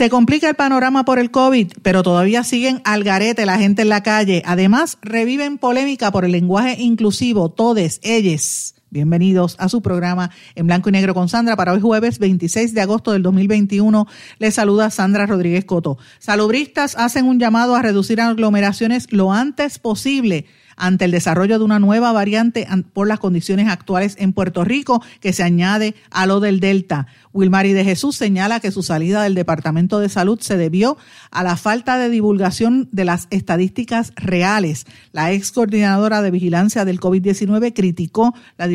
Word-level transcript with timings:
Se 0.00 0.08
complica 0.08 0.48
el 0.48 0.54
panorama 0.54 1.04
por 1.04 1.18
el 1.18 1.30
COVID, 1.30 1.72
pero 1.82 2.02
todavía 2.02 2.42
siguen 2.42 2.80
al 2.86 3.04
garete 3.04 3.44
la 3.44 3.58
gente 3.58 3.82
en 3.82 3.90
la 3.90 4.02
calle. 4.02 4.42
Además, 4.46 4.96
reviven 5.02 5.58
polémica 5.58 6.10
por 6.10 6.24
el 6.24 6.32
lenguaje 6.32 6.80
inclusivo, 6.80 7.50
todes, 7.50 8.00
ellos. 8.02 8.76
Bienvenidos 8.88 9.56
a 9.58 9.68
su 9.68 9.82
programa 9.82 10.30
en 10.54 10.68
blanco 10.68 10.88
y 10.88 10.92
negro 10.92 11.12
con 11.12 11.28
Sandra 11.28 11.54
para 11.54 11.74
hoy 11.74 11.82
jueves 11.82 12.18
26 12.18 12.72
de 12.72 12.80
agosto 12.80 13.12
del 13.12 13.22
2021. 13.22 14.06
Les 14.38 14.54
saluda 14.54 14.88
Sandra 14.88 15.26
Rodríguez 15.26 15.66
Coto. 15.66 15.98
Salubristas 16.18 16.96
hacen 16.96 17.26
un 17.26 17.38
llamado 17.38 17.76
a 17.76 17.82
reducir 17.82 18.22
aglomeraciones 18.22 19.12
lo 19.12 19.34
antes 19.34 19.78
posible 19.78 20.46
ante 20.80 21.04
el 21.04 21.10
desarrollo 21.10 21.58
de 21.58 21.64
una 21.64 21.78
nueva 21.78 22.10
variante 22.10 22.66
por 22.92 23.06
las 23.06 23.20
condiciones 23.20 23.68
actuales 23.68 24.16
en 24.18 24.32
Puerto 24.32 24.64
Rico 24.64 25.02
que 25.20 25.32
se 25.32 25.42
añade 25.42 25.94
a 26.10 26.26
lo 26.26 26.40
del 26.40 26.58
Delta. 26.58 27.06
Wilmary 27.32 27.72
de 27.72 27.84
Jesús 27.84 28.16
señala 28.16 28.60
que 28.60 28.72
su 28.72 28.82
salida 28.82 29.22
del 29.22 29.34
Departamento 29.34 30.00
de 30.00 30.08
Salud 30.08 30.40
se 30.40 30.56
debió 30.56 30.96
a 31.30 31.42
la 31.44 31.56
falta 31.56 31.98
de 31.98 32.10
divulgación 32.10 32.88
de 32.92 33.04
las 33.04 33.28
estadísticas 33.30 34.12
reales. 34.16 34.86
La 35.12 35.32
ex 35.32 35.52
coordinadora 35.52 36.22
de 36.22 36.30
vigilancia 36.30 36.84
del 36.84 37.00
COVID-19 37.00 37.72
criticó 37.74 38.34
la, 38.56 38.68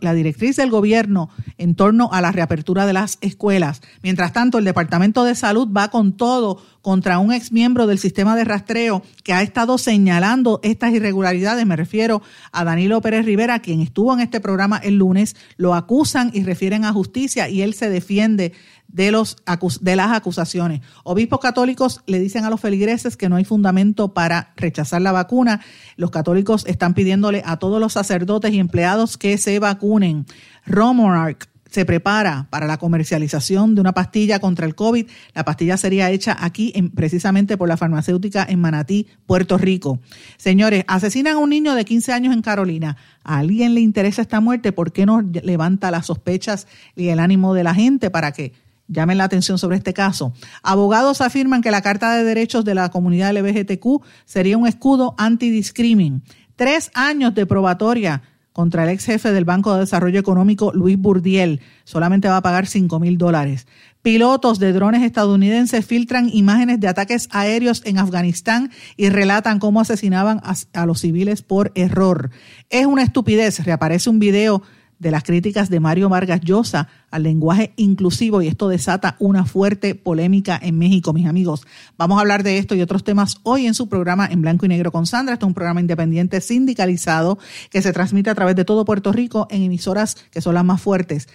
la 0.00 0.14
directriz 0.14 0.56
del 0.56 0.70
gobierno 0.70 1.30
en 1.58 1.74
torno 1.74 2.08
a 2.12 2.20
la 2.20 2.32
reapertura 2.32 2.86
de 2.86 2.92
las 2.92 3.18
escuelas. 3.20 3.82
Mientras 4.02 4.32
tanto, 4.32 4.58
el 4.58 4.64
Departamento 4.64 5.24
de 5.24 5.34
Salud 5.34 5.68
va 5.74 5.88
con 5.88 6.16
todo 6.16 6.62
contra 6.88 7.18
un 7.18 7.32
ex 7.32 7.52
miembro 7.52 7.86
del 7.86 7.98
sistema 7.98 8.34
de 8.34 8.44
rastreo 8.44 9.02
que 9.22 9.34
ha 9.34 9.42
estado 9.42 9.76
señalando 9.76 10.60
estas 10.62 10.94
irregularidades. 10.94 11.66
Me 11.66 11.76
refiero 11.76 12.22
a 12.52 12.64
Danilo 12.64 13.02
Pérez 13.02 13.26
Rivera, 13.26 13.60
quien 13.60 13.80
estuvo 13.80 14.14
en 14.14 14.20
este 14.20 14.40
programa 14.40 14.78
el 14.78 14.94
lunes. 14.94 15.36
Lo 15.56 15.74
acusan 15.74 16.30
y 16.32 16.44
refieren 16.44 16.86
a 16.86 16.92
justicia 16.92 17.48
y 17.50 17.60
él 17.60 17.74
se 17.74 17.90
defiende 17.98 18.52
de, 18.88 19.10
los, 19.10 19.36
de 19.80 19.96
las 19.96 20.12
acusaciones. 20.12 20.80
Obispos 21.04 21.40
católicos 21.40 22.00
le 22.06 22.18
dicen 22.18 22.44
a 22.44 22.50
los 22.50 22.60
feligreses 22.60 23.16
que 23.16 23.28
no 23.28 23.36
hay 23.36 23.44
fundamento 23.44 24.14
para 24.14 24.52
rechazar 24.56 25.02
la 25.02 25.12
vacuna. 25.12 25.60
Los 25.96 26.10
católicos 26.10 26.64
están 26.66 26.94
pidiéndole 26.94 27.42
a 27.44 27.58
todos 27.58 27.80
los 27.80 27.92
sacerdotes 27.92 28.52
y 28.52 28.58
empleados 28.58 29.18
que 29.18 29.36
se 29.36 29.58
vacunen. 29.58 30.26
Romonarch 30.66 31.48
se 31.70 31.84
prepara 31.84 32.46
para 32.50 32.66
la 32.66 32.78
comercialización 32.78 33.74
de 33.74 33.80
una 33.80 33.92
pastilla 33.92 34.38
contra 34.38 34.66
el 34.66 34.74
COVID. 34.74 35.06
La 35.34 35.44
pastilla 35.44 35.76
sería 35.76 36.10
hecha 36.10 36.36
aquí 36.38 36.72
precisamente 36.94 37.56
por 37.56 37.68
la 37.68 37.76
farmacéutica 37.76 38.46
en 38.48 38.60
Manatí, 38.60 39.06
Puerto 39.26 39.58
Rico. 39.58 40.00
Señores, 40.36 40.84
asesinan 40.88 41.34
a 41.34 41.38
un 41.38 41.50
niño 41.50 41.74
de 41.74 41.84
15 41.84 42.12
años 42.12 42.34
en 42.34 42.42
Carolina. 42.42 42.96
¿A 43.22 43.38
alguien 43.38 43.74
le 43.74 43.80
interesa 43.80 44.22
esta 44.22 44.40
muerte? 44.40 44.72
¿Por 44.72 44.92
qué 44.92 45.06
no 45.06 45.20
levanta 45.20 45.90
las 45.90 46.06
sospechas 46.06 46.66
y 46.96 47.08
el 47.08 47.20
ánimo 47.20 47.54
de 47.54 47.64
la 47.64 47.74
gente 47.74 48.10
para 48.10 48.32
que 48.32 48.52
llamen 48.88 49.18
la 49.18 49.24
atención 49.24 49.58
sobre 49.58 49.76
este 49.76 49.92
caso? 49.92 50.32
Abogados 50.62 51.20
afirman 51.20 51.60
que 51.60 51.70
la 51.70 51.82
Carta 51.82 52.16
de 52.16 52.24
Derechos 52.24 52.64
de 52.64 52.74
la 52.74 52.90
Comunidad 52.90 53.36
LGBTQ 53.36 54.02
sería 54.24 54.56
un 54.56 54.66
escudo 54.66 55.14
antidiscrimin. 55.18 56.22
Tres 56.56 56.90
años 56.94 57.34
de 57.34 57.46
probatoria 57.46 58.22
contra 58.52 58.84
el 58.84 58.90
ex 58.90 59.04
jefe 59.04 59.32
del 59.32 59.44
Banco 59.44 59.74
de 59.74 59.80
Desarrollo 59.80 60.18
Económico, 60.18 60.72
Luis 60.72 60.98
Burdiel. 60.98 61.60
Solamente 61.84 62.28
va 62.28 62.38
a 62.38 62.42
pagar 62.42 62.66
5 62.66 62.98
mil 62.98 63.18
dólares. 63.18 63.66
Pilotos 64.02 64.58
de 64.58 64.72
drones 64.72 65.02
estadounidenses 65.02 65.84
filtran 65.84 66.30
imágenes 66.32 66.80
de 66.80 66.88
ataques 66.88 67.28
aéreos 67.30 67.82
en 67.84 67.98
Afganistán 67.98 68.70
y 68.96 69.08
relatan 69.10 69.58
cómo 69.58 69.80
asesinaban 69.80 70.40
a, 70.42 70.54
a 70.72 70.86
los 70.86 71.00
civiles 71.00 71.42
por 71.42 71.72
error. 71.74 72.30
Es 72.70 72.86
una 72.86 73.02
estupidez. 73.02 73.64
Reaparece 73.64 74.10
un 74.10 74.18
video 74.18 74.62
de 74.98 75.10
las 75.10 75.22
críticas 75.22 75.70
de 75.70 75.80
Mario 75.80 76.08
Vargas 76.08 76.40
Llosa 76.40 76.88
al 77.10 77.22
lenguaje 77.22 77.72
inclusivo 77.76 78.42
y 78.42 78.48
esto 78.48 78.68
desata 78.68 79.16
una 79.18 79.44
fuerte 79.44 79.94
polémica 79.94 80.58
en 80.62 80.78
México, 80.78 81.12
mis 81.12 81.26
amigos. 81.26 81.66
Vamos 81.96 82.18
a 82.18 82.20
hablar 82.20 82.42
de 82.42 82.58
esto 82.58 82.74
y 82.74 82.82
otros 82.82 83.04
temas 83.04 83.38
hoy 83.44 83.66
en 83.66 83.74
su 83.74 83.88
programa 83.88 84.26
en 84.30 84.42
blanco 84.42 84.66
y 84.66 84.68
negro 84.68 84.92
con 84.92 85.06
Sandra. 85.06 85.34
Este 85.34 85.44
es 85.44 85.48
un 85.48 85.54
programa 85.54 85.80
independiente 85.80 86.40
sindicalizado 86.40 87.38
que 87.70 87.80
se 87.80 87.92
transmite 87.92 88.30
a 88.30 88.34
través 88.34 88.56
de 88.56 88.64
todo 88.64 88.84
Puerto 88.84 89.12
Rico 89.12 89.46
en 89.50 89.62
emisoras 89.62 90.16
que 90.30 90.40
son 90.40 90.54
las 90.54 90.64
más 90.64 90.82
fuertes. 90.82 91.28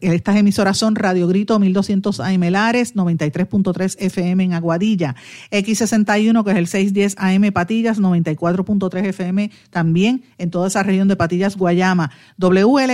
Estas 0.00 0.36
emisoras 0.36 0.76
son 0.76 0.94
Radio 0.94 1.26
Grito 1.26 1.58
1200 1.58 2.20
AM 2.20 2.42
Lares, 2.50 2.94
93.3 2.94 3.96
FM 3.98 4.44
en 4.44 4.54
Aguadilla, 4.54 5.16
X61 5.50 6.44
que 6.44 6.50
es 6.52 6.56
el 6.56 6.66
610 6.68 7.16
AM 7.18 7.52
Patillas, 7.52 7.98
94.3 8.00 9.04
FM 9.06 9.50
también 9.70 10.22
en 10.38 10.50
toda 10.50 10.68
esa 10.68 10.82
región 10.82 11.08
de 11.08 11.16
Patillas, 11.16 11.56
Guayama, 11.56 12.12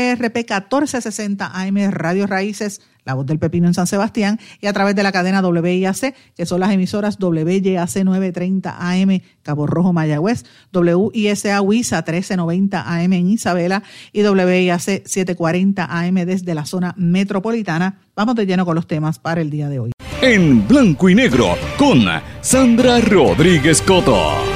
WLRP 0.04 0.36
1460 0.36 1.50
AM 1.52 1.90
Radio 1.90 2.26
Raíces, 2.26 2.80
La 3.04 3.14
Voz 3.14 3.26
del 3.26 3.38
Pepino 3.38 3.66
en 3.66 3.74
San 3.74 3.86
Sebastián, 3.86 4.38
y 4.60 4.66
a 4.66 4.72
través 4.72 4.94
de 4.94 5.02
la 5.02 5.12
cadena 5.12 5.40
WIAC, 5.40 6.14
que 6.36 6.46
son 6.46 6.60
las 6.60 6.72
emisoras 6.72 7.18
WYAC 7.20 8.04
930 8.04 8.76
AM 8.78 9.20
Cabo 9.42 9.66
Rojo 9.66 9.92
Mayagüez, 9.92 10.44
WISA 10.72 11.60
WISA 11.60 11.96
1390 11.98 12.80
AM 12.80 13.12
en 13.12 13.30
Isabela 13.30 13.82
y 14.12 14.22
WIAC 14.22 15.06
740 15.06 15.84
AM 15.84 16.14
desde 16.26 16.54
la 16.54 16.66
zona 16.66 16.94
metropolitana. 16.96 18.00
Vamos 18.14 18.34
de 18.36 18.46
lleno 18.46 18.64
con 18.64 18.74
los 18.74 18.86
temas 18.86 19.18
para 19.18 19.40
el 19.40 19.50
día 19.50 19.68
de 19.68 19.80
hoy. 19.80 19.92
En 20.22 20.66
blanco 20.66 21.08
y 21.08 21.14
negro 21.14 21.56
con 21.76 22.00
Sandra 22.40 23.00
Rodríguez 23.00 23.82
Coto. 23.82 24.53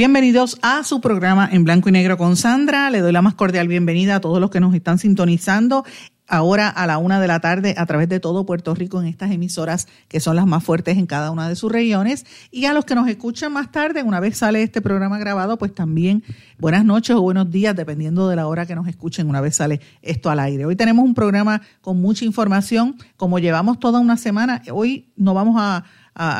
Bienvenidos 0.00 0.58
a 0.62 0.82
su 0.82 1.02
programa 1.02 1.46
en 1.52 1.64
blanco 1.64 1.90
y 1.90 1.92
negro 1.92 2.16
con 2.16 2.34
Sandra. 2.34 2.88
Le 2.88 3.00
doy 3.00 3.12
la 3.12 3.20
más 3.20 3.34
cordial 3.34 3.68
bienvenida 3.68 4.16
a 4.16 4.20
todos 4.22 4.40
los 4.40 4.48
que 4.48 4.58
nos 4.58 4.74
están 4.74 4.98
sintonizando 4.98 5.84
ahora 6.26 6.70
a 6.70 6.86
la 6.86 6.96
una 6.96 7.20
de 7.20 7.26
la 7.26 7.40
tarde 7.40 7.74
a 7.76 7.84
través 7.84 8.08
de 8.08 8.18
todo 8.18 8.46
Puerto 8.46 8.74
Rico 8.74 8.98
en 8.98 9.08
estas 9.08 9.30
emisoras 9.30 9.88
que 10.08 10.20
son 10.20 10.36
las 10.36 10.46
más 10.46 10.64
fuertes 10.64 10.96
en 10.96 11.04
cada 11.04 11.30
una 11.30 11.50
de 11.50 11.54
sus 11.54 11.70
regiones. 11.70 12.24
Y 12.50 12.64
a 12.64 12.72
los 12.72 12.86
que 12.86 12.94
nos 12.94 13.08
escuchan 13.08 13.52
más 13.52 13.72
tarde, 13.72 14.02
una 14.02 14.20
vez 14.20 14.38
sale 14.38 14.62
este 14.62 14.80
programa 14.80 15.18
grabado, 15.18 15.58
pues 15.58 15.74
también 15.74 16.24
buenas 16.58 16.86
noches 16.86 17.14
o 17.16 17.20
buenos 17.20 17.50
días, 17.50 17.76
dependiendo 17.76 18.26
de 18.26 18.36
la 18.36 18.46
hora 18.46 18.64
que 18.64 18.74
nos 18.74 18.88
escuchen 18.88 19.28
una 19.28 19.42
vez 19.42 19.56
sale 19.56 19.82
esto 20.00 20.30
al 20.30 20.40
aire. 20.40 20.64
Hoy 20.64 20.76
tenemos 20.76 21.04
un 21.04 21.12
programa 21.12 21.60
con 21.82 22.00
mucha 22.00 22.24
información. 22.24 22.96
Como 23.18 23.38
llevamos 23.38 23.78
toda 23.78 24.00
una 24.00 24.16
semana, 24.16 24.62
hoy 24.72 25.12
no 25.16 25.34
vamos 25.34 25.56
a, 25.58 25.84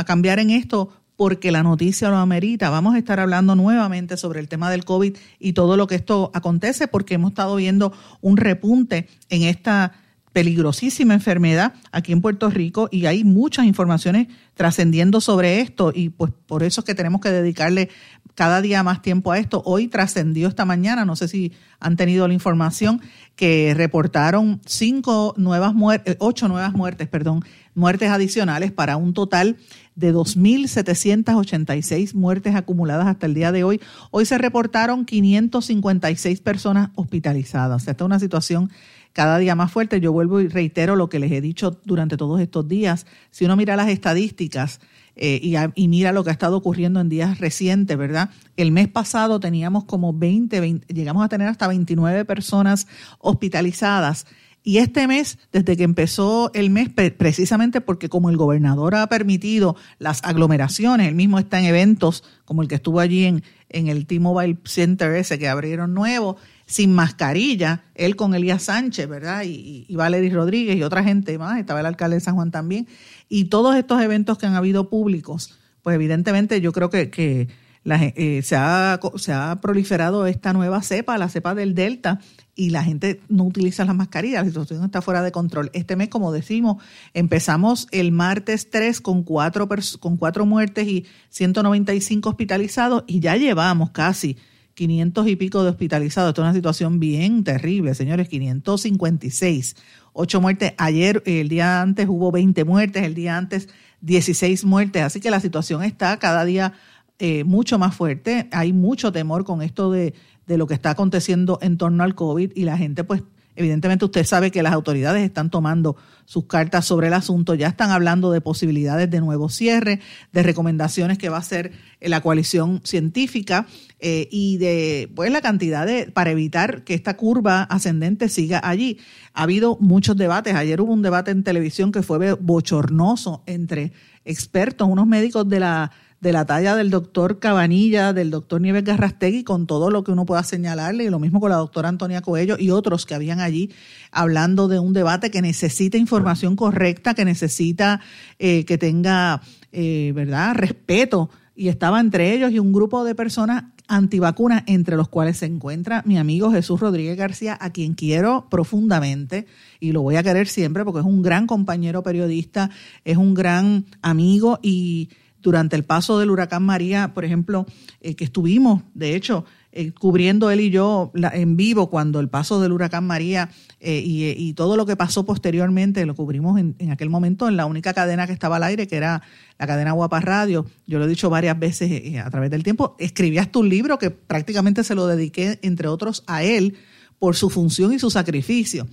cambiar 0.04 0.40
en 0.40 0.50
esto 0.50 0.90
porque 1.20 1.52
la 1.52 1.62
noticia 1.62 2.08
lo 2.08 2.16
amerita. 2.16 2.70
Vamos 2.70 2.94
a 2.94 2.98
estar 2.98 3.20
hablando 3.20 3.54
nuevamente 3.54 4.16
sobre 4.16 4.40
el 4.40 4.48
tema 4.48 4.70
del 4.70 4.86
COVID 4.86 5.18
y 5.38 5.52
todo 5.52 5.76
lo 5.76 5.86
que 5.86 5.96
esto 5.96 6.30
acontece, 6.32 6.88
porque 6.88 7.12
hemos 7.12 7.32
estado 7.32 7.56
viendo 7.56 7.92
un 8.22 8.38
repunte 8.38 9.06
en 9.28 9.42
esta 9.42 9.92
peligrosísima 10.32 11.12
enfermedad 11.12 11.74
aquí 11.92 12.12
en 12.12 12.22
Puerto 12.22 12.48
Rico 12.48 12.88
y 12.90 13.04
hay 13.04 13.24
muchas 13.24 13.66
informaciones 13.66 14.28
trascendiendo 14.54 15.20
sobre 15.20 15.60
esto 15.60 15.92
y 15.94 16.08
pues 16.08 16.32
por 16.46 16.62
eso 16.62 16.80
es 16.80 16.84
que 16.86 16.94
tenemos 16.94 17.20
que 17.20 17.30
dedicarle 17.30 17.90
cada 18.34 18.62
día 18.62 18.82
más 18.82 19.02
tiempo 19.02 19.32
a 19.32 19.38
esto. 19.38 19.60
Hoy 19.66 19.88
trascendió 19.88 20.48
esta 20.48 20.64
mañana, 20.64 21.04
no 21.04 21.16
sé 21.16 21.28
si 21.28 21.52
han 21.80 21.96
tenido 21.96 22.28
la 22.28 22.32
información, 22.32 23.02
que 23.36 23.74
reportaron 23.76 24.62
cinco 24.64 25.34
nuevas 25.36 25.74
muertes, 25.74 26.16
ocho 26.20 26.48
nuevas 26.48 26.72
muertes, 26.72 27.08
perdón, 27.08 27.44
muertes 27.74 28.08
adicionales 28.10 28.72
para 28.72 28.96
un 28.96 29.12
total 29.12 29.58
de 29.94 30.14
2.786 30.14 32.14
muertes 32.14 32.54
acumuladas 32.54 33.06
hasta 33.06 33.26
el 33.26 33.34
día 33.34 33.52
de 33.52 33.64
hoy. 33.64 33.80
Hoy 34.10 34.26
se 34.26 34.38
reportaron 34.38 35.04
556 35.04 36.40
personas 36.40 36.90
hospitalizadas. 36.94 37.88
esta 37.88 38.04
es 38.04 38.06
una 38.06 38.18
situación 38.18 38.70
cada 39.12 39.38
día 39.38 39.54
más 39.54 39.72
fuerte. 39.72 40.00
Yo 40.00 40.12
vuelvo 40.12 40.40
y 40.40 40.48
reitero 40.48 40.96
lo 40.96 41.08
que 41.08 41.18
les 41.18 41.32
he 41.32 41.40
dicho 41.40 41.80
durante 41.84 42.16
todos 42.16 42.40
estos 42.40 42.68
días. 42.68 43.06
Si 43.30 43.44
uno 43.44 43.56
mira 43.56 43.76
las 43.76 43.88
estadísticas 43.88 44.80
eh, 45.16 45.40
y, 45.42 45.54
y, 45.74 45.88
mira 45.88 46.12
lo 46.12 46.24
que 46.24 46.30
ha 46.30 46.32
estado 46.32 46.56
ocurriendo 46.56 47.00
en 47.00 47.08
días 47.08 47.38
recientes, 47.38 47.98
¿verdad? 47.98 48.30
El 48.56 48.72
mes 48.72 48.88
pasado 48.88 49.40
teníamos 49.40 49.84
como 49.84 50.14
20 50.14 50.80
llegamos 50.88 51.24
a 51.24 51.28
tener 51.28 51.48
hasta 51.48 51.66
29 51.66 52.24
personas 52.24 52.86
hospitalizadas 53.18 54.26
y 54.62 54.78
este 54.78 55.08
mes, 55.08 55.38
desde 55.52 55.76
que 55.76 55.84
empezó 55.84 56.50
el 56.52 56.68
mes, 56.68 56.90
precisamente 56.90 57.80
porque 57.80 58.10
como 58.10 58.28
el 58.28 58.36
gobernador 58.36 58.94
ha 58.94 59.06
permitido 59.08 59.74
las 59.98 60.22
aglomeraciones, 60.22 61.08
él 61.08 61.14
mismo 61.14 61.38
está 61.38 61.58
en 61.58 61.64
eventos 61.64 62.24
como 62.44 62.60
el 62.60 62.68
que 62.68 62.74
estuvo 62.74 63.00
allí 63.00 63.24
en, 63.24 63.42
en 63.70 63.88
el 63.88 64.06
T-Mobile 64.06 64.58
Center 64.64 65.14
ese 65.14 65.38
que 65.38 65.48
abrieron 65.48 65.94
nuevo, 65.94 66.36
sin 66.66 66.92
mascarilla, 66.92 67.84
él 67.94 68.16
con 68.16 68.34
Elías 68.34 68.64
Sánchez, 68.64 69.08
¿verdad? 69.08 69.44
Y, 69.44 69.86
y, 69.88 69.96
Valery 69.96 70.28
Rodríguez 70.28 70.76
y 70.76 70.82
otra 70.82 71.02
gente 71.02 71.36
más, 71.38 71.58
estaba 71.58 71.80
el 71.80 71.86
alcalde 71.86 72.16
de 72.16 72.20
San 72.20 72.34
Juan 72.34 72.50
también. 72.50 72.86
Y 73.28 73.46
todos 73.46 73.76
estos 73.76 74.02
eventos 74.02 74.36
que 74.36 74.46
han 74.46 74.54
habido 74.54 74.90
públicos, 74.90 75.58
pues 75.82 75.94
evidentemente 75.94 76.60
yo 76.60 76.72
creo 76.72 76.90
que, 76.90 77.08
que 77.08 77.48
eh, 77.84 78.42
se, 78.42 78.56
ha, 78.56 79.00
se 79.16 79.32
ha 79.32 79.58
proliferado 79.60 80.26
esta 80.26 80.52
nueva 80.52 80.82
cepa, 80.82 81.16
la 81.16 81.30
cepa 81.30 81.54
del 81.54 81.74
Delta, 81.74 82.20
y 82.60 82.68
la 82.68 82.84
gente 82.84 83.22
no 83.30 83.44
utiliza 83.44 83.86
las 83.86 83.96
mascarillas, 83.96 84.44
la 84.44 84.50
situación 84.50 84.84
está 84.84 85.00
fuera 85.00 85.22
de 85.22 85.32
control. 85.32 85.70
Este 85.72 85.96
mes, 85.96 86.10
como 86.10 86.30
decimos, 86.30 86.76
empezamos 87.14 87.88
el 87.90 88.12
martes 88.12 88.68
3 88.68 89.00
con 89.00 89.22
cuatro, 89.22 89.66
con 89.98 90.18
cuatro 90.18 90.44
muertes 90.44 90.86
y 90.86 91.06
195 91.30 92.28
hospitalizados 92.28 93.04
y 93.06 93.20
ya 93.20 93.36
llevamos 93.36 93.92
casi 93.92 94.36
500 94.74 95.28
y 95.28 95.36
pico 95.36 95.62
de 95.62 95.70
hospitalizados. 95.70 96.32
Esto 96.32 96.42
es 96.42 96.44
una 96.44 96.54
situación 96.54 97.00
bien 97.00 97.44
terrible, 97.44 97.94
señores, 97.94 98.28
556. 98.28 99.76
Ocho 100.12 100.42
muertes. 100.42 100.74
Ayer, 100.76 101.22
el 101.24 101.48
día 101.48 101.80
antes 101.80 102.08
hubo 102.10 102.30
20 102.30 102.64
muertes, 102.64 103.04
el 103.04 103.14
día 103.14 103.38
antes 103.38 103.70
16 104.02 104.66
muertes. 104.66 105.02
Así 105.02 105.20
que 105.20 105.30
la 105.30 105.40
situación 105.40 105.82
está 105.82 106.18
cada 106.18 106.44
día 106.44 106.74
eh, 107.18 107.42
mucho 107.44 107.78
más 107.78 107.94
fuerte. 107.94 108.48
Hay 108.52 108.74
mucho 108.74 109.12
temor 109.12 109.46
con 109.46 109.62
esto 109.62 109.90
de, 109.90 110.12
de 110.50 110.58
lo 110.58 110.66
que 110.66 110.74
está 110.74 110.90
aconteciendo 110.90 111.60
en 111.62 111.78
torno 111.78 112.02
al 112.02 112.16
COVID 112.16 112.50
y 112.56 112.64
la 112.64 112.76
gente 112.76 113.04
pues 113.04 113.22
Evidentemente 113.56 114.04
usted 114.06 114.24
sabe 114.24 114.50
que 114.50 114.62
las 114.62 114.72
autoridades 114.72 115.22
están 115.22 115.50
tomando 115.50 115.96
sus 116.24 116.46
cartas 116.46 116.86
sobre 116.86 117.08
el 117.08 117.12
asunto, 117.12 117.54
ya 117.54 117.66
están 117.66 117.90
hablando 117.90 118.30
de 118.30 118.40
posibilidades 118.40 119.10
de 119.10 119.20
nuevo 119.20 119.50
cierre, 119.50 120.00
de 120.32 120.42
recomendaciones 120.42 121.18
que 121.18 121.28
va 121.28 121.36
a 121.36 121.40
hacer 121.40 121.72
la 122.00 122.22
coalición 122.22 122.80
científica 122.84 123.66
eh, 123.98 124.28
y 124.30 124.56
de 124.58 125.10
pues 125.14 125.30
la 125.32 125.42
cantidad 125.42 125.84
de 125.84 126.06
para 126.06 126.30
evitar 126.30 126.84
que 126.84 126.94
esta 126.94 127.16
curva 127.16 127.64
ascendente 127.64 128.30
siga 128.30 128.60
allí. 128.62 128.98
Ha 129.34 129.42
habido 129.42 129.76
muchos 129.78 130.16
debates. 130.16 130.54
Ayer 130.54 130.80
hubo 130.80 130.94
un 130.94 131.02
debate 131.02 131.30
en 131.32 131.42
televisión 131.42 131.92
que 131.92 132.02
fue 132.02 132.32
bochornoso 132.34 133.42
entre 133.44 133.92
expertos, 134.24 134.88
unos 134.88 135.06
médicos 135.06 135.48
de 135.48 135.60
la 135.60 135.90
de 136.20 136.32
la 136.32 136.44
talla 136.44 136.76
del 136.76 136.90
doctor 136.90 137.38
Cabanilla, 137.38 138.12
del 138.12 138.30
doctor 138.30 138.60
Nieves 138.60 138.84
Garrastegui, 138.84 139.42
con 139.42 139.66
todo 139.66 139.90
lo 139.90 140.04
que 140.04 140.12
uno 140.12 140.26
pueda 140.26 140.42
señalarle, 140.42 141.04
y 141.04 141.10
lo 141.10 141.18
mismo 141.18 141.40
con 141.40 141.50
la 141.50 141.56
doctora 141.56 141.88
Antonia 141.88 142.20
Coello 142.20 142.56
y 142.58 142.70
otros 142.70 143.06
que 143.06 143.14
habían 143.14 143.40
allí 143.40 143.70
hablando 144.10 144.68
de 144.68 144.78
un 144.78 144.92
debate 144.92 145.30
que 145.30 145.40
necesita 145.40 145.96
información 145.96 146.56
correcta, 146.56 147.14
que 147.14 147.24
necesita 147.24 148.00
eh, 148.38 148.64
que 148.66 148.76
tenga, 148.76 149.40
eh, 149.72 150.12
¿verdad?, 150.14 150.54
respeto. 150.54 151.30
Y 151.56 151.68
estaba 151.68 152.00
entre 152.00 152.32
ellos 152.32 152.52
y 152.52 152.58
un 152.58 152.72
grupo 152.72 153.04
de 153.04 153.14
personas 153.14 153.64
antivacunas, 153.90 154.62
entre 154.66 154.96
los 154.96 155.08
cuales 155.08 155.38
se 155.38 155.46
encuentra 155.46 156.02
mi 156.06 156.16
amigo 156.16 156.52
Jesús 156.52 156.80
Rodríguez 156.80 157.16
García, 157.16 157.58
a 157.60 157.70
quien 157.70 157.94
quiero 157.94 158.46
profundamente 158.48 159.46
y 159.80 159.92
lo 159.92 160.02
voy 160.02 160.16
a 160.16 160.22
querer 160.22 160.46
siempre 160.46 160.84
porque 160.84 161.00
es 161.00 161.06
un 161.06 161.22
gran 161.22 161.46
compañero 161.46 162.02
periodista, 162.02 162.70
es 163.04 163.16
un 163.16 163.34
gran 163.34 163.84
amigo 164.00 164.60
y 164.62 165.08
durante 165.42 165.76
el 165.76 165.84
paso 165.84 166.18
del 166.18 166.30
huracán 166.30 166.62
María, 166.62 167.12
por 167.14 167.24
ejemplo, 167.24 167.66
eh, 168.00 168.14
que 168.14 168.24
estuvimos, 168.24 168.82
de 168.94 169.14
hecho, 169.14 169.44
eh, 169.72 169.92
cubriendo 169.92 170.50
él 170.50 170.60
y 170.60 170.70
yo 170.70 171.12
en 171.14 171.56
vivo 171.56 171.90
cuando 171.90 172.18
el 172.18 172.28
paso 172.28 172.60
del 172.60 172.72
huracán 172.72 173.06
María 173.06 173.50
eh, 173.78 174.02
y, 174.04 174.52
todo 174.54 174.76
lo 174.76 174.84
que 174.84 174.96
pasó 174.96 175.24
posteriormente, 175.24 176.04
lo 176.06 176.14
cubrimos 176.14 176.58
en, 176.58 176.90
aquel 176.90 177.08
momento 177.08 177.48
en 177.48 177.56
la 177.56 177.66
única 177.66 177.94
cadena 177.94 178.26
que 178.26 178.32
estaba 178.32 178.56
al 178.56 178.64
aire, 178.64 178.88
que 178.88 178.96
era 178.96 179.22
la 179.58 179.66
cadena 179.66 179.92
Guapa 179.92 180.20
Radio. 180.20 180.66
Yo 180.86 180.98
lo 180.98 181.04
he 181.04 181.08
dicho 181.08 181.30
varias 181.30 181.58
veces 181.58 182.18
a 182.18 182.28
través 182.30 182.50
del 182.50 182.64
tiempo. 182.64 182.96
Escribías 182.98 183.50
tu 183.50 183.62
libro 183.62 183.98
que 183.98 184.10
prácticamente 184.10 184.82
se 184.82 184.94
lo 184.94 185.06
dediqué, 185.06 185.60
entre 185.62 185.88
otros, 185.88 186.24
a 186.26 186.42
él 186.42 186.74
por 187.18 187.36
su 187.36 187.48
función 187.48 187.92
y 187.92 187.98
su 187.98 188.10
sacrificio 188.10 188.88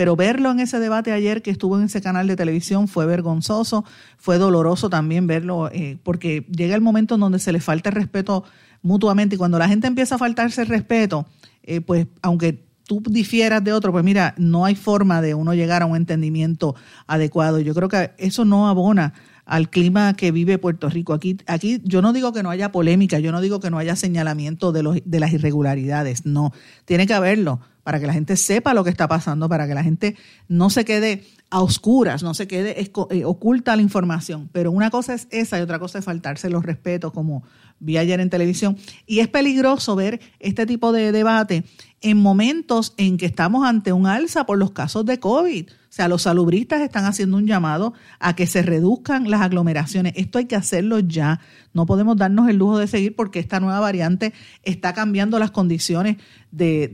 pero 0.00 0.16
verlo 0.16 0.50
en 0.50 0.60
ese 0.60 0.78
debate 0.78 1.12
ayer 1.12 1.42
que 1.42 1.50
estuvo 1.50 1.76
en 1.78 1.84
ese 1.84 2.00
canal 2.00 2.26
de 2.26 2.34
televisión 2.34 2.88
fue 2.88 3.04
vergonzoso, 3.04 3.84
fue 4.16 4.38
doloroso 4.38 4.88
también 4.88 5.26
verlo, 5.26 5.68
eh, 5.74 5.98
porque 6.02 6.46
llega 6.50 6.74
el 6.74 6.80
momento 6.80 7.16
en 7.16 7.20
donde 7.20 7.38
se 7.38 7.52
le 7.52 7.60
falta 7.60 7.90
respeto 7.90 8.44
mutuamente 8.80 9.34
y 9.34 9.38
cuando 9.38 9.58
la 9.58 9.68
gente 9.68 9.88
empieza 9.88 10.14
a 10.14 10.18
faltarse 10.18 10.62
el 10.62 10.68
respeto, 10.68 11.26
eh, 11.62 11.82
pues 11.82 12.06
aunque 12.22 12.64
tú 12.84 13.02
difieras 13.10 13.62
de 13.62 13.74
otro, 13.74 13.92
pues 13.92 14.02
mira, 14.02 14.34
no 14.38 14.64
hay 14.64 14.74
forma 14.74 15.20
de 15.20 15.34
uno 15.34 15.52
llegar 15.52 15.82
a 15.82 15.84
un 15.84 15.96
entendimiento 15.96 16.74
adecuado. 17.06 17.60
Yo 17.60 17.74
creo 17.74 17.90
que 17.90 18.12
eso 18.16 18.46
no 18.46 18.70
abona 18.70 19.12
al 19.44 19.68
clima 19.68 20.14
que 20.14 20.32
vive 20.32 20.56
Puerto 20.56 20.88
Rico. 20.88 21.12
Aquí, 21.12 21.36
aquí 21.46 21.82
yo 21.84 22.00
no 22.00 22.14
digo 22.14 22.32
que 22.32 22.42
no 22.42 22.48
haya 22.48 22.72
polémica, 22.72 23.18
yo 23.18 23.32
no 23.32 23.42
digo 23.42 23.60
que 23.60 23.68
no 23.68 23.76
haya 23.76 23.96
señalamiento 23.96 24.72
de, 24.72 24.82
los, 24.82 24.98
de 25.04 25.20
las 25.20 25.34
irregularidades, 25.34 26.24
no, 26.24 26.54
tiene 26.86 27.06
que 27.06 27.12
haberlo, 27.12 27.60
para 27.82 28.00
que 28.00 28.06
la 28.06 28.12
gente 28.12 28.36
sepa 28.36 28.74
lo 28.74 28.84
que 28.84 28.90
está 28.90 29.08
pasando, 29.08 29.48
para 29.48 29.66
que 29.66 29.74
la 29.74 29.82
gente 29.82 30.16
no 30.48 30.70
se 30.70 30.84
quede 30.84 31.24
a 31.50 31.60
oscuras, 31.60 32.22
no 32.22 32.34
se 32.34 32.46
quede 32.46 32.80
eh, 32.80 33.24
oculta 33.24 33.74
la 33.76 33.82
información. 33.82 34.48
Pero 34.52 34.70
una 34.70 34.90
cosa 34.90 35.14
es 35.14 35.26
esa 35.30 35.58
y 35.58 35.62
otra 35.62 35.78
cosa 35.78 35.98
es 35.98 36.04
faltarse 36.04 36.48
los 36.50 36.64
respetos, 36.64 37.12
como 37.12 37.42
vi 37.78 37.98
ayer 37.98 38.20
en 38.20 38.30
televisión. 38.30 38.76
Y 39.06 39.20
es 39.20 39.28
peligroso 39.28 39.96
ver 39.96 40.20
este 40.38 40.66
tipo 40.66 40.92
de 40.92 41.12
debate 41.12 41.64
en 42.00 42.18
momentos 42.18 42.94
en 42.96 43.16
que 43.16 43.26
estamos 43.26 43.66
ante 43.66 43.92
un 43.92 44.06
alza 44.06 44.44
por 44.46 44.58
los 44.58 44.70
casos 44.70 45.04
de 45.06 45.18
COVID. 45.18 45.70
O 45.90 45.92
sea, 45.92 46.06
los 46.06 46.22
salubristas 46.22 46.82
están 46.82 47.04
haciendo 47.04 47.36
un 47.36 47.48
llamado 47.48 47.94
a 48.20 48.36
que 48.36 48.46
se 48.46 48.62
reduzcan 48.62 49.28
las 49.28 49.40
aglomeraciones. 49.40 50.12
Esto 50.14 50.38
hay 50.38 50.44
que 50.44 50.54
hacerlo 50.54 51.00
ya. 51.00 51.40
No 51.72 51.84
podemos 51.84 52.16
darnos 52.16 52.48
el 52.48 52.58
lujo 52.58 52.78
de 52.78 52.86
seguir 52.86 53.16
porque 53.16 53.40
esta 53.40 53.58
nueva 53.58 53.80
variante 53.80 54.32
está 54.62 54.94
cambiando 54.94 55.40
las 55.40 55.50
condiciones 55.50 56.18
de, 56.52 56.92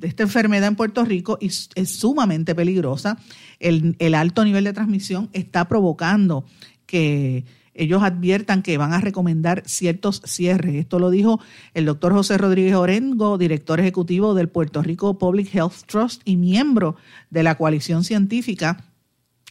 esta 0.00 0.22
enfermedad 0.22 0.68
en 0.68 0.76
Puerto 0.76 1.04
Rico 1.04 1.36
y 1.42 1.48
es 1.48 1.90
sumamente 1.90 2.54
peligrosa. 2.54 3.18
El, 3.58 3.96
el 3.98 4.14
alto 4.14 4.46
nivel 4.46 4.64
de 4.64 4.72
transmisión 4.72 5.28
está 5.34 5.68
provocando 5.68 6.46
que 6.86 7.44
ellos 7.80 8.02
adviertan 8.02 8.62
que 8.62 8.76
van 8.76 8.92
a 8.92 9.00
recomendar 9.00 9.62
ciertos 9.64 10.20
cierres. 10.26 10.74
Esto 10.74 10.98
lo 10.98 11.08
dijo 11.08 11.40
el 11.72 11.86
doctor 11.86 12.12
José 12.12 12.36
Rodríguez 12.36 12.74
Orengo, 12.74 13.38
director 13.38 13.80
ejecutivo 13.80 14.34
del 14.34 14.50
Puerto 14.50 14.82
Rico 14.82 15.18
Public 15.18 15.54
Health 15.54 15.86
Trust 15.86 16.20
y 16.26 16.36
miembro 16.36 16.96
de 17.30 17.42
la 17.42 17.56
coalición 17.56 18.04
científica 18.04 18.84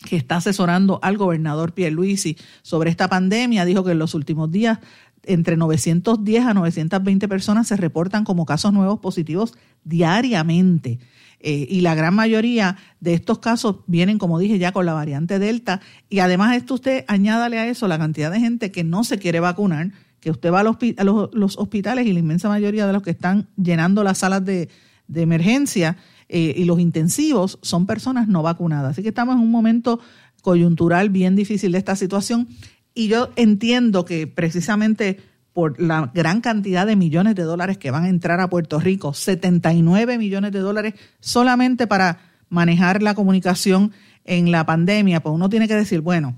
que 0.08 0.16
está 0.16 0.38
asesorando 0.38 1.00
al 1.02 1.18
gobernador 1.18 1.74
Pierluisi 1.74 2.38
sobre 2.62 2.92
esta 2.92 3.10
pandemia. 3.10 3.66
Dijo 3.66 3.84
que 3.84 3.92
en 3.92 4.00
los 4.00 4.14
últimos 4.14 4.52
días 4.52 4.80
entre 5.24 5.58
910 5.58 6.46
a 6.46 6.54
920 6.54 7.28
personas 7.28 7.68
se 7.68 7.76
reportan 7.78 8.24
como 8.24 8.46
casos 8.46 8.74
nuevos 8.74 9.00
positivos 9.00 9.54
diariamente. 9.84 11.00
Eh, 11.42 11.68
y 11.70 11.82
la 11.82 11.96
gran 11.96 12.14
mayoría 12.14 12.76
de 13.00 13.14
estos 13.14 13.40
casos 13.40 13.78
vienen, 13.88 14.18
como 14.18 14.40
dije 14.40 14.60
ya, 14.60 14.72
con 14.72 14.86
la 14.86 14.94
variante 14.94 15.40
Delta. 15.40 15.80
Y 16.10 16.20
además 16.20 16.58
esto 16.58 16.74
usted 16.74 17.06
añádale 17.08 17.60
a 17.60 17.68
eso 17.68 17.88
la 17.88 17.98
cantidad 17.98 18.32
de 18.32 18.40
gente 18.40 18.72
que 18.72 18.84
no 18.84 19.04
se 19.04 19.20
quiere 19.20 19.40
vacunar, 19.40 19.92
que 20.20 20.32
usted 20.32 20.52
va 20.52 20.60
a 20.60 20.64
los, 20.64 21.58
hospitales 21.58 22.06
y 22.06 22.14
la 22.14 22.20
inmensa 22.20 22.50
mayoría 22.50 22.86
de 22.86 22.94
los 22.94 23.04
que 23.04 23.12
están 23.12 23.48
llenando 23.56 24.04
las 24.04 24.18
salas 24.18 24.44
de, 24.44 24.70
emergencia 25.14 25.98
eh, 26.28 26.54
y 26.56 26.66
los 26.66 26.80
intensivos 26.80 27.58
son 27.62 27.86
personas 27.86 28.28
no 28.28 28.44
vacunadas. 28.44 28.92
Así 28.92 29.02
que 29.02 29.10
estamos 29.10 29.36
en 29.36 29.42
un 29.42 29.52
momento 29.52 30.00
coyuntural 30.42 31.10
bien 31.10 31.36
difícil 31.36 31.72
de 31.72 31.78
esta 31.78 31.96
situación. 31.96 32.48
Y 32.94 33.08
yo 33.08 33.30
entiendo 33.36 34.06
que 34.06 34.28
precisamente 34.28 35.20
por 35.54 35.80
la 35.80 36.12
gran 36.14 36.42
cantidad 36.42 36.86
de 36.86 36.96
millones 36.96 37.36
de 37.36 37.44
dólares 37.44 37.78
que 37.78 37.92
van 37.92 38.06
a 38.06 38.10
entrar 38.10 38.40
a 38.40 38.50
Puerto 38.50 38.80
Rico, 38.80 39.14
79 39.14 40.18
millones 40.18 40.52
de 40.52 40.60
dólares 40.60 40.94
solamente 41.20 41.88
para 41.88 42.20
manejar 42.50 43.02
la 43.02 43.14
comunicación 43.14 43.92
en 44.26 44.52
la 44.52 44.66
pandemia, 44.66 45.22
pues 45.22 45.34
uno 45.34 45.50
tiene 45.50 45.68
que 45.68 45.76
decir, 45.76 46.02
bueno, 46.02 46.38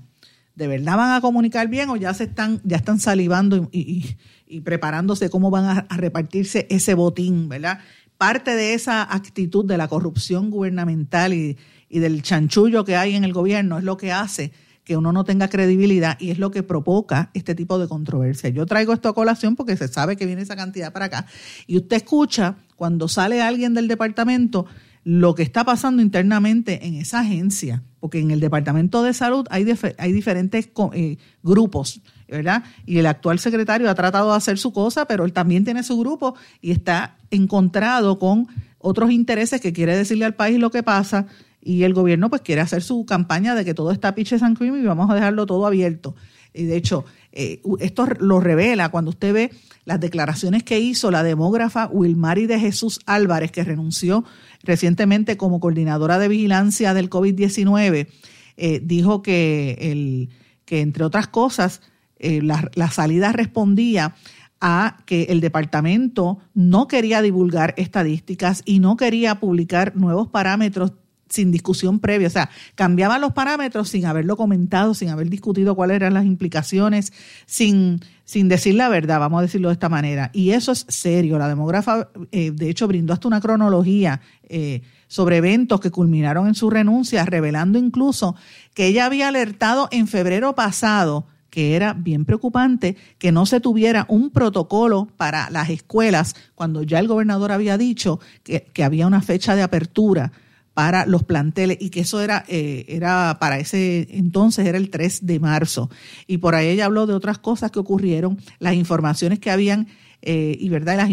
¿de 0.54 0.66
verdad 0.66 0.96
van 0.96 1.12
a 1.14 1.20
comunicar 1.20 1.68
bien 1.68 1.90
o 1.90 1.96
ya 1.96 2.12
se 2.14 2.24
están, 2.24 2.60
ya 2.64 2.76
están 2.76 2.98
salivando 2.98 3.68
y, 3.70 4.16
preparándose 4.64 5.30
cómo 5.30 5.50
van 5.50 5.86
a, 5.88 5.96
repartirse 5.96 6.66
ese 6.68 6.94
botín, 6.94 7.48
¿verdad? 7.48 7.78
Parte 8.18 8.54
de 8.54 8.74
esa 8.74 9.02
actitud 9.02 9.64
de 9.64 9.78
la 9.78 9.88
corrupción 9.88 10.50
gubernamental 10.50 11.32
y 11.32 11.56
del 11.88 12.22
chanchullo 12.22 12.84
que 12.84 12.96
hay 12.96 13.14
en 13.14 13.24
el 13.24 13.32
gobierno 13.32 13.78
es 13.78 13.84
lo 13.84 13.96
que 13.96 14.12
hace 14.12 14.52
que 14.84 14.96
uno 14.96 15.12
no 15.12 15.24
tenga 15.24 15.48
credibilidad 15.48 16.18
y 16.20 16.30
es 16.30 16.38
lo 16.38 16.50
que 16.50 16.62
provoca 16.62 17.30
este 17.34 17.54
tipo 17.54 17.78
de 17.78 17.88
controversia. 17.88 18.50
Yo 18.50 18.66
traigo 18.66 18.92
esto 18.92 19.08
a 19.08 19.14
colación 19.14 19.56
porque 19.56 19.76
se 19.76 19.88
sabe 19.88 20.16
que 20.16 20.26
viene 20.26 20.42
esa 20.42 20.56
cantidad 20.56 20.92
para 20.92 21.06
acá 21.06 21.26
y 21.66 21.76
usted 21.76 21.96
escucha 21.96 22.56
cuando 22.76 23.08
sale 23.08 23.42
alguien 23.42 23.74
del 23.74 23.88
departamento 23.88 24.66
lo 25.04 25.34
que 25.34 25.42
está 25.42 25.64
pasando 25.64 26.00
internamente 26.00 26.86
en 26.86 26.94
esa 26.94 27.20
agencia, 27.20 27.82
porque 27.98 28.20
en 28.20 28.30
el 28.30 28.40
Departamento 28.40 29.02
de 29.02 29.12
Salud 29.12 29.46
hay, 29.50 29.66
hay 29.98 30.12
diferentes 30.12 30.68
eh, 30.92 31.16
grupos, 31.42 32.00
¿verdad? 32.28 32.62
Y 32.86 32.98
el 32.98 33.06
actual 33.06 33.38
secretario 33.40 33.90
ha 33.90 33.94
tratado 33.94 34.30
de 34.30 34.36
hacer 34.36 34.58
su 34.58 34.72
cosa, 34.72 35.06
pero 35.06 35.24
él 35.24 35.32
también 35.32 35.64
tiene 35.64 35.82
su 35.82 35.98
grupo 35.98 36.36
y 36.60 36.70
está 36.70 37.16
encontrado 37.30 38.18
con 38.18 38.46
otros 38.78 39.10
intereses 39.10 39.60
que 39.60 39.72
quiere 39.72 39.96
decirle 39.96 40.24
al 40.24 40.34
país 40.34 40.58
lo 40.58 40.70
que 40.70 40.82
pasa 40.82 41.26
y 41.62 41.84
el 41.84 41.94
gobierno 41.94 42.28
pues 42.28 42.42
quiere 42.42 42.60
hacer 42.60 42.82
su 42.82 43.06
campaña 43.06 43.54
de 43.54 43.64
que 43.64 43.74
todo 43.74 43.92
está 43.92 44.14
piches 44.14 44.42
and 44.42 44.58
cream 44.58 44.76
y 44.76 44.84
vamos 44.84 45.08
a 45.10 45.14
dejarlo 45.14 45.46
todo 45.46 45.66
abierto. 45.66 46.14
Y 46.52 46.64
de 46.64 46.76
hecho, 46.76 47.04
eh, 47.32 47.62
esto 47.80 48.06
lo 48.18 48.40
revela 48.40 48.90
cuando 48.90 49.10
usted 49.10 49.32
ve 49.32 49.50
las 49.84 50.00
declaraciones 50.00 50.64
que 50.64 50.80
hizo 50.80 51.10
la 51.10 51.22
demógrafa 51.22 51.86
Wilmary 51.86 52.46
de 52.46 52.58
Jesús 52.58 53.00
Álvarez, 53.06 53.52
que 53.52 53.64
renunció 53.64 54.24
recientemente 54.62 55.36
como 55.36 55.60
coordinadora 55.60 56.18
de 56.18 56.28
vigilancia 56.28 56.94
del 56.94 57.08
COVID-19, 57.08 58.08
eh, 58.56 58.80
dijo 58.84 59.22
que, 59.22 60.28
entre 60.68 61.04
otras 61.04 61.28
cosas, 61.28 61.80
eh, 62.18 62.42
la, 62.42 62.70
la 62.74 62.90
salida 62.90 63.32
respondía 63.32 64.14
a 64.60 64.98
que 65.06 65.24
el 65.24 65.40
departamento 65.40 66.38
no 66.54 66.86
quería 66.86 67.22
divulgar 67.22 67.74
estadísticas 67.76 68.62
y 68.64 68.78
no 68.78 68.96
quería 68.96 69.40
publicar 69.40 69.96
nuevos 69.96 70.28
parámetros 70.28 70.92
sin 71.32 71.50
discusión 71.50 71.98
previa, 71.98 72.28
o 72.28 72.30
sea, 72.30 72.50
cambiaban 72.74 73.20
los 73.20 73.32
parámetros 73.32 73.88
sin 73.88 74.04
haberlo 74.04 74.36
comentado, 74.36 74.92
sin 74.92 75.08
haber 75.08 75.30
discutido 75.30 75.74
cuáles 75.74 75.96
eran 75.96 76.12
las 76.12 76.26
implicaciones, 76.26 77.12
sin, 77.46 78.00
sin 78.24 78.48
decir 78.48 78.74
la 78.74 78.90
verdad, 78.90 79.18
vamos 79.18 79.38
a 79.38 79.42
decirlo 79.42 79.68
de 79.68 79.74
esta 79.74 79.88
manera. 79.88 80.30
Y 80.34 80.50
eso 80.50 80.72
es 80.72 80.84
serio. 80.88 81.38
La 81.38 81.48
demógrafa, 81.48 82.10
eh, 82.30 82.50
de 82.50 82.68
hecho, 82.68 82.86
brindó 82.86 83.14
hasta 83.14 83.28
una 83.28 83.40
cronología 83.40 84.20
eh, 84.46 84.82
sobre 85.08 85.38
eventos 85.38 85.80
que 85.80 85.90
culminaron 85.90 86.48
en 86.48 86.54
su 86.54 86.68
renuncia, 86.68 87.24
revelando 87.24 87.78
incluso 87.78 88.36
que 88.74 88.86
ella 88.86 89.06
había 89.06 89.28
alertado 89.28 89.88
en 89.90 90.06
febrero 90.08 90.54
pasado 90.54 91.26
que 91.48 91.76
era 91.76 91.92
bien 91.92 92.24
preocupante 92.24 92.96
que 93.18 93.30
no 93.30 93.44
se 93.44 93.60
tuviera 93.60 94.06
un 94.08 94.30
protocolo 94.30 95.08
para 95.18 95.50
las 95.50 95.68
escuelas 95.68 96.34
cuando 96.54 96.82
ya 96.82 96.98
el 96.98 97.08
gobernador 97.08 97.52
había 97.52 97.76
dicho 97.76 98.20
que 98.42 98.82
había 98.82 99.06
una 99.06 99.20
fecha 99.20 99.54
de 99.54 99.60
apertura 99.60 100.32
para 100.74 101.06
los 101.06 101.22
planteles 101.22 101.78
y 101.80 101.90
que 101.90 102.00
eso 102.00 102.20
era, 102.20 102.44
eh, 102.48 102.84
era 102.88 103.36
para 103.40 103.58
ese 103.58 104.08
entonces 104.10 104.66
era 104.66 104.78
el 104.78 104.90
3 104.90 105.26
de 105.26 105.40
marzo. 105.40 105.90
Y 106.26 106.38
por 106.38 106.54
ahí 106.54 106.68
ella 106.68 106.86
habló 106.86 107.06
de 107.06 107.14
otras 107.14 107.38
cosas 107.38 107.70
que 107.70 107.78
ocurrieron, 107.78 108.38
las 108.58 108.74
informaciones 108.74 109.38
que 109.38 109.50
habían 109.50 109.88
eh, 110.22 110.56
y 110.58 110.68
verdad 110.68 111.08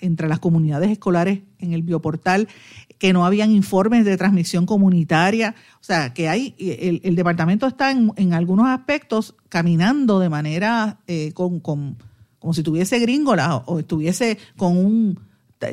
entre 0.00 0.28
las 0.28 0.38
comunidades 0.38 0.90
escolares 0.90 1.40
en 1.58 1.74
el 1.74 1.82
bioportal 1.82 2.48
que 2.96 3.12
no 3.12 3.26
habían 3.26 3.50
informes 3.52 4.04
de 4.04 4.16
transmisión 4.16 4.66
comunitaria, 4.66 5.54
o 5.80 5.84
sea 5.84 6.14
que 6.14 6.28
hay 6.28 6.54
el, 6.58 7.00
el 7.04 7.14
departamento 7.14 7.66
está 7.66 7.90
en, 7.90 8.10
en, 8.16 8.32
algunos 8.32 8.66
aspectos 8.66 9.36
caminando 9.48 10.18
de 10.18 10.30
manera 10.30 10.98
eh, 11.06 11.32
con, 11.32 11.60
con, 11.60 11.98
como 12.38 12.54
si 12.54 12.62
tuviese 12.62 12.98
gringola 12.98 13.56
o 13.56 13.78
estuviese 13.78 14.38
con 14.56 14.76
un 14.76 15.27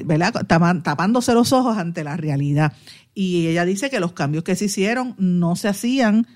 ¿verdad? 0.05 0.33
tapándose 0.47 1.33
los 1.33 1.53
ojos 1.53 1.77
ante 1.77 2.03
la 2.03 2.17
realidad. 2.17 2.73
Y 3.13 3.47
ella 3.47 3.65
dice 3.65 3.89
que 3.89 3.99
los 3.99 4.13
cambios 4.13 4.43
que 4.43 4.55
se 4.55 4.65
hicieron 4.65 5.15
no 5.17 5.55
se 5.55 5.67
hacían 5.67 6.27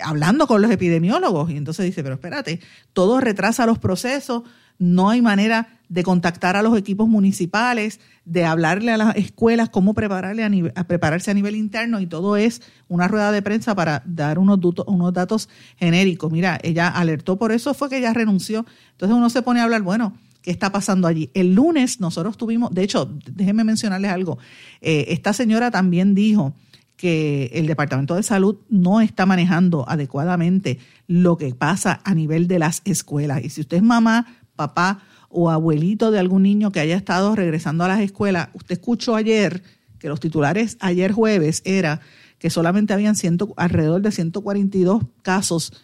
hablando 0.00 0.46
con 0.46 0.62
los 0.62 0.70
epidemiólogos. 0.70 1.50
Y 1.50 1.56
entonces 1.56 1.86
dice, 1.86 2.02
pero 2.02 2.14
espérate, 2.14 2.60
todo 2.92 3.20
retrasa 3.20 3.66
los 3.66 3.78
procesos, 3.78 4.42
no 4.78 5.10
hay 5.10 5.20
manera 5.20 5.80
de 5.88 6.02
contactar 6.02 6.54
a 6.54 6.62
los 6.62 6.76
equipos 6.76 7.08
municipales, 7.08 7.98
de 8.24 8.44
hablarle 8.44 8.92
a 8.92 8.96
las 8.96 9.16
escuelas 9.16 9.70
cómo 9.70 9.94
prepararle 9.94 10.44
a, 10.74 10.84
prepararse 10.84 11.30
a 11.30 11.34
nivel 11.34 11.56
interno 11.56 11.98
y 12.00 12.06
todo 12.06 12.36
es 12.36 12.62
una 12.88 13.08
rueda 13.08 13.32
de 13.32 13.42
prensa 13.42 13.74
para 13.74 14.02
dar 14.06 14.38
unos, 14.38 14.58
unos 14.86 15.12
datos 15.12 15.48
genéricos. 15.76 16.30
Mira, 16.30 16.58
ella 16.62 16.88
alertó 16.88 17.38
por 17.38 17.52
eso, 17.52 17.74
fue 17.74 17.88
que 17.88 17.98
ella 17.98 18.12
renunció. 18.12 18.66
Entonces 18.92 19.16
uno 19.16 19.30
se 19.30 19.42
pone 19.42 19.60
a 19.60 19.64
hablar, 19.64 19.82
bueno, 19.82 20.16
¿Qué 20.48 20.52
está 20.52 20.72
pasando 20.72 21.06
allí? 21.06 21.28
El 21.34 21.54
lunes 21.54 22.00
nosotros 22.00 22.38
tuvimos, 22.38 22.72
de 22.72 22.82
hecho, 22.82 23.04
déjenme 23.34 23.64
mencionarles 23.64 24.10
algo, 24.10 24.38
eh, 24.80 25.04
esta 25.08 25.34
señora 25.34 25.70
también 25.70 26.14
dijo 26.14 26.54
que 26.96 27.50
el 27.52 27.66
Departamento 27.66 28.14
de 28.14 28.22
Salud 28.22 28.56
no 28.70 29.02
está 29.02 29.26
manejando 29.26 29.86
adecuadamente 29.86 30.78
lo 31.06 31.36
que 31.36 31.54
pasa 31.54 32.00
a 32.02 32.14
nivel 32.14 32.48
de 32.48 32.60
las 32.60 32.80
escuelas. 32.86 33.44
Y 33.44 33.50
si 33.50 33.60
usted 33.60 33.76
es 33.76 33.82
mamá, 33.82 34.38
papá 34.56 35.02
o 35.28 35.50
abuelito 35.50 36.10
de 36.10 36.18
algún 36.18 36.44
niño 36.44 36.72
que 36.72 36.80
haya 36.80 36.96
estado 36.96 37.36
regresando 37.36 37.84
a 37.84 37.88
las 37.88 38.00
escuelas, 38.00 38.48
usted 38.54 38.78
escuchó 38.78 39.16
ayer 39.16 39.62
que 39.98 40.08
los 40.08 40.18
titulares 40.18 40.78
ayer 40.80 41.12
jueves 41.12 41.60
era 41.66 42.00
que 42.38 42.48
solamente 42.48 42.94
habían 42.94 43.16
ciento, 43.16 43.52
alrededor 43.58 44.00
de 44.00 44.12
142 44.12 45.02
casos 45.20 45.74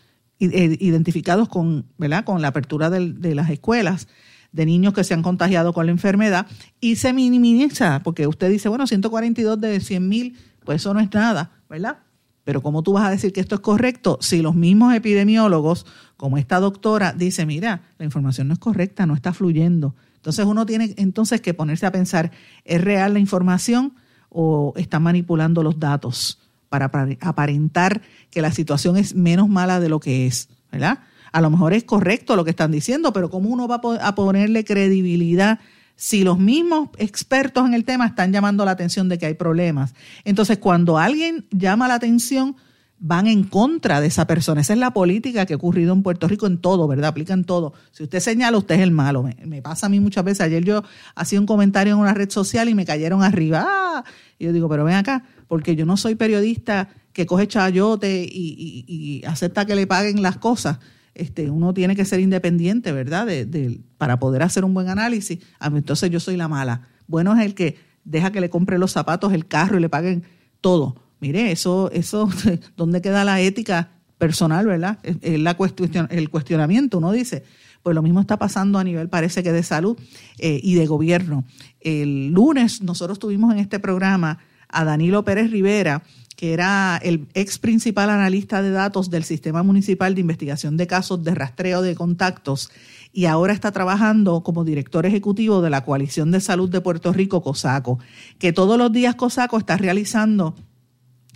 eh, 0.41 0.79
identificados 0.81 1.51
con, 1.51 1.85
¿verdad? 1.99 2.25
con 2.25 2.41
la 2.41 2.49
apertura 2.49 2.89
de 2.89 3.35
las 3.35 3.51
escuelas 3.51 4.09
de 4.55 4.67
niños 4.67 4.95
que 4.95 5.03
se 5.03 5.15
han 5.15 5.23
contagiado 5.23 5.73
con 5.73 5.87
la 5.87 5.93
enfermedad 5.93 6.47
y 6.81 6.95
se 6.95 7.13
minimiza, 7.13 8.01
porque 8.05 8.29
usted 8.29 8.49
dice, 8.49 8.69
bueno, 8.69 8.87
142 8.87 9.61
de 9.61 9.81
100 9.81 10.09
mil, 10.09 10.39
pues 10.65 10.81
eso 10.81 10.95
no 10.95 11.01
es 11.01 11.13
nada, 11.13 11.51
¿verdad? 11.69 11.99
Pero 12.45 12.63
¿cómo 12.63 12.85
tú 12.85 12.93
vas 12.93 13.05
a 13.05 13.11
decir 13.11 13.33
que 13.33 13.41
esto 13.41 13.57
es 13.57 13.61
correcto 13.61 14.17
si 14.21 14.43
los 14.43 14.55
mismos 14.55 14.95
epidemiólogos, 14.95 15.87
como 16.17 16.39
esta 16.39 16.61
doctora, 16.61 17.13
dice, 17.13 17.47
mira, 17.47 17.83
la 17.99 18.05
información 18.05 18.47
no 18.47 18.55
es 18.55 18.61
correcta, 18.61 19.07
no 19.07 19.15
está 19.15 19.33
fluyendo? 19.33 19.97
Entonces 20.17 20.47
uno 20.47 20.65
tiene 20.65 20.95
entonces 20.99 21.41
que 21.41 21.53
ponerse 21.53 21.87
a 21.87 21.93
pensar, 21.93 22.31
¿es 22.65 22.81
real 22.81 23.15
la 23.15 23.19
información 23.19 23.95
o 24.29 24.73
está 24.77 25.01
manipulando 25.01 25.65
los 25.65 25.81
datos 25.81 26.41
para 26.69 26.93
aparentar 27.21 28.03
que 28.31 28.41
la 28.41 28.53
situación 28.53 28.97
es 28.97 29.17
menos 29.17 29.49
mala 29.49 29.81
de 29.81 29.89
lo 29.89 29.99
que 29.99 30.29
es? 30.29 30.49
¿Verdad? 30.71 31.01
A 31.35 31.41
lo 31.41 31.51
mejor 31.51 31.73
es 31.73 31.83
correcto 31.83 32.37
lo 32.37 32.45
que 32.45 32.51
están 32.51 32.71
diciendo, 32.71 33.13
pero 33.13 33.29
¿cómo 33.29 33.49
uno 33.51 33.67
va 33.67 33.81
a 34.01 34.15
ponerle 34.15 34.65
credibilidad 34.65 35.59
si 35.97 36.23
los 36.23 36.39
mismos 36.39 36.91
expertos 36.97 37.67
en 37.67 37.75
el 37.75 37.85
tema 37.85 38.07
están 38.07 38.33
llamando 38.33 38.65
la 38.65 38.71
atención 38.71 39.09
de 39.09 39.19
que 39.19 39.27
hay 39.27 39.35
problemas? 39.35 39.95
Entonces, 40.25 40.59
cuando 40.59 40.97
alguien 40.97 41.45
llama 41.51 41.89
la 41.89 41.95
atención, 41.95 42.55
van 43.01 43.27
en 43.27 43.43
contra 43.43 44.01
de 44.01 44.07
esa 44.07 44.29
persona. 44.29 44.61
Esa 44.61 44.75
es 44.75 44.79
la 44.79 44.93
política 44.93 45.45
que 45.45 45.55
ha 45.55 45.57
ocurrido 45.57 45.93
en 45.93 46.05
Puerto 46.05 46.29
Rico 46.29 46.47
en 46.47 46.59
todo, 46.59 46.87
¿verdad? 46.87 47.09
Aplica 47.09 47.35
en 47.35 47.43
todo. 47.43 47.73
Si 47.91 48.05
usted 48.05 48.21
señala, 48.21 48.57
usted 48.57 48.77
es 48.77 48.83
el 48.83 48.93
malo. 48.93 49.29
Me, 49.45 49.61
pasa 49.61 49.87
a 49.87 49.89
mí 49.89 49.99
muchas 49.99 50.23
veces. 50.23 50.41
Ayer 50.43 50.65
yo 50.65 50.85
hacía 51.17 51.41
un 51.41 51.47
comentario 51.47 51.95
en 51.95 51.99
una 51.99 52.15
red 52.15 52.31
social 52.31 52.69
y 52.69 52.75
me 52.75 52.87
cayeron 52.87 53.25
arriba. 53.25 53.67
¡Ah! 53.67 54.05
Y 54.39 54.45
yo 54.45 54.53
digo, 54.53 54.69
pero 54.69 54.85
ven 54.85 54.95
acá, 54.95 55.25
porque 55.49 55.75
yo 55.75 55.85
no 55.85 55.97
soy 55.97 56.15
periodista 56.15 56.91
que 57.13 57.27
coge 57.27 57.49
chayote 57.49 58.23
y, 58.23 58.85
y 58.87 59.25
acepta 59.27 59.67
que 59.67 59.75
le 59.75 59.89
paguen 59.89 60.23
las 60.23 60.37
cosas. 60.37 60.79
Este, 61.15 61.51
uno 61.51 61.73
tiene 61.73 61.95
que 61.95 62.05
ser 62.05 62.21
independiente, 62.21 62.93
¿verdad? 62.93 63.27
De, 63.27 63.81
para 63.99 64.19
poder 64.19 64.43
hacer 64.43 64.65
un 64.65 64.75
buen 64.75 64.89
análisis. 64.89 65.39
Ah, 65.61 65.71
entonces 65.75 66.11
yo 66.11 66.21
soy 66.21 66.37
la 66.37 66.49
mala. 66.49 66.89
Bueno 67.07 67.37
es 67.37 67.45
el 67.45 67.55
que 67.55 67.77
deja 68.05 68.33
que 68.33 68.41
le 68.41 68.51
compre 68.51 68.79
los 68.79 68.93
zapatos, 68.93 69.33
el 69.33 69.47
carro 69.47 69.79
y 69.79 69.81
le 69.81 69.89
paguen 69.89 70.25
todo. 70.61 70.97
Mire, 71.21 71.53
eso, 71.53 71.91
eso, 71.93 72.29
¿dónde 72.77 73.01
queda 73.01 73.25
la 73.25 73.41
ética 73.41 73.91
personal, 74.19 74.67
verdad? 74.67 74.99
Es 75.03 75.39
la 75.39 75.55
cuestión, 75.57 76.09
el 76.11 76.31
cuestionamiento. 76.31 76.99
Uno 76.99 77.13
dice, 77.13 77.45
pues 77.83 77.95
lo 77.95 78.03
mismo 78.03 78.21
está 78.21 78.39
pasando 78.39 78.79
a 78.79 78.85
nivel, 78.85 79.09
parece 79.09 79.43
que 79.43 79.53
de 79.53 79.63
salud 79.63 79.97
eh, 80.39 80.59
y 80.63 80.75
de 80.75 80.87
gobierno. 80.87 81.45
El 81.81 82.29
lunes 82.29 82.83
nosotros 82.83 83.19
tuvimos 83.19 83.53
en 83.53 83.59
este 83.59 83.79
programa 83.79 84.39
a 84.75 84.85
Danilo 84.85 85.25
Pérez 85.25 85.51
Rivera, 85.51 86.03
que 86.37 86.53
era 86.53 87.01
el 87.03 87.29
ex 87.35 87.59
principal 87.59 88.11
analista 88.11 88.61
de 88.61 88.71
datos 88.71 89.09
del 89.09 89.25
Sistema 89.25 89.63
Municipal 89.63 90.15
de 90.15 90.21
Investigación 90.21 90.77
de 90.77 90.87
Casos 90.87 91.23
de 91.23 91.35
Rastreo 91.35 91.81
de 91.81 91.95
Contactos 91.95 92.71
y 93.13 93.27
ahora 93.27 93.53
está 93.53 93.71
trabajando 93.71 94.43
como 94.43 94.65
director 94.65 95.07
ejecutivo 95.07 95.63
de 95.63 95.71
la 95.71 95.85
Coalición 95.85 96.33
de 96.33 96.41
Salud 96.41 96.69
de 96.69 96.81
Puerto 96.81 97.13
Rico, 97.13 97.43
COSACO, 97.43 98.01
que 98.39 98.53
todos 98.53 98.77
los 98.77 98.93
días 98.93 99.15
COSACO 99.15 99.57
está 99.57 99.77
realizando 99.77 100.57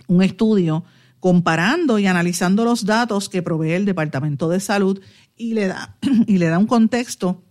un 0.07 0.21
estudio 0.21 0.83
comparando 1.21 1.97
y 1.99 2.07
analizando 2.07 2.65
los 2.65 2.85
datos 2.85 3.29
que 3.29 3.41
provee 3.41 3.71
el 3.71 3.85
Departamento 3.85 4.49
de 4.49 4.59
Salud 4.59 4.99
y 5.37 5.53
le 5.53 5.67
da, 5.67 5.97
y 6.27 6.37
le 6.37 6.47
da 6.47 6.59
un 6.59 6.67
contexto 6.67 7.43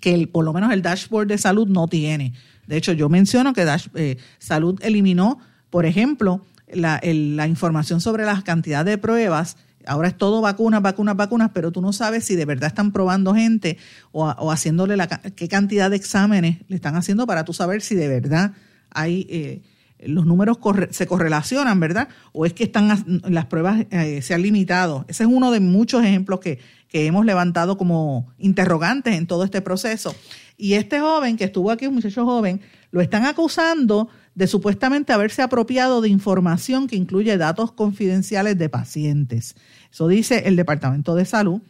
que 0.00 0.14
el, 0.14 0.28
por 0.28 0.44
lo 0.44 0.54
menos 0.54 0.72
el 0.72 0.80
dashboard 0.80 1.28
de 1.28 1.38
salud 1.38 1.68
no 1.68 1.86
tiene. 1.88 2.32
De 2.72 2.78
hecho, 2.78 2.94
yo 2.94 3.10
menciono 3.10 3.52
que 3.52 3.66
eh, 3.96 4.16
Salud 4.38 4.80
eliminó, 4.82 5.38
por 5.68 5.84
ejemplo, 5.84 6.42
la, 6.72 6.98
la 7.04 7.46
información 7.46 8.00
sobre 8.00 8.24
las 8.24 8.44
cantidades 8.44 8.86
de 8.86 8.96
pruebas 8.96 9.58
ahora 9.84 10.08
es 10.08 10.16
todo 10.16 10.40
vacunas, 10.40 10.80
vacunas, 10.80 11.14
vacunas, 11.14 11.50
pero 11.52 11.70
tú 11.70 11.82
no 11.82 11.92
sabes 11.92 12.24
si 12.24 12.34
de 12.34 12.46
verdad 12.46 12.68
están 12.68 12.90
probando 12.90 13.34
gente 13.34 13.76
o, 14.10 14.24
o, 14.24 14.50
haciéndole 14.50 14.96
la 14.96 15.06
qué 15.06 15.48
cantidad 15.48 15.90
de 15.90 15.96
exámenes 15.96 16.60
le 16.68 16.76
están 16.76 16.96
haciendo 16.96 17.26
para 17.26 17.44
tú 17.44 17.52
saber 17.52 17.82
si 17.82 17.94
de 17.94 18.08
verdad 18.08 18.52
hay 18.88 19.26
eh, 19.28 19.60
los 20.06 20.24
números 20.24 20.56
se 20.92 21.06
correlacionan, 21.06 21.78
¿verdad? 21.78 22.08
O 22.32 22.46
es 22.46 22.54
que 22.54 22.64
están 22.64 23.22
las 23.28 23.46
pruebas 23.46 23.84
eh, 23.90 24.22
se 24.22 24.32
han 24.32 24.40
limitado. 24.40 25.04
Ese 25.08 25.24
es 25.24 25.28
uno 25.30 25.50
de 25.50 25.60
muchos 25.60 26.02
ejemplos 26.02 26.40
que, 26.40 26.58
que 26.92 27.06
hemos 27.06 27.24
levantado 27.24 27.78
como 27.78 28.28
interrogantes 28.36 29.16
en 29.16 29.26
todo 29.26 29.44
este 29.44 29.62
proceso. 29.62 30.14
Y 30.58 30.74
este 30.74 31.00
joven 31.00 31.38
que 31.38 31.44
estuvo 31.44 31.70
aquí, 31.70 31.86
un 31.86 31.94
muchacho 31.94 32.26
joven, 32.26 32.60
lo 32.90 33.00
están 33.00 33.24
acusando 33.24 34.10
de 34.34 34.46
supuestamente 34.46 35.14
haberse 35.14 35.40
apropiado 35.40 36.02
de 36.02 36.10
información 36.10 36.86
que 36.86 36.96
incluye 36.96 37.38
datos 37.38 37.72
confidenciales 37.72 38.58
de 38.58 38.68
pacientes. 38.68 39.56
Eso 39.90 40.06
dice 40.06 40.42
el 40.44 40.54
Departamento 40.54 41.14
de 41.14 41.24
Salud. 41.24 41.62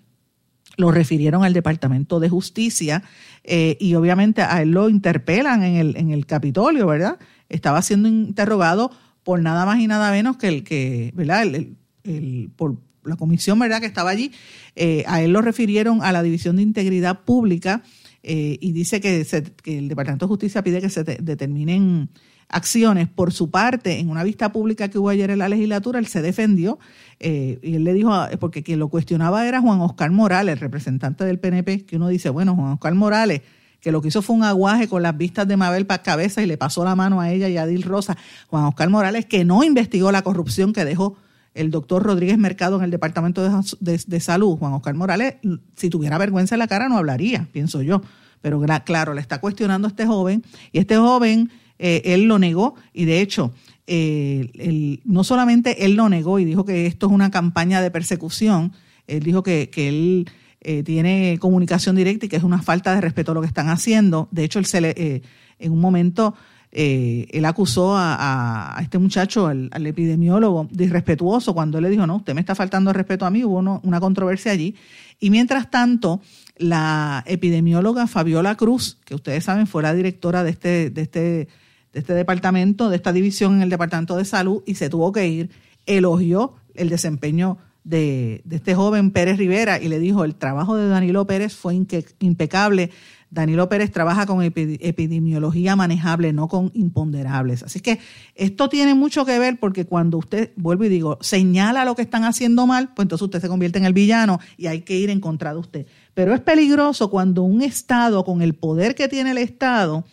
Lo 0.76 0.90
refirieron 0.90 1.44
al 1.44 1.52
Departamento 1.52 2.18
de 2.18 2.28
Justicia 2.28 3.04
eh, 3.44 3.76
y 3.78 3.94
obviamente 3.94 4.42
a 4.42 4.60
él 4.62 4.72
lo 4.72 4.88
interpelan 4.88 5.62
en 5.62 5.76
el, 5.76 5.96
en 5.96 6.10
el 6.10 6.26
Capitolio, 6.26 6.88
¿verdad? 6.88 7.18
Estaba 7.48 7.80
siendo 7.82 8.08
interrogado 8.08 8.90
por 9.22 9.40
nada 9.40 9.66
más 9.66 9.78
y 9.78 9.86
nada 9.86 10.10
menos 10.10 10.36
que 10.36 10.48
el 10.48 10.64
que, 10.64 11.12
¿verdad? 11.14 11.42
El, 11.42 11.76
el, 12.02 12.50
por 12.56 12.78
la 13.04 13.16
comisión 13.16 13.58
verdad 13.58 13.80
que 13.80 13.86
estaba 13.86 14.10
allí, 14.10 14.32
eh, 14.76 15.04
a 15.06 15.22
él 15.22 15.32
lo 15.32 15.42
refirieron 15.42 16.02
a 16.02 16.12
la 16.12 16.22
División 16.22 16.56
de 16.56 16.62
Integridad 16.62 17.20
Pública 17.20 17.82
eh, 18.22 18.58
y 18.60 18.72
dice 18.72 19.00
que, 19.00 19.26
el 19.64 19.88
Departamento 19.88 20.26
de 20.26 20.28
Justicia 20.28 20.62
pide 20.62 20.80
que 20.80 20.90
se 20.90 21.04
determinen 21.04 22.08
acciones. 22.48 23.08
Por 23.08 23.32
su 23.32 23.50
parte, 23.50 23.98
en 23.98 24.10
una 24.10 24.22
vista 24.22 24.52
pública 24.52 24.88
que 24.88 24.98
hubo 24.98 25.08
ayer 25.08 25.30
en 25.30 25.38
la 25.38 25.48
legislatura, 25.48 25.98
él 25.98 26.06
se 26.06 26.22
defendió 26.22 26.78
eh, 27.18 27.58
y 27.62 27.74
él 27.74 27.84
le 27.84 27.94
dijo, 27.94 28.12
porque 28.38 28.62
quien 28.62 28.78
lo 28.78 28.88
cuestionaba 28.88 29.46
era 29.46 29.60
Juan 29.60 29.80
Oscar 29.80 30.10
Morales, 30.10 30.60
representante 30.60 31.24
del 31.24 31.38
PNP, 31.38 31.84
que 31.84 31.96
uno 31.96 32.08
dice, 32.08 32.30
bueno, 32.30 32.54
Juan 32.54 32.72
Oscar 32.72 32.94
Morales, 32.94 33.42
que 33.80 33.90
lo 33.90 34.00
que 34.00 34.08
hizo 34.08 34.22
fue 34.22 34.36
un 34.36 34.44
aguaje 34.44 34.86
con 34.86 35.02
las 35.02 35.16
vistas 35.16 35.48
de 35.48 35.56
Mabel 35.56 35.86
para 35.86 36.02
cabeza 36.04 36.40
y 36.40 36.46
le 36.46 36.56
pasó 36.56 36.84
la 36.84 36.94
mano 36.94 37.20
a 37.20 37.32
ella 37.32 37.48
y 37.48 37.56
a 37.56 37.66
Dil 37.66 37.82
Rosa. 37.82 38.16
Juan 38.46 38.64
Oscar 38.64 38.88
Morales, 38.88 39.26
que 39.26 39.44
no 39.44 39.64
investigó 39.64 40.12
la 40.12 40.22
corrupción 40.22 40.72
que 40.72 40.84
dejó 40.84 41.16
el 41.54 41.70
doctor 41.70 42.02
Rodríguez 42.02 42.38
Mercado 42.38 42.76
en 42.76 42.84
el 42.84 42.90
Departamento 42.90 43.42
de, 43.80 44.20
Salud, 44.20 44.56
Juan 44.56 44.72
Oscar 44.72 44.94
Morales, 44.94 45.34
si 45.76 45.90
tuviera 45.90 46.18
vergüenza 46.18 46.54
en 46.54 46.60
la 46.60 46.66
cara 46.66 46.88
no 46.88 46.96
hablaría, 46.96 47.48
pienso 47.52 47.82
yo. 47.82 48.02
Pero 48.40 48.60
claro, 48.84 49.14
le 49.14 49.20
está 49.20 49.40
cuestionando 49.40 49.86
a 49.86 49.90
este 49.90 50.06
joven 50.06 50.42
y 50.72 50.78
este 50.78 50.96
joven, 50.96 51.50
eh, 51.78 52.02
él 52.06 52.24
lo 52.24 52.38
negó 52.38 52.74
y 52.92 53.04
de 53.04 53.20
hecho, 53.20 53.52
eh, 53.86 55.00
no 55.04 55.24
solamente 55.24 55.84
él 55.84 55.94
lo 55.94 56.08
negó 56.08 56.38
y 56.38 56.44
dijo 56.44 56.64
que 56.64 56.86
esto 56.86 57.06
es 57.06 57.12
una 57.12 57.30
campaña 57.30 57.80
de 57.80 57.90
persecución, 57.90 58.72
él 59.06 59.22
dijo 59.22 59.42
que, 59.42 59.70
él 59.76 60.28
eh, 60.60 60.82
tiene 60.82 61.38
comunicación 61.40 61.94
directa 61.94 62.26
y 62.26 62.28
que 62.28 62.36
es 62.36 62.42
una 62.42 62.62
falta 62.62 62.94
de 62.94 63.00
respeto 63.00 63.32
a 63.32 63.34
lo 63.34 63.40
que 63.40 63.46
están 63.46 63.68
haciendo. 63.68 64.28
De 64.30 64.44
hecho, 64.44 64.58
él 64.58 64.66
se 64.66 64.80
le, 64.80 65.22
en 65.58 65.72
un 65.72 65.80
momento 65.80 66.34
eh, 66.74 67.26
él 67.30 67.44
acusó 67.44 67.94
a, 67.94 68.78
este 68.80 68.96
muchacho, 68.98 69.46
al, 69.46 69.86
epidemiólogo, 69.86 70.68
de 70.70 70.84
irrespetuoso 70.84 71.52
cuando 71.52 71.76
él 71.76 71.84
le 71.84 71.90
dijo, 71.90 72.06
no, 72.06 72.16
usted 72.16 72.34
me 72.34 72.40
está 72.40 72.54
faltando 72.54 72.92
respeto 72.94 73.26
a 73.26 73.30
mí, 73.30 73.44
hubo 73.44 73.58
una 73.82 74.00
controversia 74.00 74.52
allí. 74.52 74.74
Y 75.20 75.28
mientras 75.28 75.70
tanto, 75.70 76.22
la 76.56 77.22
epidemióloga 77.26 78.06
Fabiola 78.06 78.56
Cruz, 78.56 78.98
que 79.04 79.14
ustedes 79.14 79.44
saben 79.44 79.66
fue 79.66 79.82
la 79.82 79.92
directora 79.92 80.42
de 80.42 80.50
este, 80.50 80.90
de 80.90 81.02
este, 81.02 81.20
de 81.20 82.00
este 82.00 82.14
departamento, 82.14 82.88
de 82.88 82.96
esta 82.96 83.12
división 83.12 83.56
en 83.56 83.62
el 83.62 83.70
Departamento 83.70 84.16
de 84.16 84.24
Salud, 84.24 84.62
y 84.66 84.74
se 84.74 84.88
tuvo 84.88 85.12
que 85.12 85.28
ir, 85.28 85.50
elogió 85.84 86.54
el 86.74 86.88
desempeño 86.88 87.58
de, 87.84 88.40
de, 88.44 88.56
este 88.56 88.74
joven 88.74 89.10
Pérez 89.10 89.36
Rivera 89.36 89.78
y 89.78 89.88
le 89.88 89.98
dijo, 89.98 90.24
el 90.24 90.36
trabajo 90.36 90.76
de 90.76 90.88
Danilo 90.88 91.26
Pérez 91.26 91.54
fue 91.54 91.74
impecable, 91.74 92.90
Danilo 93.32 93.66
Pérez 93.70 93.90
trabaja 93.90 94.26
con 94.26 94.42
epidemiología 94.42 95.74
manejable, 95.74 96.34
no 96.34 96.48
con 96.48 96.70
imponderables. 96.74 97.62
Así 97.62 97.80
que 97.80 97.98
esto 98.34 98.68
tiene 98.68 98.94
mucho 98.94 99.24
que 99.24 99.38
ver 99.38 99.58
porque 99.58 99.86
cuando 99.86 100.18
usted, 100.18 100.52
vuelvo 100.56 100.84
y 100.84 100.90
digo, 100.90 101.16
señala 101.22 101.86
lo 101.86 101.94
que 101.96 102.02
están 102.02 102.24
haciendo 102.24 102.66
mal, 102.66 102.90
pues 102.94 103.06
entonces 103.06 103.22
usted 103.22 103.40
se 103.40 103.48
convierte 103.48 103.78
en 103.78 103.86
el 103.86 103.94
villano 103.94 104.38
y 104.58 104.66
hay 104.66 104.82
que 104.82 104.98
ir 104.98 105.08
en 105.08 105.18
contra 105.18 105.54
de 105.54 105.60
usted. 105.60 105.86
Pero 106.12 106.34
es 106.34 106.40
peligroso 106.40 107.08
cuando 107.08 107.42
un 107.42 107.62
Estado, 107.62 108.22
con 108.22 108.42
el 108.42 108.52
poder 108.52 108.94
que 108.94 109.08
tiene 109.08 109.30
el 109.30 109.38
Estado, 109.38 110.04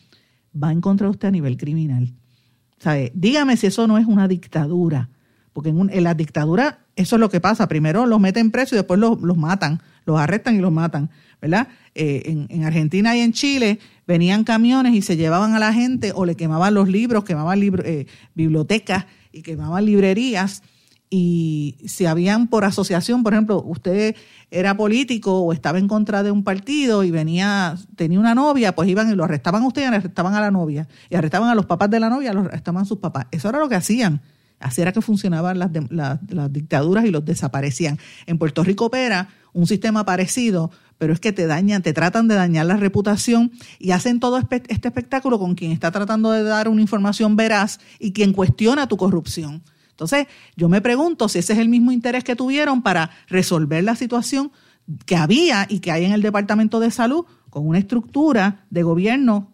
va 0.56 0.72
en 0.72 0.80
contra 0.80 1.08
de 1.08 1.12
usted 1.12 1.28
a 1.28 1.32
nivel 1.32 1.58
criminal. 1.58 2.14
¿Sabe? 2.78 3.12
Dígame 3.14 3.58
si 3.58 3.68
eso 3.68 3.86
no 3.86 3.98
es 3.98 4.06
una 4.06 4.30
dictadura. 4.30 5.10
Porque 5.52 5.72
en, 5.72 6.04
la 6.04 6.14
dictadura 6.14 6.86
eso 6.96 7.18
es 7.18 7.20
lo 7.20 7.30
que 7.30 7.42
pasa. 7.42 7.68
Primero 7.68 8.06
los 8.06 8.22
meten 8.22 8.50
presos 8.50 8.74
y 8.74 8.76
después 8.78 8.98
los 8.98 9.36
matan, 9.36 9.82
los 10.06 10.18
arrestan 10.18 10.56
y 10.56 10.60
los 10.60 10.72
matan. 10.72 11.10
¿Verdad? 11.42 11.68
Eh, 11.96 12.46
en, 12.50 12.64
Argentina 12.64 13.16
y 13.16 13.22
en 13.22 13.34
Chile 13.34 13.80
venían 14.08 14.44
camiones 14.44 14.94
y 14.94 15.02
se 15.02 15.18
llevaban 15.18 15.54
a 15.54 15.60
la 15.60 15.74
gente 15.74 16.12
o 16.14 16.26
le 16.26 16.36
quemaban 16.36 16.74
los 16.74 16.90
libros, 16.90 17.24
quemaban 17.24 17.62
eh, 17.62 18.06
bibliotecas 18.36 19.06
y 19.32 19.42
quemaban 19.42 19.86
librerías. 19.86 20.64
Y 21.12 21.78
si 21.88 22.06
habían 22.06 22.48
por 22.48 22.66
asociación, 22.66 23.24
por 23.24 23.34
ejemplo, 23.34 23.64
usted 23.66 24.16
era 24.52 24.78
político 24.78 25.40
o 25.40 25.54
estaba 25.54 25.80
en 25.80 25.88
contra 25.88 26.22
de 26.22 26.30
un 26.30 26.44
partido 26.44 27.04
y 27.04 27.10
venía, 27.10 27.76
tenía 27.96 28.20
una 28.20 28.36
novia, 28.36 28.76
pues 28.76 28.88
iban 28.90 29.10
y 29.10 29.16
lo 29.16 29.24
arrestaban 29.24 29.64
a 29.64 29.68
usted 29.68 29.82
y 29.82 29.86
arrestaban 29.86 30.36
a 30.36 30.42
la 30.42 30.52
novia. 30.52 30.88
Y 31.10 31.16
arrestaban 31.16 31.50
a 31.50 31.56
los 31.56 31.66
papás 31.66 31.90
de 31.90 32.00
la 32.00 32.10
novia, 32.10 32.32
los 32.34 32.46
arrestaban 32.46 32.84
a 32.84 32.86
sus 32.86 33.00
papás. 33.00 33.26
Eso 33.32 33.50
era 33.50 33.58
lo 33.58 33.68
que 33.70 33.76
hacían. 33.76 34.22
Así 34.60 34.82
era 34.82 34.92
que 34.92 35.02
funcionaban 35.02 35.58
las, 35.58 35.72
las 35.90 36.54
dictaduras 36.54 37.06
y 37.06 37.12
los 37.12 37.24
desaparecían. 37.24 37.98
En 38.26 38.38
Puerto 38.38 38.64
Rico 38.64 38.86
opera 38.86 39.30
un 39.54 39.68
sistema 39.68 40.06
parecido, 40.06 40.72
pero 40.98 41.14
es 41.14 41.20
que 41.20 41.32
te 41.32 41.48
dañan, 41.48 41.82
te 41.82 41.94
tratan 41.94 42.28
de 42.28 42.36
dañar 42.36 42.66
la 42.66 42.76
reputación 42.76 43.52
y 43.80 43.92
hacen 43.92 44.20
todo 44.20 44.38
este 44.38 44.88
espectáculo 44.88 45.40
con 45.40 45.56
quien 45.56 45.72
está 45.72 45.92
tratando 45.92 46.32
de 46.32 46.44
dar 46.44 46.68
una 46.68 46.82
información 46.82 47.36
veraz 47.36 47.80
y 48.00 48.12
quien 48.12 48.34
cuestiona 48.34 48.88
tu 48.88 48.98
corrupción. 48.98 49.64
Entonces, 49.92 50.28
yo 50.56 50.70
me 50.70 50.82
pregunto 50.82 51.30
si 51.30 51.40
ese 51.40 51.54
es 51.54 51.60
el 51.60 51.70
mismo 51.70 51.92
interés 51.92 52.24
que 52.24 52.36
tuvieron 52.36 52.82
para 52.82 53.12
resolver 53.28 53.84
la 53.84 53.96
situación 53.96 54.52
que 55.06 55.16
había 55.16 55.68
y 55.70 55.80
que 55.80 55.92
hay 55.92 56.06
en 56.06 56.12
el 56.12 56.22
Departamento 56.22 56.80
de 56.80 56.92
Salud 56.92 57.26
con 57.50 57.68
una 57.68 57.80
estructura 57.80 58.66
de 58.70 58.84
gobierno 58.84 59.52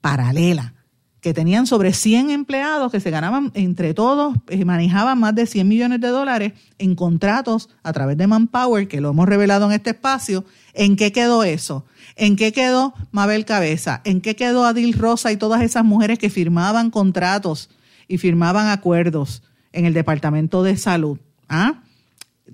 paralela 0.00 0.74
que 1.20 1.34
tenían 1.34 1.66
sobre 1.66 1.92
100 1.92 2.30
empleados 2.30 2.90
que 2.90 3.00
se 3.00 3.10
ganaban 3.10 3.50
entre 3.54 3.92
todos, 3.94 4.34
eh, 4.48 4.64
manejaban 4.64 5.18
más 5.18 5.34
de 5.34 5.46
100 5.46 5.68
millones 5.68 6.00
de 6.00 6.08
dólares 6.08 6.52
en 6.78 6.94
contratos 6.94 7.68
a 7.82 7.92
través 7.92 8.16
de 8.16 8.26
Manpower, 8.26 8.88
que 8.88 9.00
lo 9.00 9.10
hemos 9.10 9.28
revelado 9.28 9.66
en 9.66 9.72
este 9.72 9.90
espacio. 9.90 10.44
¿En 10.72 10.96
qué 10.96 11.12
quedó 11.12 11.44
eso? 11.44 11.84
¿En 12.16 12.36
qué 12.36 12.52
quedó 12.52 12.94
Mabel 13.10 13.44
Cabeza? 13.44 14.00
¿En 14.04 14.20
qué 14.20 14.34
quedó 14.34 14.64
Adil 14.64 14.94
Rosa 14.94 15.30
y 15.30 15.36
todas 15.36 15.62
esas 15.62 15.84
mujeres 15.84 16.18
que 16.18 16.30
firmaban 16.30 16.90
contratos 16.90 17.68
y 18.08 18.18
firmaban 18.18 18.68
acuerdos 18.68 19.42
en 19.72 19.84
el 19.84 19.92
Departamento 19.92 20.62
de 20.62 20.76
Salud? 20.76 21.18
¿Ah? 21.48 21.82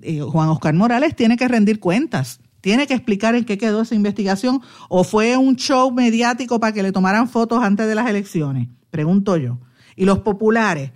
Eh, 0.01 0.21
Juan 0.21 0.49
Oscar 0.49 0.73
Morales 0.73 1.15
tiene 1.15 1.37
que 1.37 1.47
rendir 1.47 1.79
cuentas 1.79 2.39
tiene 2.61 2.87
que 2.87 2.93
explicar 2.93 3.35
en 3.35 3.45
qué 3.45 3.57
quedó 3.57 3.81
esa 3.81 3.95
investigación 3.95 4.61
o 4.89 5.03
fue 5.03 5.37
un 5.37 5.55
show 5.55 5.91
mediático 5.91 6.59
para 6.59 6.73
que 6.73 6.83
le 6.83 6.91
tomaran 6.91 7.29
fotos 7.29 7.63
antes 7.63 7.87
de 7.87 7.95
las 7.95 8.09
elecciones, 8.09 8.67
pregunto 8.89 9.37
yo. 9.37 9.59
Y 9.95 10.05
los 10.05 10.19
populares, 10.19 10.91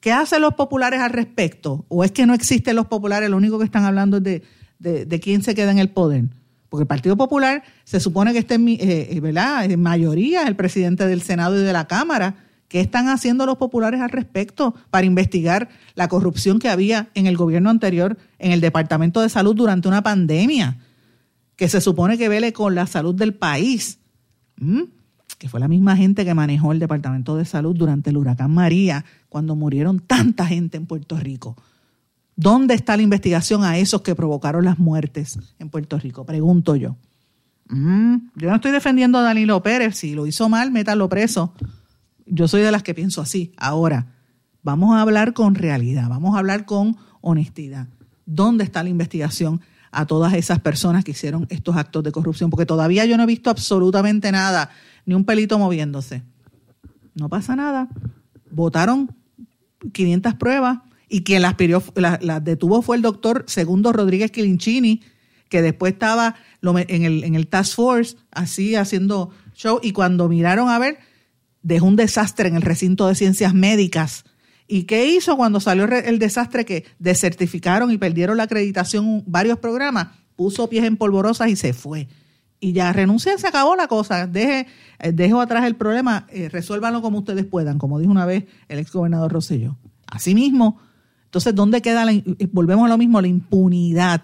¿qué 0.00 0.12
hacen 0.12 0.40
los 0.40 0.54
populares 0.54 1.00
al 1.00 1.10
respecto? 1.10 1.84
¿O 1.88 2.04
es 2.04 2.12
que 2.12 2.26
no 2.26 2.34
existen 2.34 2.76
los 2.76 2.86
populares? 2.86 3.28
Lo 3.30 3.36
único 3.36 3.58
que 3.58 3.64
están 3.64 3.84
hablando 3.84 4.18
es 4.18 4.22
de, 4.22 4.42
de, 4.78 5.20
quién 5.20 5.42
se 5.42 5.54
queda 5.54 5.70
en 5.70 5.78
el 5.78 5.90
poder. 5.90 6.24
Porque 6.68 6.82
el 6.82 6.88
Partido 6.88 7.16
Popular 7.16 7.62
se 7.84 8.00
supone 8.00 8.32
que 8.32 8.40
esté 8.40 8.56
eh, 8.56 9.08
eh, 9.10 9.20
¿verdad? 9.20 9.70
en 9.70 9.80
mayoría, 9.80 10.42
el 10.42 10.56
presidente 10.56 11.06
del 11.06 11.22
Senado 11.22 11.60
y 11.60 11.64
de 11.64 11.72
la 11.72 11.86
Cámara. 11.86 12.36
¿Qué 12.68 12.80
están 12.80 13.08
haciendo 13.08 13.46
los 13.46 13.58
populares 13.58 14.00
al 14.00 14.10
respecto 14.10 14.74
para 14.90 15.06
investigar 15.06 15.68
la 15.94 16.08
corrupción 16.08 16.58
que 16.58 16.68
había 16.68 17.10
en 17.14 17.26
el 17.26 17.36
gobierno 17.36 17.70
anterior 17.70 18.18
en 18.38 18.50
el 18.50 18.60
Departamento 18.60 19.20
de 19.20 19.28
Salud 19.28 19.54
durante 19.54 19.86
una 19.86 20.02
pandemia? 20.02 20.78
Que 21.56 21.68
se 21.68 21.80
supone 21.80 22.18
que 22.18 22.28
vele 22.28 22.52
con 22.52 22.74
la 22.74 22.86
salud 22.86 23.14
del 23.14 23.34
país, 23.34 23.98
que 25.38 25.48
fue 25.48 25.60
la 25.60 25.68
misma 25.68 25.96
gente 25.96 26.24
que 26.24 26.34
manejó 26.34 26.72
el 26.72 26.78
Departamento 26.78 27.36
de 27.36 27.44
Salud 27.44 27.74
durante 27.74 28.10
el 28.10 28.16
huracán 28.16 28.52
María, 28.52 29.04
cuando 29.28 29.56
murieron 29.56 30.00
tanta 30.00 30.46
gente 30.46 30.76
en 30.76 30.86
Puerto 30.86 31.18
Rico. 31.18 31.56
¿Dónde 32.36 32.74
está 32.74 32.96
la 32.96 33.02
investigación 33.02 33.64
a 33.64 33.78
esos 33.78 34.02
que 34.02 34.14
provocaron 34.14 34.64
las 34.64 34.78
muertes 34.78 35.38
en 35.58 35.70
Puerto 35.70 35.98
Rico? 35.98 36.24
Pregunto 36.26 36.76
yo. 36.76 36.96
Yo 37.68 38.48
no 38.48 38.54
estoy 38.54 38.70
defendiendo 38.70 39.18
a 39.18 39.22
Danilo 39.22 39.62
Pérez. 39.62 39.96
Si 39.96 40.14
lo 40.14 40.26
hizo 40.26 40.48
mal, 40.48 40.70
métalo 40.70 41.08
preso. 41.08 41.52
Yo 42.26 42.46
soy 42.46 42.60
de 42.60 42.70
las 42.70 42.82
que 42.82 42.94
pienso 42.94 43.22
así. 43.22 43.52
Ahora, 43.56 44.12
vamos 44.62 44.94
a 44.94 45.00
hablar 45.00 45.32
con 45.32 45.54
realidad, 45.54 46.08
vamos 46.08 46.36
a 46.36 46.38
hablar 46.38 46.66
con 46.66 46.96
honestidad. 47.22 47.88
¿Dónde 48.26 48.64
está 48.64 48.82
la 48.82 48.90
investigación 48.90 49.62
a 49.96 50.04
todas 50.04 50.34
esas 50.34 50.60
personas 50.60 51.04
que 51.04 51.12
hicieron 51.12 51.46
estos 51.48 51.74
actos 51.74 52.04
de 52.04 52.12
corrupción, 52.12 52.50
porque 52.50 52.66
todavía 52.66 53.06
yo 53.06 53.16
no 53.16 53.22
he 53.22 53.26
visto 53.26 53.48
absolutamente 53.48 54.30
nada, 54.30 54.70
ni 55.06 55.14
un 55.14 55.24
pelito 55.24 55.58
moviéndose. 55.58 56.22
No 57.14 57.30
pasa 57.30 57.56
nada. 57.56 57.88
Votaron 58.50 59.16
500 59.94 60.34
pruebas 60.34 60.80
y 61.08 61.22
quien 61.24 61.40
las, 61.40 61.54
las, 62.20 62.44
detuvo 62.44 62.82
fue 62.82 62.96
el 62.96 63.02
doctor 63.02 63.44
Segundo 63.46 63.90
Rodríguez 63.94 64.30
Quilinchini, 64.30 65.00
que 65.48 65.62
después 65.62 65.94
estaba 65.94 66.34
en 66.60 67.04
el, 67.04 67.24
en 67.24 67.34
el 67.34 67.46
Task 67.46 67.76
Force, 67.76 68.16
así 68.32 68.74
haciendo 68.74 69.30
show, 69.54 69.80
y 69.82 69.92
cuando 69.92 70.28
miraron 70.28 70.68
a 70.68 70.78
ver, 70.78 70.98
dejó 71.62 71.86
un 71.86 71.96
desastre 71.96 72.48
en 72.48 72.56
el 72.56 72.62
recinto 72.62 73.08
de 73.08 73.14
ciencias 73.14 73.54
médicas 73.54 74.24
¿Y 74.68 74.84
qué 74.84 75.06
hizo 75.06 75.36
cuando 75.36 75.60
salió 75.60 75.84
el 75.84 76.18
desastre 76.18 76.64
que 76.64 76.84
desertificaron 76.98 77.90
y 77.90 77.98
perdieron 77.98 78.36
la 78.36 78.44
acreditación 78.44 79.22
varios 79.26 79.58
programas? 79.58 80.08
Puso 80.34 80.68
pies 80.68 80.84
en 80.84 80.96
polvorosas 80.96 81.48
y 81.48 81.56
se 81.56 81.72
fue. 81.72 82.08
Y 82.58 82.72
ya 82.72 82.92
renuncia, 82.92 83.36
se 83.38 83.46
acabó 83.46 83.76
la 83.76 83.86
cosa. 83.86 84.26
Deje, 84.26 84.66
eh, 84.98 85.12
dejo 85.12 85.40
atrás 85.40 85.64
el 85.66 85.76
problema, 85.76 86.26
eh, 86.30 86.48
resuélvanlo 86.48 87.00
como 87.00 87.18
ustedes 87.18 87.44
puedan, 87.44 87.78
como 87.78 87.98
dijo 87.98 88.10
una 88.10 88.26
vez 88.26 88.44
el 88.68 88.78
ex 88.78 88.92
gobernador 88.92 89.32
Rosselló. 89.32 89.76
Asimismo, 90.06 90.80
entonces, 91.24 91.54
¿dónde 91.54 91.80
queda 91.82 92.04
la, 92.04 92.20
volvemos 92.50 92.86
a 92.86 92.88
lo 92.88 92.98
mismo, 92.98 93.20
la 93.20 93.28
impunidad? 93.28 94.22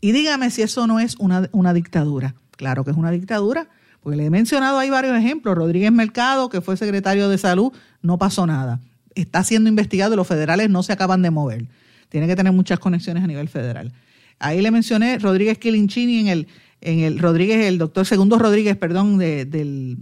Y 0.00 0.12
dígame 0.12 0.50
si 0.50 0.62
eso 0.62 0.86
no 0.86 1.00
es 1.00 1.16
una, 1.16 1.48
una 1.52 1.72
dictadura. 1.72 2.34
Claro 2.50 2.84
que 2.84 2.90
es 2.90 2.96
una 2.96 3.10
dictadura, 3.10 3.68
porque 4.00 4.16
le 4.16 4.26
he 4.26 4.30
mencionado 4.30 4.78
ahí 4.78 4.90
varios 4.90 5.16
ejemplos. 5.16 5.56
Rodríguez 5.56 5.92
Mercado, 5.92 6.48
que 6.50 6.60
fue 6.60 6.76
secretario 6.76 7.28
de 7.28 7.38
salud, 7.38 7.72
no 8.02 8.18
pasó 8.18 8.46
nada 8.46 8.80
está 9.14 9.44
siendo 9.44 9.68
investigado 9.68 10.14
y 10.14 10.16
los 10.16 10.26
federales 10.26 10.70
no 10.70 10.82
se 10.82 10.92
acaban 10.92 11.22
de 11.22 11.30
mover. 11.30 11.66
tiene 12.08 12.26
que 12.26 12.36
tener 12.36 12.52
muchas 12.52 12.78
conexiones 12.78 13.24
a 13.24 13.26
nivel 13.26 13.48
federal. 13.48 13.92
Ahí 14.38 14.60
le 14.62 14.70
mencioné 14.70 15.18
Rodríguez 15.18 15.58
Quilinchini 15.58 16.20
en 16.20 16.28
el, 16.28 16.48
en 16.80 17.00
el 17.00 17.18
Rodríguez, 17.18 17.66
el 17.66 17.78
doctor 17.78 18.06
Segundo 18.06 18.38
Rodríguez, 18.38 18.76
perdón, 18.76 19.18
de, 19.18 19.44
del, 19.44 19.98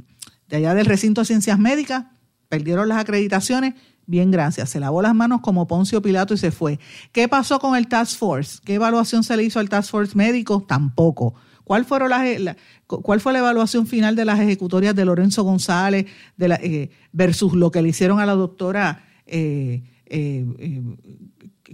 de 0.48 0.57
allá 0.57 0.75
del 0.75 0.87
recinto 0.87 1.22
de 1.22 1.27
ciencias 1.27 1.59
médicas, 1.59 2.07
perdieron 2.48 2.88
las 2.88 2.98
acreditaciones, 2.98 3.75
bien 4.06 4.30
gracias, 4.30 4.70
se 4.70 4.80
lavó 4.80 5.02
las 5.02 5.14
manos 5.14 5.40
como 5.40 5.66
Poncio 5.66 6.02
Pilato 6.02 6.34
y 6.34 6.38
se 6.38 6.50
fue. 6.50 6.78
¿Qué 7.12 7.28
pasó 7.28 7.58
con 7.58 7.76
el 7.76 7.88
Task 7.88 8.18
Force? 8.18 8.58
¿Qué 8.64 8.74
evaluación 8.74 9.24
se 9.24 9.36
le 9.36 9.44
hizo 9.44 9.60
al 9.60 9.68
Task 9.68 9.90
Force 9.90 10.16
médico? 10.16 10.64
Tampoco. 10.66 11.34
¿Cuál, 11.64 11.84
fueron 11.84 12.10
las, 12.10 12.56
¿Cuál 12.86 13.20
fue 13.20 13.32
la 13.32 13.38
evaluación 13.38 13.86
final 13.86 14.16
de 14.16 14.24
las 14.24 14.40
ejecutorias 14.40 14.94
de 14.94 15.04
Lorenzo 15.04 15.44
González 15.44 16.06
eh, 16.38 16.90
versus 17.12 17.54
lo 17.54 17.70
que 17.70 17.82
le 17.82 17.90
hicieron 17.90 18.20
a 18.20 18.26
la 18.26 18.34
doctora 18.34 19.04
eh, 19.26 19.82
eh, 20.06 20.82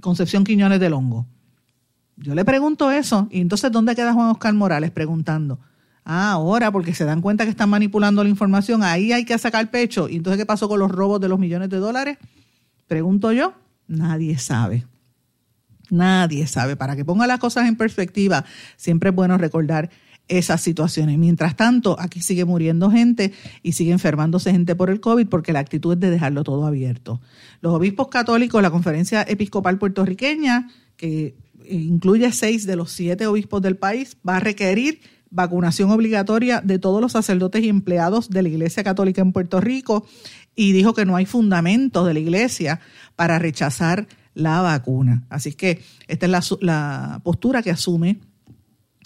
Concepción 0.01 0.45
Quiñones 0.45 0.81
del 0.81 0.93
Hongo? 0.93 1.27
Yo 2.17 2.35
le 2.35 2.45
pregunto 2.45 2.91
eso, 2.91 3.29
y 3.31 3.41
entonces 3.41 3.71
¿dónde 3.71 3.95
queda 3.95 4.13
Juan 4.13 4.31
Oscar 4.31 4.53
Morales 4.53 4.91
preguntando? 4.91 5.61
Ah, 6.11 6.33
ahora, 6.33 6.73
porque 6.73 6.95
se 6.95 7.05
dan 7.05 7.21
cuenta 7.21 7.45
que 7.45 7.51
están 7.51 7.69
manipulando 7.69 8.25
la 8.25 8.31
información, 8.31 8.83
ahí 8.83 9.13
hay 9.13 9.27
que 9.27 9.37
sacar 9.37 9.71
pecho. 9.71 10.09
¿Y 10.09 10.17
entonces 10.17 10.39
qué 10.39 10.47
pasó 10.47 10.67
con 10.67 10.79
los 10.79 10.91
robos 10.91 11.21
de 11.21 11.29
los 11.29 11.39
millones 11.39 11.69
de 11.69 11.77
dólares? 11.77 12.17
Pregunto 12.87 13.31
yo, 13.31 13.53
nadie 13.89 14.39
sabe. 14.39 14.87
Nadie 15.91 16.47
sabe. 16.47 16.77
Para 16.77 16.97
que 16.97 17.05
ponga 17.05 17.27
las 17.27 17.39
cosas 17.39 17.69
en 17.69 17.77
perspectiva, 17.77 18.47
siempre 18.79 19.11
es 19.11 19.15
bueno 19.15 19.37
recordar 19.37 19.91
esas 20.29 20.63
situaciones. 20.63 21.19
Mientras 21.19 21.57
tanto, 21.57 22.01
aquí 22.01 22.23
sigue 22.23 22.47
muriendo 22.47 22.91
gente 22.91 23.35
y 23.63 23.73
sigue 23.73 23.93
enfermándose 23.93 24.51
gente 24.51 24.75
por 24.75 24.89
el 24.89 25.01
COVID 25.01 25.29
porque 25.29 25.53
la 25.53 25.59
actitud 25.59 25.93
es 25.93 26.01
de 26.01 26.09
dejarlo 26.09 26.43
todo 26.43 26.67
abierto. 26.67 27.21
Los 27.61 27.75
obispos 27.75 28.09
católicos, 28.09 28.63
la 28.63 28.71
conferencia 28.71 29.27
episcopal 29.29 29.77
puertorriqueña, 29.77 30.71
que 30.97 31.35
incluye 31.69 32.33
seis 32.33 32.67
de 32.67 32.77
los 32.77 32.93
siete 32.93 33.27
obispos 33.27 33.61
del 33.61 33.77
país, 33.77 34.17
va 34.27 34.39
a 34.39 34.41
requerir 34.41 35.01
vacunación 35.31 35.91
obligatoria 35.91 36.61
de 36.61 36.79
todos 36.79 37.01
los 37.01 37.13
sacerdotes 37.13 37.63
y 37.63 37.69
empleados 37.69 38.31
de 38.31 38.43
la 38.43 38.49
Iglesia 38.49 38.85
Católica 38.85 39.21
en 39.21 39.33
Puerto 39.33 39.61
Rico 39.61 40.07
y 40.55 40.73
dijo 40.73 40.95
que 40.95 41.05
no 41.05 41.17
hay 41.17 41.27
fundamentos 41.27 42.07
de 42.07 42.15
la 42.15 42.21
Iglesia 42.21 42.81
para 43.17 43.39
rechazar 43.39 44.09
la 44.35 44.61
vacuna. 44.61 45.25
Así 45.29 45.53
que 45.53 45.83
esta 46.07 46.27
es 46.27 46.57
la, 46.61 47.21
postura 47.23 47.63
que 47.63 47.71
asume 47.71 48.21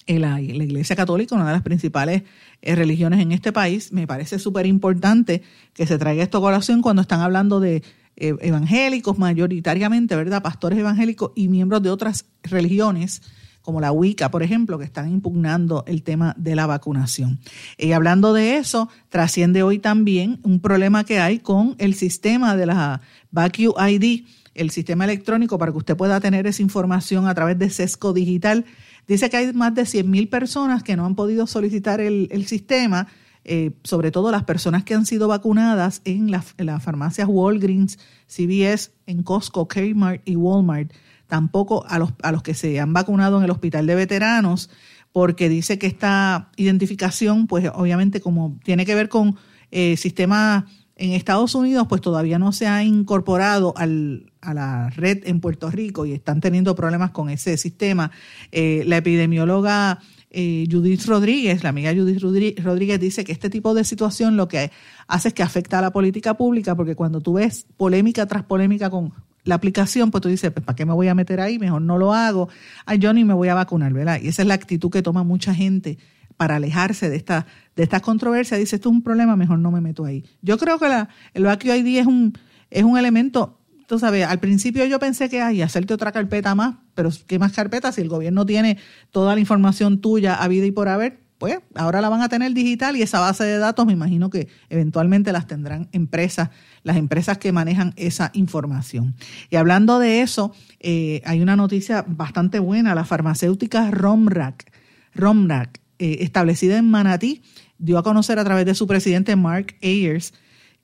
la, 0.07 0.39
Iglesia 0.41 0.95
Católica, 0.95 1.35
una 1.35 1.47
de 1.47 1.53
las 1.53 1.61
principales 1.61 2.23
eh, 2.61 2.75
religiones 2.75 3.19
en 3.19 3.31
este 3.31 3.51
país. 3.51 3.91
Me 3.91 4.07
parece 4.07 4.39
súper 4.39 4.65
importante 4.65 5.41
que 5.73 5.85
se 5.85 5.97
traiga 5.97 6.23
esto 6.23 6.37
a 6.37 6.41
colación 6.41 6.81
cuando 6.81 7.01
están 7.01 7.21
hablando 7.21 7.59
de 7.59 7.83
eh, 8.15 8.35
evangélicos 8.41 9.17
mayoritariamente, 9.17 10.15
¿verdad? 10.15 10.43
Pastores 10.43 10.77
evangélicos 10.77 11.31
y 11.35 11.47
miembros 11.47 11.81
de 11.81 11.89
otras 11.89 12.25
religiones, 12.43 13.23
como 13.63 13.81
la 13.81 13.91
Wicca, 13.91 14.29
por 14.29 14.43
ejemplo, 14.43 14.77
que 14.77 14.85
están 14.85 15.09
impugnando 15.09 15.83
el 15.87 16.03
tema 16.03 16.35
de 16.37 16.55
la 16.55 16.67
vacunación. 16.67 17.39
Y 17.77 17.93
hablando 17.93 18.33
de 18.33 18.57
eso, 18.57 18.89
trasciende 19.09 19.63
hoy 19.63 19.79
también 19.79 20.39
un 20.43 20.59
problema 20.59 21.05
que 21.05 21.19
hay 21.19 21.39
con 21.39 21.75
el 21.79 21.95
sistema 21.95 22.55
de 22.55 22.65
la 22.67 23.01
VacuID, 23.31 24.25
el 24.53 24.69
sistema 24.69 25.05
electrónico 25.05 25.57
para 25.57 25.71
que 25.71 25.77
usted 25.79 25.97
pueda 25.97 26.19
tener 26.19 26.45
esa 26.45 26.61
información 26.61 27.25
a 27.25 27.33
través 27.33 27.57
de 27.57 27.69
Sesco 27.69 28.13
Digital. 28.13 28.65
Dice 29.07 29.29
que 29.29 29.37
hay 29.37 29.53
más 29.53 29.73
de 29.73 29.83
100.000 29.83 30.29
personas 30.29 30.83
que 30.83 30.95
no 30.95 31.05
han 31.05 31.15
podido 31.15 31.47
solicitar 31.47 32.01
el, 32.01 32.27
el 32.31 32.45
sistema 32.45 33.07
eh, 33.45 33.71
sobre 33.83 34.11
todo 34.11 34.31
las 34.31 34.43
personas 34.43 34.83
que 34.83 34.93
han 34.93 35.05
sido 35.05 35.27
vacunadas 35.27 36.01
en, 36.05 36.31
las 36.31 36.53
farmacias 36.81 37.27
Walgreens, 37.29 37.99
CVS, 38.27 38.91
en 39.05 39.23
Costco, 39.23 39.67
Kmart 39.67 40.21
y 40.25 40.35
Walmart, 40.35 40.93
tampoco 41.27 41.85
a 41.87 41.99
los, 41.99 42.13
a 42.21 42.31
los 42.31 42.43
que 42.43 42.53
se 42.53 42.79
han 42.79 42.93
vacunado 42.93 43.37
en 43.37 43.43
el 43.43 43.51
hospital 43.51 43.85
de 43.87 43.95
veteranos, 43.95 44.69
porque 45.11 45.49
dice 45.49 45.77
que 45.77 45.87
esta 45.87 46.49
identificación, 46.55 47.47
pues 47.47 47.69
obviamente 47.73 48.21
como 48.21 48.59
tiene 48.63 48.85
que 48.85 48.95
ver 48.95 49.09
con 49.09 49.35
eh, 49.71 49.97
sistema 49.97 50.65
en 50.95 51.11
Estados 51.13 51.55
Unidos, 51.55 51.87
pues 51.89 52.01
todavía 52.01 52.39
no 52.39 52.51
se 52.51 52.67
ha 52.67 52.83
incorporado 52.83 53.73
al, 53.77 54.31
a 54.41 54.53
la 54.53 54.89
red 54.91 55.23
en 55.25 55.39
Puerto 55.39 55.69
Rico 55.71 56.05
y 56.05 56.13
están 56.13 56.39
teniendo 56.39 56.75
problemas 56.75 57.11
con 57.11 57.29
ese 57.29 57.57
sistema. 57.57 58.11
Eh, 58.51 58.83
la 58.85 58.97
epidemióloga 58.97 59.99
eh, 60.33 60.65
Judith 60.69 61.05
Rodríguez, 61.05 61.63
la 61.63 61.69
amiga 61.69 61.93
Judith 61.93 62.19
Rodríguez, 62.19 62.99
dice 62.99 63.23
que 63.23 63.31
este 63.31 63.49
tipo 63.49 63.73
de 63.73 63.83
situación 63.83 64.35
lo 64.35 64.47
que 64.47 64.71
hace 65.07 65.29
es 65.29 65.33
que 65.33 65.43
afecta 65.43 65.79
a 65.79 65.81
la 65.81 65.91
política 65.91 66.35
pública, 66.35 66.75
porque 66.75 66.95
cuando 66.95 67.21
tú 67.21 67.33
ves 67.33 67.65
polémica 67.77 68.25
tras 68.25 68.43
polémica 68.43 68.89
con 68.89 69.13
la 69.43 69.55
aplicación, 69.55 70.11
pues 70.11 70.21
tú 70.21 70.29
dices, 70.29 70.51
pues, 70.51 70.65
¿para 70.65 70.75
qué 70.75 70.85
me 70.85 70.93
voy 70.93 71.07
a 71.07 71.15
meter 71.15 71.39
ahí? 71.39 71.59
Mejor 71.59 71.81
no 71.81 71.97
lo 71.97 72.13
hago. 72.13 72.49
Ay, 72.85 72.97
yo 72.97 73.13
ni 73.13 73.23
me 73.23 73.33
voy 73.33 73.49
a 73.49 73.53
vacunar, 73.53 73.93
¿verdad? 73.93 74.19
Y 74.21 74.27
esa 74.27 74.41
es 74.41 74.47
la 74.47 74.53
actitud 74.53 74.89
que 74.89 75.01
toma 75.01 75.23
mucha 75.23 75.53
gente 75.53 75.97
para 76.35 76.55
alejarse 76.55 77.09
de 77.09 77.15
esta 77.15 77.45
de 77.75 77.83
estas 77.83 78.01
controversias. 78.01 78.59
Dice, 78.59 78.75
esto 78.75 78.89
es 78.89 78.95
un 78.95 79.01
problema, 79.01 79.35
mejor 79.35 79.59
no 79.59 79.71
me 79.71 79.81
meto 79.81 80.05
ahí. 80.05 80.23
Yo 80.41 80.57
creo 80.57 80.79
que 80.79 80.87
la, 80.87 81.09
el 81.33 81.43
vacío 81.43 81.75
ID 81.75 81.99
es 81.99 82.07
un, 82.07 82.33
es 82.69 82.83
un 82.83 82.97
elemento 82.97 83.59
tú 83.87 83.99
sabes, 83.99 84.25
al 84.25 84.39
principio 84.39 84.85
yo 84.85 84.99
pensé 84.99 85.29
que 85.29 85.41
hay 85.41 85.61
hacerte 85.61 85.93
otra 85.93 86.11
carpeta 86.11 86.55
más, 86.55 86.75
pero 86.95 87.09
¿qué 87.27 87.39
más 87.39 87.51
carpeta? 87.51 87.91
Si 87.91 88.01
el 88.01 88.09
gobierno 88.09 88.45
tiene 88.45 88.77
toda 89.11 89.35
la 89.35 89.39
información 89.39 89.99
tuya 90.01 90.35
a 90.35 90.47
vida 90.47 90.65
y 90.65 90.71
por 90.71 90.89
haber, 90.89 91.23
pues 91.37 91.59
ahora 91.75 91.99
la 91.99 92.09
van 92.09 92.21
a 92.21 92.29
tener 92.29 92.53
digital 92.53 92.95
y 92.95 93.01
esa 93.01 93.19
base 93.19 93.43
de 93.43 93.57
datos 93.57 93.85
me 93.85 93.93
imagino 93.93 94.29
que 94.29 94.47
eventualmente 94.69 95.31
las 95.31 95.45
tendrán 95.45 95.89
empresas, 95.91 96.49
las 96.83 96.97
empresas 96.97 97.37
que 97.37 97.51
manejan 97.51 97.93
esa 97.97 98.31
información. 98.33 99.15
Y 99.49 99.57
hablando 99.57 99.99
de 99.99 100.21
eso, 100.21 100.53
eh, 100.79 101.21
hay 101.25 101.41
una 101.41 101.55
noticia 101.55 102.05
bastante 102.07 102.59
buena, 102.59 102.95
la 102.95 103.03
farmacéutica 103.03 103.91
Romrack, 103.91 104.71
Romrack 105.13 105.81
eh, 105.99 106.19
establecida 106.21 106.77
en 106.77 106.89
Manatí, 106.89 107.41
dio 107.77 107.97
a 107.97 108.03
conocer 108.03 108.39
a 108.39 108.43
través 108.45 108.65
de 108.65 108.75
su 108.75 108.87
presidente 108.87 109.35
Mark 109.35 109.75
Ayers 109.81 110.33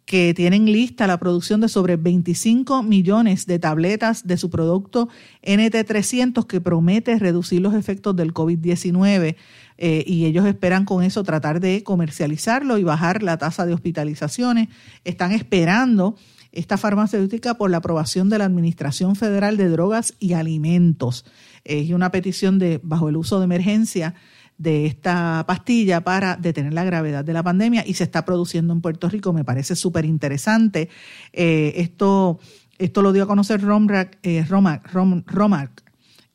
que 0.09 0.33
tienen 0.33 0.65
lista 0.65 1.05
la 1.05 1.19
producción 1.19 1.61
de 1.61 1.69
sobre 1.69 1.95
25 1.95 2.81
millones 2.81 3.45
de 3.45 3.59
tabletas 3.59 4.25
de 4.25 4.37
su 4.37 4.49
producto 4.49 5.07
NT300 5.43 6.47
que 6.47 6.59
promete 6.59 7.19
reducir 7.19 7.61
los 7.61 7.75
efectos 7.75 8.15
del 8.15 8.33
COVID-19 8.33 9.35
eh, 9.77 10.03
y 10.07 10.25
ellos 10.25 10.47
esperan 10.47 10.85
con 10.85 11.03
eso 11.03 11.23
tratar 11.23 11.59
de 11.59 11.83
comercializarlo 11.83 12.79
y 12.79 12.83
bajar 12.83 13.21
la 13.21 13.37
tasa 13.37 13.67
de 13.67 13.75
hospitalizaciones. 13.75 14.69
Están 15.05 15.31
esperando 15.31 16.15
esta 16.51 16.77
farmacéutica 16.77 17.53
por 17.53 17.69
la 17.69 17.77
aprobación 17.77 18.29
de 18.29 18.39
la 18.39 18.45
Administración 18.45 19.15
Federal 19.15 19.57
de 19.57 19.69
Drogas 19.69 20.15
y 20.17 20.33
Alimentos. 20.33 21.23
Es 21.65 21.91
una 21.91 22.09
petición 22.09 22.57
de 22.57 22.79
bajo 22.81 23.09
el 23.09 23.15
uso 23.15 23.37
de 23.37 23.45
emergencia 23.45 24.15
de 24.59 24.85
esta 24.85 25.45
pastilla 25.47 26.01
para 26.01 26.35
detener 26.35 26.73
la 26.73 26.83
gravedad 26.83 27.25
de 27.25 27.33
la 27.33 27.41
pandemia 27.41 27.83
y 27.87 27.95
se 27.95 28.03
está 28.03 28.25
produciendo 28.25 28.73
en 28.73 28.81
Puerto 28.81 29.09
Rico. 29.09 29.33
Me 29.33 29.45
parece 29.45 29.75
súper 29.75 30.05
interesante. 30.05 30.89
Eh, 31.33 31.73
esto, 31.77 32.39
esto 32.77 33.01
lo 33.01 33.13
dio 33.13 33.23
a 33.23 33.27
conocer 33.27 33.61
Romrack, 33.61 34.19
eh, 34.21 34.45
Romac, 34.47 35.83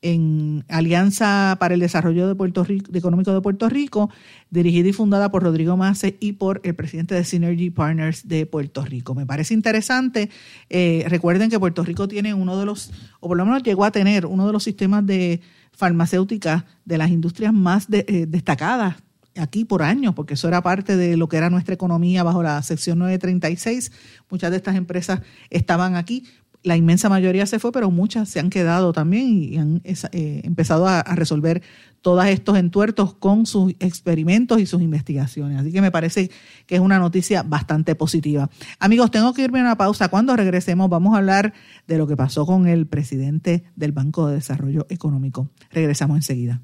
en 0.01 0.65
Alianza 0.67 1.57
para 1.59 1.75
el 1.75 1.79
Desarrollo 1.79 2.27
de 2.27 2.35
Puerto 2.35 2.63
Rico, 2.63 2.91
Económico 2.95 3.31
de 3.31 3.41
Puerto 3.41 3.69
Rico, 3.69 4.09
dirigida 4.49 4.89
y 4.89 4.93
fundada 4.93 5.31
por 5.31 5.43
Rodrigo 5.43 5.77
Mace 5.77 6.17
y 6.19 6.33
por 6.33 6.61
el 6.63 6.75
presidente 6.75 7.15
de 7.15 7.23
Synergy 7.23 7.69
Partners 7.69 8.27
de 8.27 8.45
Puerto 8.47 8.83
Rico. 8.83 9.13
Me 9.15 9.25
parece 9.25 9.53
interesante. 9.53 10.29
Eh, 10.69 11.05
recuerden 11.07 11.49
que 11.49 11.59
Puerto 11.59 11.83
Rico 11.83 12.07
tiene 12.07 12.33
uno 12.33 12.57
de 12.59 12.65
los, 12.65 12.91
o 13.19 13.27
por 13.27 13.37
lo 13.37 13.45
menos 13.45 13.63
llegó 13.63 13.83
a 13.83 13.91
tener 13.91 14.25
uno 14.25 14.45
de 14.47 14.53
los 14.53 14.63
sistemas 14.63 15.05
de 15.05 15.41
farmacéuticas 15.75 16.63
de 16.85 16.97
las 16.97 17.09
industrias 17.09 17.53
más 17.53 17.87
eh, 17.91 18.25
destacadas 18.27 18.95
aquí 19.37 19.65
por 19.65 19.83
años, 19.83 20.13
porque 20.15 20.35
eso 20.35 20.47
era 20.47 20.61
parte 20.61 20.95
de 20.95 21.17
lo 21.17 21.27
que 21.27 21.37
era 21.37 21.49
nuestra 21.49 21.73
economía 21.73 22.23
bajo 22.23 22.41
la 22.41 22.61
sección 22.63 22.99
936. 22.99 23.91
Muchas 24.29 24.51
de 24.51 24.57
estas 24.57 24.75
empresas 24.75 25.21
estaban 25.49 25.95
aquí. 25.95 26.25
La 26.65 26.75
inmensa 26.75 27.09
mayoría 27.09 27.45
se 27.45 27.59
fue, 27.59 27.71
pero 27.71 27.91
muchas 27.91 28.27
se 28.27 28.39
han 28.39 28.49
quedado 28.49 28.91
también 28.91 29.27
y 29.27 29.57
han 29.57 29.81
eh, 29.83 30.41
empezado 30.43 30.87
a, 30.87 30.99
a, 30.99 31.13
resolver 31.13 31.61
todos 32.01 32.25
estos 32.25 32.57
entuertos 32.57 33.13
con 33.13 33.45
sus 33.45 33.73
experimentos 33.79 34.59
y 34.59 34.65
sus 34.65 34.81
investigaciones. 34.81 35.59
Así 35.59 35.71
que 35.71 35.79
me 35.79 35.91
parece 35.91 36.31
que 36.65 36.73
es 36.73 36.81
una 36.81 36.97
noticia 36.97 37.43
bastante 37.43 37.93
positiva. 37.93 38.49
Amigos, 38.79 39.11
tengo 39.11 39.31
que 39.35 39.43
irme 39.43 39.59
a 39.59 39.61
una 39.61 39.77
pausa. 39.77 40.09
Cuando 40.09 40.35
regresemos 40.35 40.89
vamos 40.89 41.13
a 41.13 41.19
hablar 41.19 41.53
de 41.87 41.99
lo 41.99 42.07
que 42.07 42.17
pasó 42.17 42.47
con 42.47 42.67
el 42.67 42.87
presidente 42.87 43.63
del 43.75 43.91
Banco 43.91 44.27
de 44.27 44.33
Desarrollo 44.33 44.87
Económico. 44.89 45.51
Regresamos 45.69 46.17
enseguida. 46.17 46.63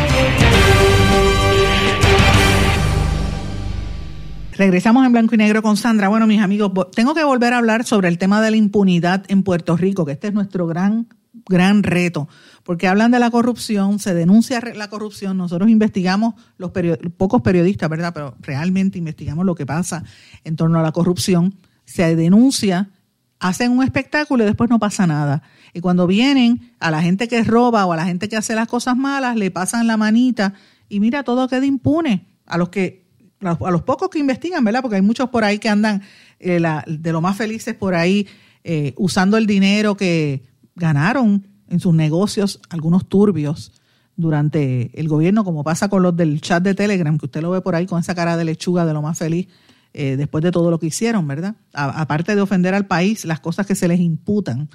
Regresamos 4.61 5.03
en 5.07 5.11
blanco 5.11 5.33
y 5.33 5.39
negro 5.39 5.63
con 5.63 5.75
Sandra. 5.75 6.07
Bueno, 6.07 6.27
mis 6.27 6.39
amigos, 6.39 6.71
tengo 6.93 7.15
que 7.15 7.23
volver 7.23 7.51
a 7.51 7.57
hablar 7.57 7.83
sobre 7.83 8.09
el 8.09 8.19
tema 8.19 8.43
de 8.43 8.51
la 8.51 8.57
impunidad 8.57 9.23
en 9.27 9.41
Puerto 9.41 9.75
Rico, 9.75 10.05
que 10.05 10.11
este 10.11 10.27
es 10.27 10.35
nuestro 10.35 10.67
gran, 10.67 11.07
gran 11.49 11.81
reto, 11.81 12.29
porque 12.61 12.87
hablan 12.87 13.09
de 13.09 13.17
la 13.17 13.31
corrupción, 13.31 13.97
se 13.97 14.13
denuncia 14.13 14.61
la 14.75 14.87
corrupción, 14.87 15.35
nosotros 15.35 15.67
investigamos, 15.67 16.35
los 16.57 16.69
pocos 17.17 17.41
periodistas, 17.41 17.89
¿verdad? 17.89 18.13
Pero 18.13 18.35
realmente 18.39 18.99
investigamos 18.99 19.47
lo 19.47 19.55
que 19.55 19.65
pasa 19.65 20.03
en 20.43 20.55
torno 20.55 20.77
a 20.77 20.83
la 20.83 20.91
corrupción, 20.91 21.55
se 21.85 22.15
denuncia, 22.15 22.91
hacen 23.39 23.71
un 23.71 23.83
espectáculo 23.83 24.43
y 24.43 24.45
después 24.45 24.69
no 24.69 24.77
pasa 24.77 25.07
nada. 25.07 25.41
Y 25.73 25.79
cuando 25.79 26.05
vienen 26.05 26.71
a 26.79 26.91
la 26.91 27.01
gente 27.01 27.27
que 27.27 27.43
roba 27.43 27.87
o 27.87 27.93
a 27.93 27.97
la 27.97 28.05
gente 28.05 28.29
que 28.29 28.37
hace 28.37 28.53
las 28.53 28.67
cosas 28.67 28.95
malas, 28.95 29.35
le 29.37 29.49
pasan 29.49 29.87
la 29.87 29.97
manita 29.97 30.53
y 30.87 30.99
mira, 30.99 31.23
todo 31.23 31.47
queda 31.47 31.65
impune. 31.65 32.27
A 32.45 32.57
los 32.57 32.69
que 32.69 33.00
a 33.41 33.71
los 33.71 33.81
pocos 33.81 34.09
que 34.09 34.19
investigan, 34.19 34.63
¿verdad? 34.63 34.81
Porque 34.81 34.97
hay 34.97 35.01
muchos 35.01 35.29
por 35.29 35.43
ahí 35.43 35.59
que 35.59 35.69
andan 35.69 36.01
eh, 36.39 36.61
de 36.87 37.11
lo 37.11 37.21
más 37.21 37.37
felices 37.37 37.75
por 37.75 37.95
ahí 37.95 38.27
eh, 38.63 38.93
usando 38.97 39.37
el 39.37 39.47
dinero 39.47 39.95
que 39.95 40.43
ganaron 40.75 41.47
en 41.67 41.79
sus 41.79 41.93
negocios, 41.93 42.59
algunos 42.69 43.07
turbios 43.07 43.71
durante 44.15 44.91
el 44.99 45.07
gobierno, 45.07 45.43
como 45.43 45.63
pasa 45.63 45.89
con 45.89 46.03
los 46.03 46.15
del 46.15 46.41
chat 46.41 46.61
de 46.61 46.75
Telegram, 46.75 47.17
que 47.17 47.25
usted 47.25 47.41
lo 47.41 47.51
ve 47.51 47.61
por 47.61 47.75
ahí 47.75 47.85
con 47.85 47.99
esa 47.99 48.13
cara 48.13 48.37
de 48.37 48.45
lechuga 48.45 48.85
de 48.85 48.93
lo 48.93 49.01
más 49.01 49.17
feliz 49.17 49.47
eh, 49.93 50.15
después 50.15 50.43
de 50.43 50.51
todo 50.51 50.69
lo 50.69 50.79
que 50.79 50.87
hicieron, 50.87 51.27
¿verdad? 51.27 51.55
aparte 51.73 52.35
de 52.35 52.41
ofender 52.41 52.73
al 52.73 52.85
país, 52.85 53.25
las 53.25 53.39
cosas 53.39 53.65
que 53.65 53.75
se 53.75 53.87
les 53.87 53.99
imputan 53.99 54.69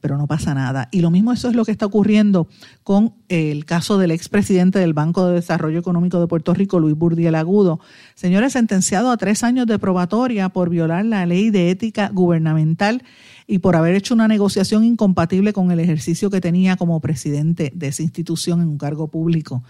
pero 0.00 0.16
no 0.16 0.26
pasa 0.26 0.54
nada. 0.54 0.88
Y 0.92 1.00
lo 1.00 1.10
mismo 1.10 1.32
eso 1.32 1.48
es 1.48 1.54
lo 1.54 1.64
que 1.64 1.72
está 1.72 1.86
ocurriendo 1.86 2.48
con 2.82 3.14
el 3.28 3.64
caso 3.64 3.98
del 3.98 4.10
expresidente 4.10 4.78
del 4.78 4.94
Banco 4.94 5.26
de 5.26 5.34
Desarrollo 5.34 5.78
Económico 5.78 6.20
de 6.20 6.26
Puerto 6.26 6.54
Rico, 6.54 6.78
Luis 6.78 6.96
Burdiel 6.96 7.34
Agudo. 7.34 7.80
Señores, 8.14 8.52
sentenciado 8.52 9.10
a 9.10 9.16
tres 9.16 9.42
años 9.42 9.66
de 9.66 9.78
probatoria 9.78 10.48
por 10.48 10.70
violar 10.70 11.04
la 11.04 11.26
ley 11.26 11.50
de 11.50 11.70
ética 11.70 12.10
gubernamental 12.12 13.02
y 13.46 13.58
por 13.58 13.76
haber 13.76 13.94
hecho 13.94 14.14
una 14.14 14.28
negociación 14.28 14.84
incompatible 14.84 15.52
con 15.52 15.70
el 15.70 15.80
ejercicio 15.80 16.30
que 16.30 16.40
tenía 16.40 16.76
como 16.76 17.00
presidente 17.00 17.72
de 17.74 17.88
esa 17.88 18.02
institución 18.02 18.60
en 18.60 18.68
un 18.68 18.78
cargo 18.78 19.08
público. 19.08 19.62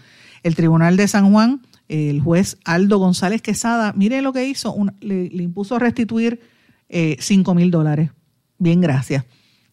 El 0.43 0.55
Tribunal 0.55 0.97
de 0.97 1.07
San 1.07 1.31
Juan, 1.31 1.61
el 1.87 2.21
juez 2.21 2.57
Aldo 2.65 2.97
González 2.97 3.41
Quesada, 3.41 3.93
mire 3.95 4.21
lo 4.21 4.33
que 4.33 4.47
hizo, 4.47 4.75
le, 4.99 5.25
impuso 5.33 5.79
restituir 5.79 6.41
eh, 6.89 7.17
cinco 7.19 7.53
mil 7.53 7.71
dólares. 7.71 8.11
Bien, 8.57 8.81
gracias. 8.81 9.25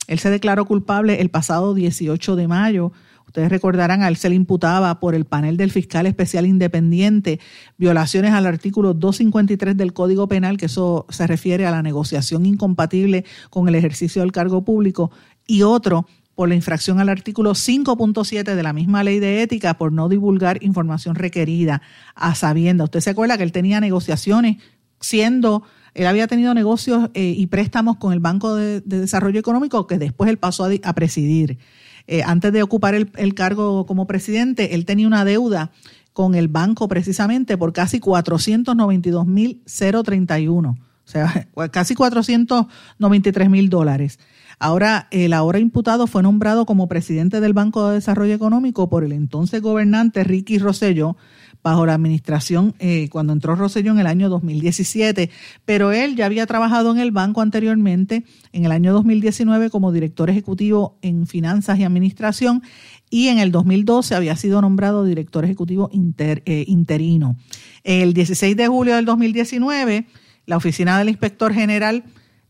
Él 0.06 0.18
se 0.18 0.30
declaró 0.30 0.64
culpable 0.64 1.20
el 1.20 1.30
pasado 1.30 1.74
18 1.74 2.36
de 2.36 2.48
mayo. 2.48 2.92
Ustedes 3.26 3.48
recordarán, 3.48 4.02
a 4.02 4.08
él 4.08 4.16
se 4.16 4.28
le 4.28 4.34
imputaba 4.34 5.00
por 5.00 5.14
el 5.14 5.24
panel 5.24 5.56
del 5.56 5.70
fiscal 5.70 6.06
especial 6.06 6.46
independiente 6.46 7.40
violaciones 7.78 8.32
al 8.32 8.46
artículo 8.46 8.94
253 8.94 9.76
del 9.76 9.92
Código 9.92 10.28
Penal, 10.28 10.56
que 10.56 10.66
eso 10.66 11.06
se 11.08 11.26
refiere 11.26 11.66
a 11.66 11.70
la 11.70 11.82
negociación 11.82 12.46
incompatible 12.46 13.24
con 13.50 13.66
el 13.68 13.74
ejercicio 13.74 14.22
del 14.22 14.32
cargo 14.32 14.64
público, 14.64 15.10
y 15.46 15.62
otro 15.62 16.06
por 16.34 16.48
la 16.48 16.54
infracción 16.54 17.00
al 17.00 17.08
artículo 17.08 17.52
5.7 17.52 18.54
de 18.54 18.62
la 18.62 18.72
misma 18.72 19.04
ley 19.04 19.20
de 19.20 19.42
ética 19.42 19.74
por 19.74 19.92
no 19.92 20.08
divulgar 20.08 20.62
información 20.62 21.14
requerida 21.14 21.82
a 22.14 22.34
sabienda. 22.34 22.84
Usted 22.84 23.00
se 23.00 23.10
acuerda 23.10 23.36
que 23.36 23.44
él 23.44 23.52
tenía 23.52 23.80
negociaciones 23.80 24.56
siendo 25.00 25.62
él 25.94 26.06
había 26.06 26.26
tenido 26.26 26.52
negocios 26.54 27.10
eh, 27.14 27.34
y 27.36 27.46
préstamos 27.46 27.96
con 27.96 28.12
el 28.12 28.20
Banco 28.20 28.54
de, 28.56 28.80
Desarrollo 28.80 29.40
Económico 29.40 29.86
que 29.86 29.96
después 29.98 30.28
él 30.28 30.36
pasó 30.38 30.64
a, 30.64 30.92
presidir. 30.92 31.58
Eh, 32.06 32.22
antes 32.22 32.52
de 32.52 32.62
ocupar 32.62 32.94
el, 32.94 33.34
cargo 33.34 33.86
como 33.86 34.06
presidente, 34.06 34.74
él 34.74 34.84
tenía 34.84 35.06
una 35.06 35.24
deuda 35.24 35.70
con 36.12 36.34
el 36.34 36.48
banco 36.48 36.86
precisamente 36.88 37.56
por 37.56 37.72
casi 37.72 37.98
492.031, 38.00 40.68
o 40.68 40.76
sea, 41.04 41.48
casi 41.70 41.94
493 41.94 43.48
mil 43.48 43.70
dólares. 43.70 44.18
Ahora, 44.58 45.08
el 45.10 45.32
ahora 45.32 45.58
imputado 45.58 46.06
fue 46.06 46.22
nombrado 46.22 46.66
como 46.66 46.88
presidente 46.88 47.40
del 47.40 47.54
Banco 47.54 47.88
de 47.88 47.94
Desarrollo 47.94 48.34
Económico 48.34 48.88
por 48.88 49.02
el 49.04 49.12
entonces 49.12 49.60
gobernante 49.60 50.22
Ricky 50.22 50.58
Rosselló, 50.58 51.16
bajo 51.64 51.86
la 51.86 51.94
administración 51.94 52.74
eh, 52.78 53.08
cuando 53.10 53.32
entró 53.32 53.56
Rosselló 53.56 53.90
en 53.90 53.98
el 53.98 54.06
año 54.06 54.28
2017, 54.28 55.30
pero 55.64 55.92
él 55.92 56.14
ya 56.14 56.26
había 56.26 56.44
trabajado 56.44 56.92
en 56.92 56.98
el 56.98 57.10
banco 57.10 57.40
anteriormente 57.40 58.24
en 58.52 58.66
el 58.66 58.70
año 58.70 58.92
2019 58.92 59.70
como 59.70 59.90
director 59.90 60.28
ejecutivo 60.28 60.98
en 61.00 61.26
finanzas 61.26 61.78
y 61.78 61.84
administración 61.84 62.62
y 63.08 63.28
en 63.28 63.38
el 63.38 63.50
2012 63.50 64.14
había 64.14 64.36
sido 64.36 64.60
nombrado 64.60 65.04
director 65.04 65.42
ejecutivo 65.46 65.90
eh, 66.18 66.64
interino. 66.68 67.36
El 67.82 68.12
16 68.12 68.56
de 68.56 68.68
julio 68.68 68.96
del 68.96 69.06
2019, 69.06 70.06
la 70.44 70.58
oficina 70.58 70.98
del 70.98 71.08
inspector 71.08 71.54
general 71.54 72.04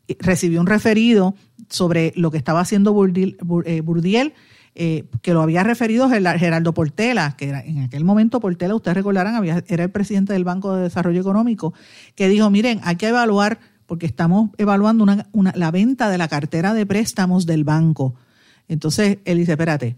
eh, 0.09 0.17
recibió 0.19 0.61
un 0.61 0.67
referido 0.67 1.37
sobre 1.69 2.13
lo 2.17 2.33
que 2.33 2.39
estaba 2.39 2.59
haciendo 2.59 2.93
Burdiel 2.93 3.37
eh, 4.77 5.05
que 5.23 5.33
lo 5.33 5.41
había 5.41 5.63
referido 5.63 6.09
Geraldo 6.09 6.75
Portela, 6.75 7.37
que 7.37 7.49
era, 7.49 7.61
en 7.61 7.79
aquel 7.79 8.05
momento 8.05 8.41
Portela, 8.41 8.75
ustedes 8.75 8.97
recordarán, 8.97 9.45
era 9.69 9.85
el 9.85 9.91
presidente 9.91 10.33
del 10.33 10.43
Banco 10.43 10.75
de 10.75 10.83
Desarrollo 10.83 11.21
Económico, 11.21 11.75
que 12.17 12.29
dijo, 12.29 12.51
miren, 12.51 12.81
hay 12.83 12.97
que 12.97 13.07
evaluar, 13.07 13.61
porque 13.87 14.07
estamos 14.07 14.51
evaluando 14.59 15.05
una, 15.33 15.53
la 15.55 15.71
venta 15.71 16.11
de 16.11 16.19
la 16.19 16.27
cartera 16.27 16.75
de 16.75 16.87
préstamos 16.87 17.47
del 17.47 17.63
banco. 17.63 18.17
Entonces 18.67 19.19
él 19.25 19.39
dice, 19.39 19.53
espérate, 19.53 19.95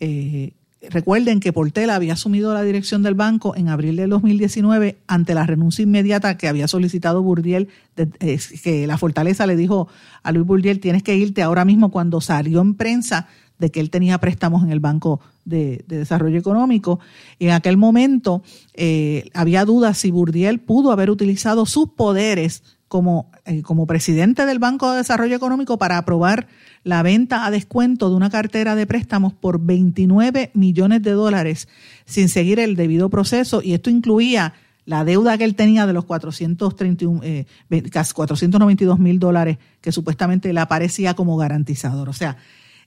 eh, 0.00 0.54
recuerden 0.90 1.38
que 1.38 1.52
Portela 1.52 1.94
había 1.94 2.14
asumido 2.14 2.52
la 2.52 2.62
dirección 2.62 3.04
del 3.04 3.14
banco 3.14 3.54
en 3.54 3.68
abril 3.68 3.94
del 3.94 4.10
2019 4.10 4.96
ante 5.06 5.34
la 5.34 5.46
renuncia 5.46 5.82
inmediata 5.82 6.36
que 6.36 6.48
había 6.48 6.66
solicitado 6.66 7.22
Burdiel, 7.22 7.68
eh, 7.96 8.38
que 8.62 8.86
la 8.88 8.98
fortaleza 8.98 9.46
le 9.46 9.54
dijo 9.54 9.88
a 10.24 10.32
Luis 10.32 10.46
Burdiel, 10.46 10.80
tienes 10.80 11.02
que 11.02 11.16
irte 11.16 11.42
ahora 11.42 11.64
mismo 11.64 11.90
cuando 11.90 12.20
salió 12.20 12.60
en 12.60 12.74
prensa 12.74 13.28
de 13.58 13.70
que 13.70 13.80
él 13.80 13.90
tenía 13.90 14.18
préstamos 14.18 14.62
en 14.62 14.70
el 14.70 14.80
Banco 14.80 15.20
de, 15.44 15.84
Desarrollo 15.86 16.38
Económico. 16.38 17.00
Y 17.38 17.46
en 17.46 17.52
aquel 17.52 17.76
momento 17.76 18.42
eh, 18.74 19.30
había 19.34 19.64
dudas 19.64 19.98
si 19.98 20.10
Burdiel 20.10 20.60
pudo 20.60 20.92
haber 20.92 21.10
utilizado 21.10 21.66
sus 21.66 21.90
poderes 21.90 22.62
como, 22.88 23.30
eh, 23.44 23.62
como 23.62 23.86
presidente 23.86 24.46
del 24.46 24.58
Banco 24.58 24.90
de 24.90 24.98
Desarrollo 24.98 25.34
Económico 25.34 25.78
para 25.78 25.98
aprobar 25.98 26.46
la 26.84 27.02
venta 27.02 27.44
a 27.44 27.50
descuento 27.50 28.10
de 28.10 28.16
una 28.16 28.30
cartera 28.30 28.76
de 28.76 28.86
préstamos 28.86 29.32
por 29.32 29.60
29 29.60 30.50
millones 30.54 31.02
de 31.02 31.10
dólares 31.12 31.68
sin 32.04 32.28
seguir 32.28 32.60
el 32.60 32.76
debido 32.76 33.10
proceso. 33.10 33.60
Y 33.62 33.74
esto 33.74 33.90
incluía 33.90 34.54
la 34.84 35.04
deuda 35.04 35.36
que 35.36 35.44
él 35.44 35.56
tenía 35.56 35.84
de 35.86 35.92
los 35.92 36.04
431, 36.04 37.20
eh, 37.24 37.46
492 38.14 38.98
mil 39.00 39.18
dólares 39.18 39.58
que 39.80 39.90
supuestamente 39.90 40.52
le 40.52 40.60
aparecía 40.60 41.14
como 41.14 41.36
garantizador. 41.36 42.08
O 42.08 42.12
sea, 42.12 42.36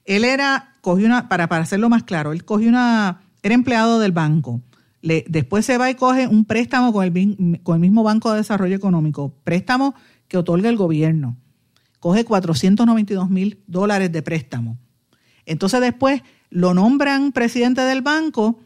él 0.10 0.26
era, 0.26 0.74
cogió 0.82 1.06
una, 1.06 1.30
para, 1.30 1.48
para 1.48 1.62
hacerlo 1.64 1.88
más 1.88 2.02
claro, 2.02 2.32
él 2.32 2.44
cogió 2.44 2.68
una, 2.68 3.22
era 3.44 3.54
empleado 3.54 4.00
del 4.00 4.12
banco. 4.12 4.62
Después 5.02 5.66
se 5.66 5.78
va 5.78 5.92
y 5.92 5.96
coge 5.96 6.28
un 6.28 6.46
préstamo 6.46 6.92
con 6.92 7.06
el, 7.06 7.62
con 7.62 7.76
el 7.76 7.80
mismo 7.80 8.04
Banco 8.04 8.32
de 8.32 8.38
Desarrollo 8.38 8.76
Económico, 8.76 9.36
préstamo 9.44 9.94
que 10.28 10.38
otorga 10.38 10.68
el 10.68 10.78
gobierno. 10.78 11.38
Coge 12.00 12.26
492 12.26 13.30
mil 13.30 13.60
dólares 13.68 14.12
de 14.12 14.24
préstamo. 14.24 14.78
Entonces 15.46 15.80
después 15.80 16.24
lo 16.50 16.74
nombran 16.74 17.32
presidente 17.32 17.82
del 17.82 18.02
banco 18.02 18.60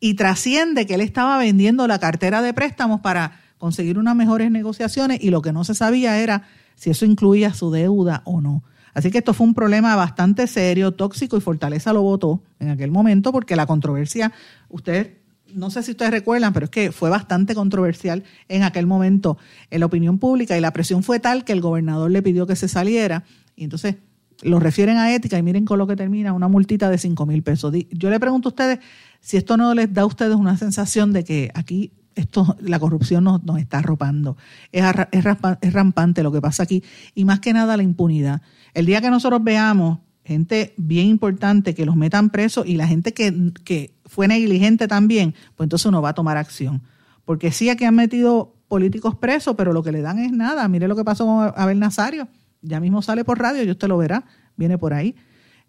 y 0.00 0.14
trasciende 0.14 0.86
que 0.86 0.94
él 0.94 1.02
estaba 1.02 1.38
vendiendo 1.38 1.86
la 1.86 2.00
cartera 2.00 2.42
de 2.42 2.52
préstamos 2.52 3.00
para 3.00 3.40
conseguir 3.58 3.96
unas 3.96 4.16
mejores 4.16 4.50
negociaciones 4.50 5.22
y 5.22 5.30
lo 5.30 5.40
que 5.40 5.52
no 5.52 5.62
se 5.62 5.74
sabía 5.74 6.18
era 6.18 6.48
si 6.74 6.90
eso 6.90 7.04
incluía 7.04 7.54
su 7.54 7.70
deuda 7.70 8.22
o 8.24 8.40
no. 8.40 8.64
Así 8.94 9.10
que 9.10 9.18
esto 9.18 9.34
fue 9.34 9.46
un 9.46 9.54
problema 9.54 9.94
bastante 9.96 10.46
serio, 10.46 10.92
tóxico 10.92 11.36
y 11.36 11.40
Fortaleza 11.40 11.92
lo 11.92 12.02
votó 12.02 12.42
en 12.58 12.70
aquel 12.70 12.90
momento 12.90 13.32
porque 13.32 13.56
la 13.56 13.66
controversia, 13.66 14.32
ustedes, 14.68 15.10
no 15.54 15.70
sé 15.70 15.82
si 15.82 15.92
ustedes 15.92 16.10
recuerdan, 16.10 16.52
pero 16.52 16.64
es 16.64 16.70
que 16.70 16.92
fue 16.92 17.10
bastante 17.10 17.54
controversial 17.54 18.24
en 18.48 18.62
aquel 18.62 18.86
momento 18.86 19.38
en 19.70 19.80
la 19.80 19.86
opinión 19.86 20.18
pública 20.18 20.56
y 20.56 20.60
la 20.60 20.72
presión 20.72 21.02
fue 21.02 21.20
tal 21.20 21.44
que 21.44 21.52
el 21.52 21.60
gobernador 21.60 22.10
le 22.10 22.22
pidió 22.22 22.46
que 22.46 22.56
se 22.56 22.68
saliera 22.68 23.24
y 23.56 23.64
entonces 23.64 23.96
lo 24.42 24.58
refieren 24.58 24.96
a 24.96 25.14
ética 25.14 25.38
y 25.38 25.42
miren 25.42 25.64
con 25.64 25.78
lo 25.78 25.86
que 25.86 25.96
termina, 25.96 26.32
una 26.32 26.48
multita 26.48 26.88
de 26.88 26.98
5 26.98 27.26
mil 27.26 27.42
pesos. 27.42 27.74
Yo 27.90 28.10
le 28.10 28.18
pregunto 28.18 28.48
a 28.48 28.50
ustedes 28.50 28.78
si 29.20 29.36
esto 29.36 29.56
no 29.56 29.74
les 29.74 29.92
da 29.92 30.02
a 30.02 30.06
ustedes 30.06 30.34
una 30.34 30.56
sensación 30.56 31.12
de 31.12 31.24
que 31.24 31.50
aquí 31.54 31.92
esto, 32.14 32.56
la 32.60 32.78
corrupción 32.78 33.24
nos, 33.24 33.42
nos 33.44 33.58
está 33.58 33.78
arropando. 33.78 34.36
Es, 34.72 34.84
es, 35.12 35.24
es 35.60 35.72
rampante 35.72 36.22
lo 36.22 36.32
que 36.32 36.40
pasa 36.40 36.62
aquí 36.62 36.82
y 37.14 37.24
más 37.24 37.40
que 37.40 37.52
nada 37.52 37.76
la 37.76 37.82
impunidad. 37.82 38.42
El 38.74 38.86
día 38.86 39.00
que 39.00 39.10
nosotros 39.10 39.42
veamos 39.42 39.98
gente 40.24 40.74
bien 40.76 41.06
importante 41.06 41.74
que 41.74 41.84
los 41.84 41.96
metan 41.96 42.30
presos 42.30 42.66
y 42.66 42.76
la 42.76 42.86
gente 42.86 43.12
que, 43.12 43.94
fue 44.06 44.26
negligente 44.26 44.88
también, 44.88 45.34
pues 45.54 45.66
entonces 45.66 45.86
uno 45.86 46.02
va 46.02 46.10
a 46.10 46.14
tomar 46.14 46.36
acción. 46.36 46.82
Porque 47.24 47.52
sí, 47.52 47.68
aquí 47.68 47.84
han 47.84 47.94
metido 47.94 48.56
políticos 48.66 49.14
presos, 49.14 49.54
pero 49.56 49.72
lo 49.72 49.82
que 49.84 49.92
le 49.92 50.02
dan 50.02 50.18
es 50.18 50.32
nada. 50.32 50.66
Mire 50.66 50.88
lo 50.88 50.96
que 50.96 51.04
pasó 51.04 51.26
con 51.26 51.52
Abel 51.56 51.78
Nazario. 51.78 52.28
Ya 52.60 52.80
mismo 52.80 53.02
sale 53.02 53.24
por 53.24 53.38
radio 53.38 53.62
y 53.62 53.70
usted 53.70 53.88
lo 53.88 53.96
verá, 53.98 54.24
viene 54.56 54.78
por 54.78 54.94
ahí, 54.94 55.14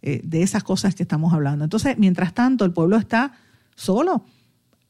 eh, 0.01 0.21
de 0.23 0.41
esas 0.41 0.63
cosas 0.63 0.95
que 0.95 1.03
estamos 1.03 1.33
hablando. 1.33 1.63
Entonces, 1.63 1.97
mientras 1.97 2.33
tanto, 2.33 2.65
el 2.65 2.71
pueblo 2.71 2.97
está 2.97 3.33
solo. 3.75 4.25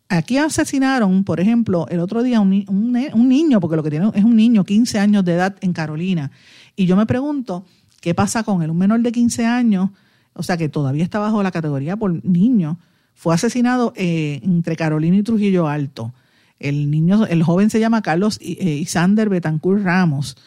aquí 0.08 0.38
asesinaron, 0.38 1.24
por 1.24 1.40
ejemplo, 1.40 1.88
el 1.90 2.00
otro 2.00 2.24
día 2.24 2.42
un, 2.42 2.66
un, 2.68 3.30
niño, 3.30 3.60
porque 3.60 3.76
lo 3.78 3.84
que 3.84 3.90
tiene 3.90 4.12
es 4.14 4.24
un 4.24 4.36
niño, 4.36 4.64
15 4.64 5.00
años 5.00 5.24
de 5.24 5.34
edad 5.34 5.56
en 5.62 5.72
Carolina. 5.72 6.32
Y 6.76 6.86
yo 6.86 6.96
me 6.96 7.06
pregunto, 7.06 7.66
¿qué 8.02 8.14
pasa 8.14 8.44
con 8.44 8.62
él? 8.62 8.70
Un 8.70 8.78
menor 8.78 9.00
de 9.00 9.12
15 9.14 9.46
años, 9.46 9.92
o 10.34 10.44
sea 10.44 10.58
que 10.58 10.68
todavía 10.68 11.04
está 11.04 11.20
bajo 11.20 11.42
la 11.42 11.52
categoría 11.52 11.96
por 11.96 12.26
niño, 12.26 12.78
fue 13.14 13.34
asesinado 13.34 13.94
eh, 13.96 14.42
entre 14.44 14.76
Carolina 14.76 15.16
y 15.16 15.24
Trujillo 15.24 15.68
Alto. 15.68 16.14
El 16.60 16.92
niño, 16.92 17.26
el 17.26 17.44
joven 17.44 17.70
se 17.70 17.80
llama 17.80 18.02
Carlos 18.02 18.40
eh, 18.42 18.76
Isander 18.76 19.30
Betancourt 19.30 19.84
Ramos, 19.84 20.38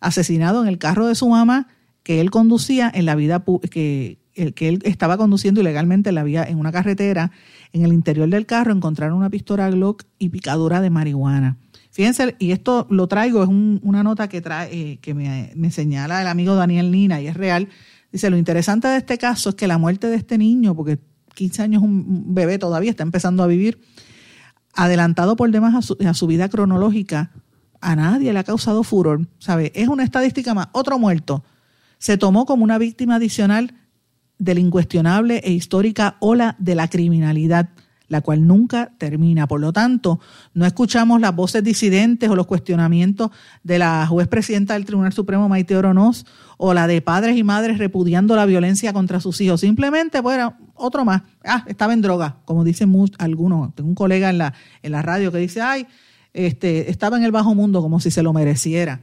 asesinado 0.00 0.62
en 0.62 0.68
el 0.68 0.78
carro 0.78 1.06
de 1.06 1.14
su 1.14 1.28
mamá 1.28 1.68
que 2.02 2.20
él 2.20 2.30
conducía 2.30 2.90
en 2.92 3.06
la 3.06 3.14
vida 3.14 3.42
que, 3.70 4.18
que 4.34 4.68
él 4.68 4.80
estaba 4.84 5.16
conduciendo 5.16 5.60
ilegalmente 5.60 6.10
en 6.10 6.16
la 6.16 6.22
vía 6.22 6.44
en 6.44 6.58
una 6.58 6.70
carretera. 6.70 7.30
En 7.72 7.84
el 7.84 7.92
interior 7.92 8.28
del 8.28 8.46
carro 8.46 8.72
encontraron 8.72 9.16
una 9.16 9.30
pistola 9.30 9.70
Glock 9.70 10.02
y 10.18 10.28
picadura 10.28 10.80
de 10.80 10.90
marihuana. 10.90 11.56
Fíjense, 11.94 12.34
y 12.40 12.50
esto 12.50 12.88
lo 12.90 13.06
traigo, 13.06 13.44
es 13.44 13.48
una 13.48 14.02
nota 14.02 14.28
que, 14.28 14.40
trae, 14.40 14.68
eh, 14.72 14.98
que 15.00 15.14
me, 15.14 15.70
señala 15.70 16.22
el 16.22 16.26
amigo 16.26 16.56
Daniel 16.56 16.90
Nina 16.90 17.20
y 17.20 17.28
es 17.28 17.36
real. 17.36 17.68
Dice, 18.10 18.30
lo 18.30 18.36
interesante 18.36 18.88
de 18.88 18.96
este 18.96 19.16
caso 19.16 19.50
es 19.50 19.54
que 19.54 19.68
la 19.68 19.78
muerte 19.78 20.08
de 20.08 20.16
este 20.16 20.36
niño, 20.36 20.74
porque 20.74 20.98
15 21.34 21.62
años 21.62 21.84
un 21.84 22.34
bebé 22.34 22.58
todavía, 22.58 22.90
está 22.90 23.04
empezando 23.04 23.44
a 23.44 23.46
vivir, 23.46 23.80
adelantado 24.72 25.36
por 25.36 25.52
demás 25.52 25.92
a 26.04 26.14
su, 26.14 26.26
vida 26.26 26.48
cronológica, 26.48 27.30
a 27.80 27.94
nadie 27.94 28.32
le 28.32 28.40
ha 28.40 28.44
causado 28.44 28.82
furor. 28.82 29.28
¿Sabe? 29.38 29.70
Es 29.76 29.86
una 29.86 30.02
estadística 30.02 30.52
más. 30.52 30.70
Otro 30.72 30.98
muerto. 30.98 31.44
Se 31.98 32.18
tomó 32.18 32.44
como 32.44 32.64
una 32.64 32.76
víctima 32.76 33.14
adicional 33.14 33.72
de 34.40 34.54
la 34.54 34.58
incuestionable 34.58 35.42
e 35.44 35.52
histórica 35.52 36.16
ola 36.18 36.56
de 36.58 36.74
la 36.74 36.88
criminalidad 36.88 37.68
la 38.08 38.20
cual 38.20 38.46
nunca 38.46 38.92
termina. 38.98 39.46
Por 39.46 39.60
lo 39.60 39.72
tanto, 39.72 40.20
no 40.52 40.66
escuchamos 40.66 41.20
las 41.20 41.34
voces 41.34 41.64
disidentes 41.64 42.28
o 42.30 42.36
los 42.36 42.46
cuestionamientos 42.46 43.30
de 43.62 43.78
la 43.78 44.06
juez 44.06 44.28
presidenta 44.28 44.74
del 44.74 44.84
Tribunal 44.84 45.12
Supremo, 45.12 45.48
Maite 45.48 45.76
Oronoz, 45.76 46.24
o 46.56 46.74
la 46.74 46.86
de 46.86 47.00
padres 47.02 47.36
y 47.36 47.42
madres 47.42 47.78
repudiando 47.78 48.36
la 48.36 48.46
violencia 48.46 48.92
contra 48.92 49.20
sus 49.20 49.40
hijos. 49.40 49.60
Simplemente, 49.60 50.20
bueno, 50.20 50.54
otro 50.74 51.04
más. 51.04 51.22
Ah, 51.44 51.64
estaba 51.66 51.92
en 51.92 52.02
droga, 52.02 52.36
como 52.44 52.64
dicen 52.64 52.94
algunos. 53.18 53.74
Tengo 53.74 53.88
un 53.88 53.94
colega 53.94 54.30
en 54.30 54.38
la, 54.38 54.54
en 54.82 54.92
la 54.92 55.02
radio 55.02 55.32
que 55.32 55.38
dice, 55.38 55.60
ay, 55.60 55.86
este, 56.32 56.90
estaba 56.90 57.16
en 57.16 57.24
el 57.24 57.32
bajo 57.32 57.54
mundo 57.54 57.80
como 57.80 58.00
si 58.00 58.10
se 58.10 58.22
lo 58.22 58.32
mereciera. 58.32 59.00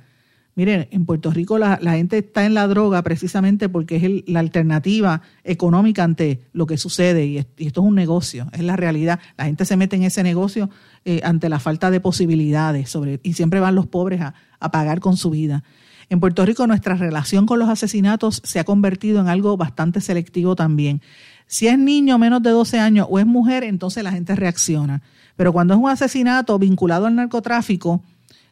Miren, 0.55 0.89
en 0.91 1.05
Puerto 1.05 1.31
Rico 1.31 1.57
la, 1.57 1.77
gente 1.77 2.17
está 2.17 2.45
en 2.45 2.53
la 2.53 2.67
droga 2.67 3.01
precisamente 3.03 3.69
porque 3.69 3.95
es 3.95 4.29
la 4.29 4.41
alternativa 4.41 5.21
económica 5.43 6.03
ante 6.03 6.41
lo 6.51 6.65
que 6.65 6.77
sucede 6.77 7.25
y, 7.25 7.37
esto 7.37 7.81
es 7.81 7.87
un 7.87 7.95
negocio, 7.95 8.47
es 8.51 8.61
la 8.61 8.75
realidad. 8.75 9.19
La 9.37 9.45
gente 9.45 9.63
se 9.63 9.77
mete 9.77 9.95
en 9.95 10.03
ese 10.03 10.23
negocio 10.23 10.69
eh, 11.05 11.21
ante 11.23 11.47
la 11.47 11.59
falta 11.59 11.89
de 11.89 12.01
posibilidades 12.01 12.93
y 13.23 13.33
siempre 13.33 13.61
van 13.61 13.75
los 13.75 13.87
pobres 13.87 14.21
a, 14.21 14.33
a 14.59 14.71
pagar 14.71 14.99
con 14.99 15.15
su 15.15 15.29
vida. 15.29 15.63
En 16.09 16.19
Puerto 16.19 16.45
Rico 16.45 16.67
nuestra 16.67 16.95
relación 16.95 17.45
con 17.45 17.57
los 17.57 17.69
asesinatos 17.69 18.41
se 18.43 18.59
ha 18.59 18.65
convertido 18.65 19.21
en 19.21 19.29
algo 19.29 19.55
bastante 19.55 20.01
selectivo 20.01 20.57
también. 20.57 21.01
Si 21.47 21.67
es 21.67 21.79
niño 21.79 22.17
menos 22.17 22.43
de 22.43 22.49
12 22.49 22.79
años 22.79 23.07
o 23.09 23.19
es 23.19 23.25
mujer, 23.25 23.63
entonces 23.63 24.03
la 24.03 24.11
gente 24.11 24.35
reacciona. 24.35 25.01
Pero 25.37 25.53
cuando 25.53 25.73
es 25.73 25.79
un 25.79 25.89
asesinato 25.89 26.59
vinculado 26.59 27.05
al 27.05 27.15
narcotráfico, 27.15 28.03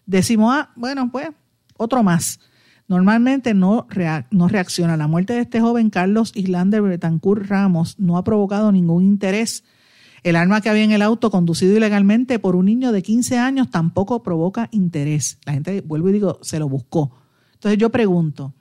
decimos, 0.05 0.55
ah, 0.57 0.69
bueno, 0.75 1.11
pues 1.11 1.27
otro 1.79 2.03
más. 2.03 2.39
Normalmente 2.87 3.53
no, 3.53 3.87
no 4.31 4.47
reacciona. 4.47 4.97
La 4.97 5.07
muerte 5.07 5.33
de 5.33 5.41
este 5.41 5.61
joven 5.61 5.89
Carlos 5.89 6.31
Islander 6.35 6.81
Betancourt 6.81 7.47
Ramos 7.47 7.97
no 7.99 8.17
ha 8.17 8.23
provocado 8.23 8.71
ningún 8.71 9.03
interés. 9.03 9.63
El 10.23 10.35
arma 10.35 10.59
que 10.59 10.69
había 10.69 10.83
en 10.83 10.91
el 10.91 11.01
auto 11.01 11.31
conducido 11.31 11.77
ilegalmente 11.77 12.39
por 12.39 12.55
un 12.55 12.65
niño 12.65 12.91
de 12.91 13.01
15 13.01 13.37
años 13.37 13.69
tampoco 13.69 14.21
provoca 14.23 14.69
interés. 14.71 15.37
La 15.45 15.53
gente, 15.53 15.81
vuelvo 15.81 16.09
y 16.09 16.13
digo, 16.13 16.39
se 16.41 16.59
lo 16.59 16.67
buscó. 16.67 17.15
Entonces 17.53 17.77
yo 17.77 17.89
pregunto, 17.91 18.53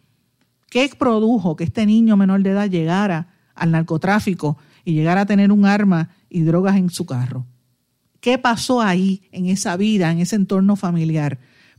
¿qué 0.71 0.89
produjo 0.97 1.57
que 1.57 1.65
este 1.65 1.87
niño 1.87 2.17
menor 2.17 2.43
de 2.43 2.51
edad 2.51 2.69
llegara 2.69 3.35
al 3.55 3.73
narcotráfico 3.73 4.59
y 4.85 4.93
llegara 4.93 5.23
a 5.23 5.27
tener 5.27 5.51
un 5.51 5.65
arma 5.65 6.11
y 6.29 6.43
drogas 6.43 6.77
en 6.77 6.91
su 6.91 7.07
carro? 7.07 7.47
¿Qué 8.21 8.37
pasó 8.37 8.83
ahí, 8.83 9.23
en 9.33 9.47
esa 9.47 9.77
vida, 9.77 10.11
en 10.13 10.19
ese 10.19 10.37
entorno 10.37 10.77
familiar? 10.77 11.39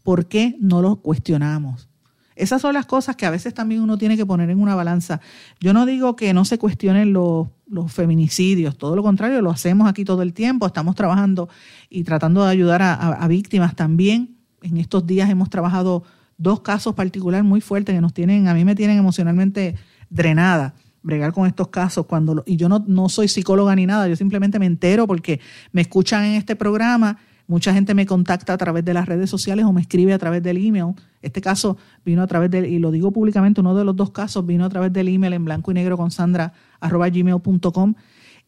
¿Por 0.10 0.26
qué 0.26 0.58
no 0.60 0.82
lo 0.82 0.96
cuestionamos? 1.04 1.88
Esas 2.36 2.64
son 2.64 2.74
las 2.74 2.88
cosas 2.88 3.16
que 3.16 3.28
a 3.28 3.30
veces 3.30 3.54
también 3.54 3.80
uno 3.80 3.96
tiene 3.96 4.18
que 4.18 4.26
poner 4.26 4.50
en 4.50 4.60
una 4.60 4.74
balanza. 4.74 5.22
Yo 5.60 5.72
no 5.72 5.86
digo 5.86 6.16
que 6.16 6.34
no 6.34 6.46
se 6.46 6.58
cuestionen 6.58 7.14
los, 7.14 7.48
feminicidios, 7.90 8.76
todo 8.76 8.96
lo 8.96 9.04
contrario, 9.04 9.40
lo 9.44 9.52
hacemos 9.52 9.88
aquí 9.88 10.06
todo 10.06 10.24
el 10.24 10.34
tiempo, 10.34 10.66
estamos 10.66 10.96
trabajando 10.96 11.48
y 11.92 12.06
tratando 12.06 12.44
de 12.44 12.50
ayudar 12.50 12.82
a, 12.82 13.28
víctimas 13.28 13.76
también. 13.76 14.36
En 14.64 14.78
estos 14.78 15.06
días 15.06 15.30
hemos 15.30 15.52
trabajado 15.52 16.02
dos 16.40 16.62
casos 16.62 16.96
particulares 16.96 17.46
muy 17.46 17.62
fuertes 17.62 17.94
que 17.94 18.02
nos 18.02 18.16
tienen, 18.16 18.48
a 18.48 18.56
mí 18.56 18.66
me 18.66 18.74
tienen 18.74 18.98
emocionalmente 18.98 19.76
drenada 20.10 20.74
bregar 21.04 21.34
con 21.34 21.46
estos 21.46 21.68
casos 21.68 22.08
cuando 22.08 22.44
y 22.48 22.58
yo 22.58 22.68
no, 22.68 22.84
no 22.88 23.10
soy 23.10 23.28
psicóloga 23.28 23.76
ni 23.76 23.86
nada, 23.86 24.08
yo 24.08 24.16
simplemente 24.16 24.58
me 24.58 24.66
entero 24.66 25.06
porque 25.06 25.40
me 25.72 25.82
escuchan 25.82 26.26
en 26.26 26.34
este 26.34 26.56
programa 26.56 27.20
Mucha 27.50 27.74
gente 27.74 27.96
me 27.96 28.06
contacta 28.06 28.54
a 28.54 28.58
través 28.60 28.86
de 28.86 28.94
las 28.94 29.08
redes 29.08 29.28
sociales 29.28 29.66
o 29.66 29.74
me 29.74 29.82
escribe 29.82 30.14
a 30.14 30.20
través 30.20 30.44
del 30.44 30.64
email. 30.64 30.94
Este 31.24 31.42
caso 31.42 31.78
vino 32.06 32.22
a 32.22 32.28
través 32.28 32.52
del, 32.52 32.68
y 32.68 32.78
lo 32.78 32.92
digo 32.92 33.12
públicamente, 33.12 33.60
uno 33.60 33.74
de 33.74 33.84
los 33.84 33.96
dos 33.96 34.12
casos 34.12 34.46
vino 34.46 34.66
a 34.66 34.70
través 34.70 34.94
del 34.94 35.08
email 35.08 35.34
en 35.34 35.46
blanco 35.46 35.72
y 35.72 35.74
negro 35.74 35.98
con 35.98 36.12
sandra 36.12 36.54
arroba 36.80 37.10
gmail.com. 37.10 37.96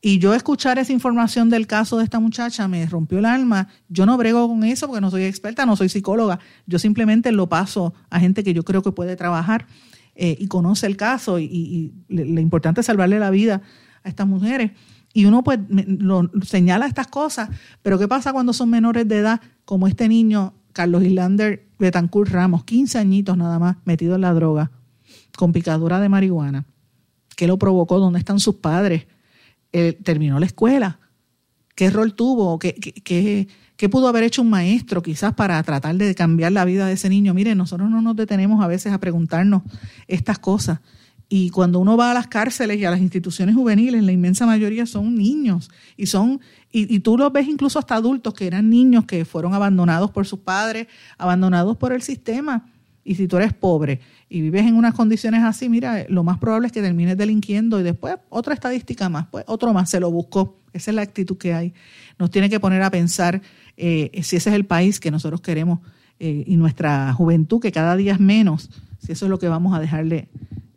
Y 0.02 0.20
yo 0.20 0.36
escuchar 0.36 0.78
esa 0.78 0.94
información 0.94 1.50
del 1.50 1.66
caso 1.66 1.98
de 1.98 2.04
esta 2.04 2.20
muchacha 2.20 2.68
me 2.68 2.86
rompió 2.86 3.18
el 3.18 3.26
alma. 3.26 3.70
Yo 3.90 4.06
no 4.06 4.16
brego 4.18 4.48
con 4.48 4.64
eso 4.64 4.86
porque 4.86 5.02
no 5.02 5.10
soy 5.10 5.24
experta, 5.24 5.66
no 5.66 5.76
soy 5.76 5.90
psicóloga. 5.90 6.38
Yo 6.68 6.78
simplemente 6.78 7.32
lo 7.32 7.50
paso 7.50 7.96
a 8.12 8.20
gente 8.20 8.44
que 8.44 8.54
yo 8.54 8.62
creo 8.62 8.84
que 8.84 8.92
puede 8.92 9.16
trabajar 9.16 9.66
eh, 10.14 10.38
y 10.40 10.48
conoce 10.48 10.86
el 10.86 10.96
caso 10.96 11.40
y, 11.40 11.46
y, 11.46 11.92
lo 12.08 12.40
importante 12.40 12.82
es 12.82 12.86
salvarle 12.86 13.18
la 13.18 13.32
vida 13.32 13.64
a 14.04 14.10
estas 14.10 14.28
mujeres. 14.28 14.74
Y 15.14 15.26
uno 15.26 15.44
pues 15.44 15.60
señala 16.46 16.86
estas 16.86 17.08
cosas, 17.08 17.50
pero 17.82 18.00
¿qué 18.00 18.08
pasa 18.08 18.32
cuando 18.32 18.54
son 18.54 18.70
menores 18.70 19.08
de 19.08 19.18
edad, 19.18 19.42
como 19.66 19.88
este 19.88 20.08
niño, 20.08 20.54
Carlos 20.74 21.04
Islander 21.04 21.68
Betancourt 21.80 22.32
Ramos, 22.32 22.64
15 22.64 22.98
añitos 22.98 23.36
nada 23.38 23.60
más, 23.60 23.78
metido 23.84 24.16
en 24.16 24.22
la 24.22 24.34
droga, 24.34 24.72
con 25.38 25.52
picadura 25.52 26.00
de 26.00 26.10
marihuana? 26.10 26.66
¿Qué 27.36 27.48
lo 27.48 27.58
provocó? 27.58 28.00
¿Dónde 28.00 28.20
están 28.20 28.40
sus 28.40 28.56
padres? 28.56 29.08
Eh, 29.74 29.98
¿Terminó 30.04 30.40
la 30.40 30.46
escuela? 30.46 31.00
¿Qué 31.76 31.90
rol 31.90 32.14
tuvo? 32.14 32.60
¿Qué, 32.60 32.74
qué, 32.74 33.48
qué 33.76 33.90
pudo 33.90 34.08
haber 34.08 34.24
hecho 34.24 34.42
un 34.42 34.50
maestro 34.50 35.02
quizás 35.02 35.34
para 35.34 35.62
tratar 35.64 35.96
de 35.96 36.14
cambiar 36.16 36.52
la 36.52 36.66
vida 36.66 36.86
de 36.86 36.94
ese 36.94 37.10
niño? 37.10 37.34
Mire, 37.34 37.56
nosotros 37.56 37.90
no 37.90 38.02
nos 38.02 38.16
detenemos 38.16 38.64
a 38.64 38.68
veces 38.68 38.94
a 38.94 39.00
preguntarnos 39.00 39.64
estas 40.08 40.40
cosas. 40.40 40.80
Y 41.34 41.50
cuando 41.50 41.80
uno 41.80 41.96
va 41.96 42.12
a 42.12 42.14
las 42.14 42.28
cárceles 42.28 42.78
y 42.78 42.84
a 42.84 42.92
las 42.92 43.00
instituciones 43.00 43.56
juveniles, 43.56 44.04
la 44.04 44.12
inmensa 44.12 44.46
mayoría 44.46 44.86
son 44.86 45.16
niños. 45.16 45.72
Y 45.96 46.08
son, 46.08 46.42
y, 46.74 47.00
tú 47.00 47.18
los 47.18 47.32
ves 47.32 47.48
incluso 47.48 47.80
hasta 47.80 47.96
adultos 47.96 48.34
que 48.34 48.46
eran 48.46 48.70
niños 48.70 49.06
que 49.06 49.24
fueron 49.24 49.54
abandonados 49.54 50.12
por 50.12 50.28
sus 50.28 50.40
padres, 50.40 50.88
abandonados 51.18 51.78
por 51.78 51.94
el 51.94 52.02
sistema. 52.02 52.70
Y 53.06 53.16
si 53.16 53.30
tú 53.30 53.38
eres 53.38 53.54
pobre 53.54 54.02
y 54.28 54.42
vives 54.42 54.66
en 54.66 54.76
unas 54.76 54.94
condiciones 54.94 55.42
así, 55.44 55.70
mira, 55.70 56.06
lo 56.10 56.26
más 56.26 56.38
probable 56.38 56.68
es 56.68 56.74
que 56.74 56.82
termines 56.82 57.16
delinquiendo 57.16 57.80
y 57.80 57.84
después 57.84 58.18
otra 58.28 58.54
estadística 58.54 59.08
más, 59.08 59.28
pues 59.32 59.46
otro 59.48 59.72
más 59.72 59.90
se 59.90 60.02
lo 60.02 60.12
buscó. 60.12 60.60
Esa 60.74 60.92
es 60.92 60.96
la 60.96 61.02
actitud 61.02 61.38
que 61.38 61.54
hay. 61.54 61.74
Nos 62.20 62.30
tiene 62.30 62.50
que 62.50 62.60
poner 62.60 62.82
a 62.82 62.92
pensar 62.92 63.42
eh, 63.78 64.12
si 64.22 64.36
ese 64.36 64.50
es 64.50 64.56
el 64.58 64.66
país 64.66 65.00
que 65.00 65.12
nosotros 65.12 65.40
queremos 65.40 65.80
eh, 66.20 66.44
y 66.46 66.58
nuestra 66.58 67.14
juventud, 67.14 67.62
que 67.62 67.72
cada 67.72 67.96
día 67.96 68.12
es 68.12 68.20
menos, 68.20 68.70
si 69.00 69.14
eso 69.14 69.28
es 69.28 69.30
lo 69.30 69.40
que 69.40 69.48
vamos 69.48 69.74
a 69.74 69.80
dejarle 69.80 70.28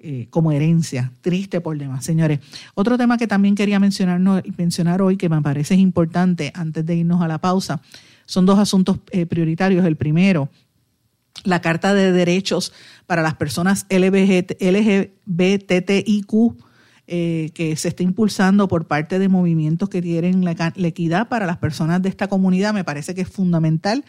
eh, 0.07 0.27
como 0.29 0.53
herencia. 0.53 1.12
Triste 1.23 1.62
por 1.62 1.79
demás, 1.79 2.05
señores. 2.05 2.40
Otro 2.75 2.99
tema 2.99 3.17
que 3.17 3.27
también 3.27 3.55
quería 3.55 3.81
mencionar, 3.81 4.21
mencionar 4.59 5.01
hoy, 5.01 5.17
que 5.17 5.31
me 5.31 5.40
parece 5.40 5.77
importante 5.77 6.53
antes 6.55 6.85
de 6.85 6.97
irnos 6.97 7.23
a 7.23 7.29
la 7.29 7.38
pausa, 7.38 7.81
son 8.27 8.45
dos 8.45 8.59
asuntos 8.59 8.99
eh, 9.12 9.25
prioritarios. 9.25 9.83
El 9.87 9.96
primero, 9.96 10.50
la 11.44 11.63
Carta 11.63 11.94
de 11.94 12.13
Derechos 12.13 12.75
para 13.07 13.23
las 13.23 13.37
Personas 13.37 13.87
LGBTIQ, 13.88 15.09
eh, 17.07 17.50
que 17.55 17.75
se 17.77 17.88
está 17.88 18.02
impulsando 18.02 18.69
por 18.69 18.87
parte 18.87 19.19
de 19.19 19.31
movimientos 19.31 19.88
que 19.88 20.02
tienen 20.02 20.44
la, 20.44 20.73
equidad 20.77 21.29
para 21.29 21.46
las 21.46 21.57
personas 21.57 22.02
de 22.02 22.11
esta 22.11 22.29
comunidad, 22.29 22.75
me 22.75 22.85
parece 22.85 23.15
que 23.15 23.23
es 23.23 23.29
fundamental 23.31 24.05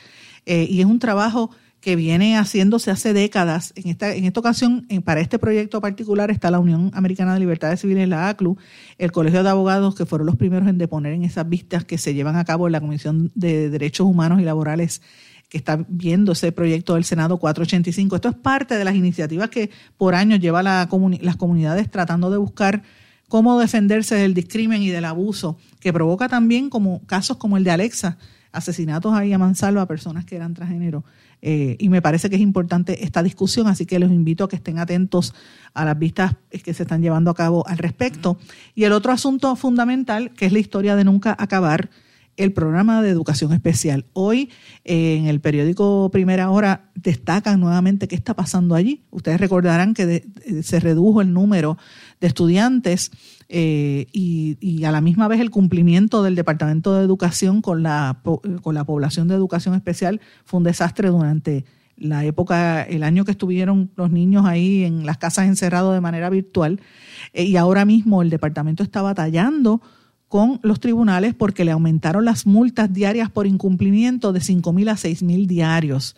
y 0.46 0.80
es 0.80 0.86
un 0.86 1.00
trabajo 1.00 1.50
que 1.86 1.96
viene 1.96 2.36
haciéndose 2.36 2.90
hace 2.90 3.14
décadas. 3.14 3.72
En 3.76 3.92
esta, 3.92 4.12
en 4.16 4.26
esta 4.26 4.40
ocasión, 4.40 4.88
para 5.04 5.22
este 5.22 5.38
proyecto 5.38 5.80
particular, 5.82 6.32
está 6.32 6.50
la 6.50 6.58
Unión 6.58 6.90
Americana 6.96 7.36
de 7.36 7.40
Libertades 7.40 7.82
Civiles, 7.82 8.10
la 8.10 8.28
ACLU, 8.28 8.58
el 8.98 9.12
Colegio 9.12 9.44
de 9.44 9.50
Abogados, 9.50 9.94
que 9.94 10.08
fueron 10.08 10.26
los 10.26 10.36
primeros 10.36 10.68
en 10.68 10.80
deponer 10.80 11.14
en 11.14 11.24
esas 11.24 11.48
vistas 11.48 11.86
que 11.86 12.00
se 12.00 12.16
llevan 12.16 12.38
a 12.38 12.44
cabo 12.44 12.66
en 12.66 12.72
la 12.72 12.82
Comisión 12.82 13.32
de 13.36 13.70
Derechos 13.70 14.08
Humanos 14.08 14.42
y 14.42 14.46
Laborales 14.46 15.04
que 15.48 15.60
está 15.60 15.86
viendo 15.88 16.32
ese 16.32 16.52
proyecto 16.52 16.96
del 16.96 17.04
Senado 17.04 17.38
485. 17.38 18.16
Esto 18.16 18.30
es 18.30 18.36
parte 18.36 18.80
de 18.80 18.84
las 18.84 18.96
iniciativas 18.96 19.52
que 19.52 19.70
por 19.96 20.16
años 20.16 20.40
lleva 20.40 20.64
la 20.64 20.90
las 21.22 21.36
comunidades 21.36 21.92
tratando 21.92 22.32
de 22.32 22.38
buscar 22.38 22.82
cómo 23.28 23.60
defenderse 23.60 24.16
del 24.16 24.34
discrimen 24.34 24.82
y 24.82 24.90
del 24.90 25.06
abuso, 25.06 25.60
que 25.80 25.94
provoca 25.94 26.30
también 26.30 26.72
como 26.72 27.06
casos 27.06 27.38
como 27.38 27.58
el 27.58 27.64
de 27.64 27.70
Alexa, 27.70 28.18
asesinatos 28.52 29.14
ahí 29.14 29.34
a 29.34 29.38
mansalva 29.38 29.84
a 29.84 29.88
personas 29.88 30.26
que 30.26 30.36
eran 30.36 30.56
transgénero. 30.56 31.04
Eh, 31.48 31.76
y 31.78 31.90
me 31.90 32.02
parece 32.02 32.28
que 32.28 32.38
es 32.38 32.42
importante 32.42 33.04
esta 33.04 33.22
discusión, 33.22 33.68
así 33.68 33.86
que 33.86 34.00
los 34.00 34.10
invito 34.10 34.44
a 34.44 34.50
que 34.50 34.56
estén 34.56 34.80
atentos 34.80 35.36
a 35.76 35.86
las 35.86 36.00
vistas 36.00 36.34
que 36.50 36.74
se 36.74 36.82
están 36.82 37.04
llevando 37.04 37.30
a 37.30 37.36
cabo 37.36 37.68
al 37.68 37.78
respecto. 37.78 38.40
Y 38.74 38.86
el 38.86 38.94
otro 38.94 39.12
asunto 39.12 39.56
fundamental, 39.56 40.32
que 40.32 40.48
es 40.48 40.52
la 40.52 40.58
historia 40.58 40.96
de 40.96 41.04
nunca 41.04 41.36
acabar, 41.38 41.92
el 42.36 42.52
programa 42.52 43.04
de 43.04 43.12
educación 43.12 43.54
especial. 43.54 44.06
Hoy 44.14 44.50
eh, 44.86 45.18
en 45.18 45.28
el 45.28 45.40
periódico 45.40 46.10
Primera 46.12 46.50
Hora 46.50 46.90
destacan 46.96 47.60
nuevamente 47.60 48.08
qué 48.08 48.16
está 48.16 48.34
pasando 48.34 48.74
allí. 48.74 49.04
Ustedes 49.12 49.40
recordarán 49.40 49.94
que 49.94 50.26
se 50.64 50.80
redujo 50.80 51.22
el 51.22 51.32
número 51.32 51.78
estudiantes 52.28 53.12
eh, 53.50 54.08
y, 54.12 54.84
a 54.84 54.92
la 54.92 55.02
misma 55.02 55.28
vez 55.28 55.40
el 55.40 55.52
cumplimiento 55.52 56.24
del 56.24 56.36
Departamento 56.36 56.96
de 56.96 57.04
Educación 57.04 57.62
con 57.62 57.84
la, 57.84 58.22
con 58.62 58.76
la 58.76 58.84
población 58.84 59.28
de 59.28 59.36
educación 59.36 59.76
especial 59.76 60.22
fue 60.46 60.60
un 60.60 60.64
desastre 60.64 61.10
durante 61.10 61.66
la 61.98 62.26
época, 62.26 62.84
el 62.84 63.04
año 63.04 63.24
que 63.24 63.32
estuvieron 63.32 63.92
los 63.96 64.12
niños 64.12 64.46
ahí 64.46 64.84
en 64.84 65.06
las 65.06 65.18
casas 65.18 65.48
encerrados 65.48 65.94
de 65.94 66.02
manera 66.02 66.30
virtual. 66.30 66.82
Eh, 67.34 67.46
y 67.46 67.56
ahora 67.58 67.86
mismo 67.86 68.22
el 68.22 68.30
departamento 68.30 68.84
está 68.84 69.02
batallando 69.02 69.82
con 70.28 70.60
los 70.64 70.80
tribunales 70.80 71.34
porque 71.34 71.66
le 71.66 71.72
aumentaron 71.72 72.26
las 72.26 72.46
multas 72.46 72.92
diarias 72.92 73.30
por 73.30 73.48
incumplimiento 73.48 74.34
de 74.34 74.42
5 74.42 74.74
mil 74.74 74.90
a 74.90 74.98
6 74.98 75.24
mil 75.24 75.48
diarios 75.48 76.16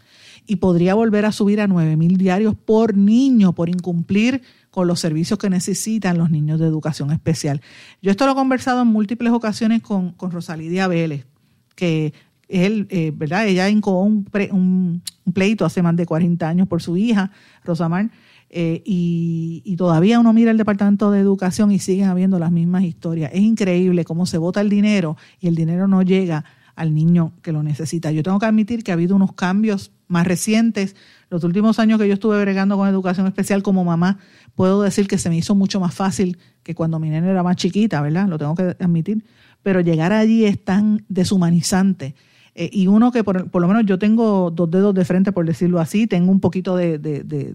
y 0.48 0.56
podría 0.56 0.96
volver 0.96 1.26
a 1.26 1.32
subir 1.32 1.60
a 1.60 1.68
9 1.68 1.98
mil 1.98 2.18
diarios 2.18 2.56
por 2.56 2.96
niño 2.96 3.54
por 3.54 3.70
incumplir 3.70 4.42
con 4.78 4.86
los 4.86 5.00
servicios 5.00 5.40
que 5.40 5.50
necesitan 5.50 6.20
los 6.20 6.30
niños 6.30 6.60
de 6.60 6.68
educación 6.68 7.10
especial. 7.10 7.62
Yo 8.00 8.12
esto 8.12 8.28
lo 8.28 8.34
he 8.34 8.36
conversado 8.36 8.84
en 8.84 8.88
múltiples 8.88 9.34
ocasiones 9.34 9.82
con, 9.82 10.12
con 10.12 10.30
Rosalidia 10.30 10.88
Vélez, 10.88 11.26
que 11.74 12.14
él, 12.48 12.86
eh, 12.92 13.12
¿verdad? 13.12 13.48
Ella 13.48 13.70
incoó 13.70 14.04
un, 14.04 14.30
un, 14.52 15.02
pleito 15.34 15.66
hace 15.66 15.82
más 15.82 15.96
de 15.96 16.06
40 16.06 16.48
años 16.48 16.68
por 16.68 16.84
su 16.84 16.96
hija, 16.96 17.32
Rosamar, 17.66 18.12
eh, 18.52 18.84
y, 18.86 19.76
todavía 19.78 20.20
uno 20.20 20.32
mira 20.32 20.52
el 20.52 20.58
Departamento 20.60 21.10
de 21.10 21.22
Educación 21.22 21.72
y 21.72 21.80
siguen 21.80 22.10
habiendo 22.10 22.38
las 22.38 22.52
mismas 22.52 22.84
historias. 22.84 23.32
Es 23.34 23.42
increíble 23.42 24.06
cómo 24.06 24.28
se 24.28 24.38
vota 24.38 24.62
el 24.62 24.70
dinero 24.70 25.18
y 25.40 25.48
el 25.48 25.56
dinero 25.56 25.88
no 25.88 26.04
llega 26.04 26.46
al 26.76 26.94
niño 26.94 27.34
que 27.42 27.52
lo 27.52 27.64
necesita. 27.64 28.12
Yo 28.12 28.22
tengo 28.22 28.38
que 28.38 28.46
admitir 28.46 28.84
que 28.84 28.92
ha 28.92 28.94
habido 28.94 29.16
unos 29.16 29.34
cambios 29.34 29.92
más 30.08 30.28
recientes. 30.28 30.96
Los 31.30 31.44
últimos 31.44 31.80
años 31.80 32.00
que 32.00 32.08
yo 32.08 32.14
estuve 32.14 32.40
bregando 32.42 32.78
con 32.78 32.88
educación 32.88 33.28
especial 33.28 33.64
como 33.64 33.84
mamá, 33.84 34.20
puedo 34.56 34.82
decir 34.82 35.08
que 35.08 35.18
se 35.18 35.30
me 35.30 35.38
hizo 35.38 35.56
mucho 35.56 35.80
más 35.80 35.94
fácil 35.94 36.38
que 36.64 36.74
cuando 36.74 37.00
mi 37.00 37.10
nena 37.10 37.30
era 37.30 37.44
más 37.44 37.56
chiquita, 37.58 38.02
¿verdad? 38.02 38.28
Lo 38.28 38.38
tengo 38.38 38.56
que 38.56 38.76
admitir. 38.80 39.26
Pero 39.64 39.82
llegar 39.82 40.14
allí 40.14 40.46
es 40.46 40.64
tan 40.64 41.04
deshumanizante 41.10 42.16
eh, 42.60 42.72
y 42.74 42.88
uno 42.88 43.12
que 43.12 43.24
por, 43.24 43.62
lo 43.62 43.68
menos 43.68 43.86
yo 43.86 44.00
tengo 44.00 44.50
dos 44.50 44.72
dedos 44.72 44.94
de 44.96 45.06
frente, 45.06 45.32
por 45.32 45.46
decirlo 45.46 45.80
así, 45.80 46.08
tengo 46.08 46.32
un 46.32 46.40
poquito 46.40 46.76
de, 46.76 46.96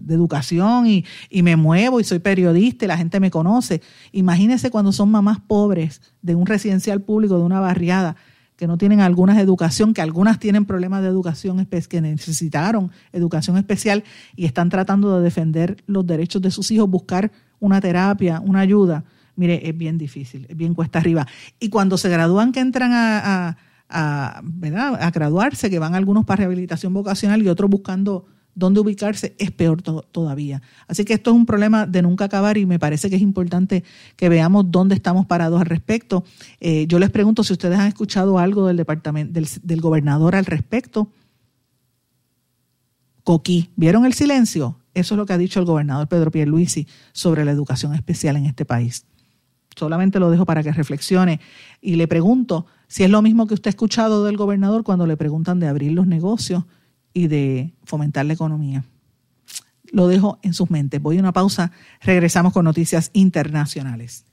educación 0.07 0.87
y, 0.87 1.03
me 1.43 1.57
muevo 1.57 1.99
y 1.99 2.05
soy 2.05 2.19
periodista 2.19 2.85
y 2.85 2.87
la 2.87 2.97
gente 2.97 3.19
me 3.19 3.29
conoce. 3.29 3.81
Imagínense 4.13 4.71
cuando 4.71 4.93
son 4.93 5.11
mamás 5.11 5.41
pobres 5.41 6.01
de 6.21 6.35
un 6.35 6.45
residencial 6.45 7.01
público, 7.01 7.37
de 7.37 7.43
una 7.43 7.59
barriada, 7.59 8.15
que 8.63 8.67
no 8.67 8.77
tienen 8.77 9.01
algunas 9.01 9.37
educación, 9.37 9.93
que 9.93 10.01
algunas 10.01 10.39
tienen 10.39 10.63
problemas 10.63 11.01
de 11.01 11.09
educación, 11.09 11.65
que 11.65 12.01
necesitaron 12.01 12.91
educación 13.11 13.57
especial 13.57 14.05
y 14.37 14.45
están 14.45 14.69
tratando 14.69 15.17
de 15.17 15.21
defender 15.21 15.83
los 15.85 16.07
derechos 16.07 16.41
de 16.41 16.49
sus 16.49 16.71
hijos, 16.71 16.89
buscar 16.89 17.29
una 17.59 17.81
terapia, 17.81 18.39
una 18.39 18.61
ayuda. 18.61 19.03
Mire, 19.35 19.67
es 19.67 19.77
bien 19.77 19.97
difícil, 19.97 20.45
es 20.47 20.55
bien 20.55 20.73
cuesta 20.73 20.99
arriba. 20.99 21.27
Y 21.59 21.67
cuando 21.67 21.97
se 21.97 22.07
gradúan, 22.07 22.53
que 22.53 22.61
entran 22.61 22.91
a 22.93 23.57
a, 23.89 24.41
¿verdad? 24.43 24.95
a 25.01 25.11
graduarse, 25.11 25.69
que 25.69 25.79
van 25.79 25.93
algunos 25.93 26.25
para 26.25 26.37
rehabilitación 26.37 26.93
vocacional 26.93 27.41
y 27.43 27.49
otros 27.49 27.69
buscando 27.69 28.25
dónde 28.55 28.79
ubicarse, 28.79 29.35
es 29.39 29.51
peor 29.51 29.81
todavía. 29.81 30.61
Así 30.87 31.05
que 31.05 31.13
esto 31.13 31.31
es 31.31 31.35
un 31.35 31.45
problema 31.45 31.85
de 31.85 32.01
nunca 32.01 32.25
acabar 32.25 32.57
y 32.57 32.65
me 32.65 32.79
parece 32.79 33.09
que 33.09 33.15
es 33.15 33.21
importante 33.21 33.83
que 34.15 34.29
veamos 34.29 34.71
dónde 34.71 34.95
estamos 34.95 35.25
parados 35.25 35.59
al 35.59 35.67
respecto. 35.67 36.23
Eh, 36.59 36.85
yo 36.87 36.99
les 36.99 37.09
pregunto 37.09 37.43
si 37.43 37.53
ustedes 37.53 37.79
han 37.79 37.87
escuchado 37.87 38.37
algo 38.37 38.67
del 38.67 38.77
departamento, 38.77 39.33
del, 39.33 39.47
del 39.61 39.81
gobernador 39.81 40.35
al 40.35 40.45
respecto. 40.45 41.09
Coquí, 43.23 43.69
¿vieron 43.75 44.05
el 44.05 44.13
silencio? 44.13 44.79
Eso 44.93 45.15
es 45.15 45.17
lo 45.17 45.25
que 45.25 45.33
ha 45.33 45.37
dicho 45.37 45.59
el 45.59 45.65
gobernador 45.65 46.07
Pedro 46.07 46.29
Pierluisi 46.29 46.87
sobre 47.13 47.45
la 47.45 47.51
educación 47.51 47.95
especial 47.95 48.35
en 48.35 48.45
este 48.45 48.65
país. 48.65 49.05
Solamente 49.75 50.19
lo 50.19 50.29
dejo 50.29 50.45
para 50.45 50.61
que 50.61 50.71
reflexione 50.71 51.39
y 51.81 51.95
le 51.95 52.07
pregunto 52.07 52.67
si 52.87 53.03
es 53.03 53.09
lo 53.09 53.23
mismo 53.23 53.47
que 53.47 53.55
usted 53.55 53.69
ha 53.69 53.71
escuchado 53.71 54.23
del 54.23 54.37
gobernador 54.37 54.83
cuando 54.83 55.07
le 55.07 55.17
preguntan 55.17 55.59
de 55.59 55.67
abrir 55.67 55.93
los 55.93 56.05
negocios 56.05 56.65
y 57.13 57.27
de 57.27 57.73
fomentar 57.83 58.25
la 58.25 58.33
economía. 58.33 58.83
Lo 59.91 60.07
dejo 60.07 60.39
en 60.41 60.53
sus 60.53 60.71
mentes. 60.71 61.01
Voy 61.01 61.17
a 61.17 61.19
una 61.19 61.33
pausa. 61.33 61.71
Regresamos 62.01 62.51
con 62.51 62.65
noticias 62.65 63.11
internacionales. 63.13 64.25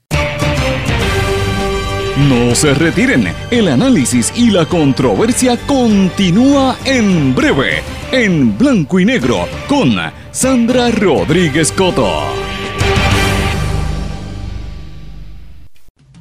No 2.17 2.55
se 2.55 2.73
retiren. 2.73 3.27
El 3.51 3.67
análisis 3.67 4.33
y 4.35 4.49
la 4.49 4.65
controversia 4.65 5.57
continúa 5.65 6.77
en 6.85 7.33
breve, 7.33 7.81
en 8.11 8.57
blanco 8.57 8.99
y 8.99 9.05
negro, 9.05 9.47
con 9.67 9.95
Sandra 10.31 10.91
Rodríguez 10.91 11.71
Coto. 11.71 12.40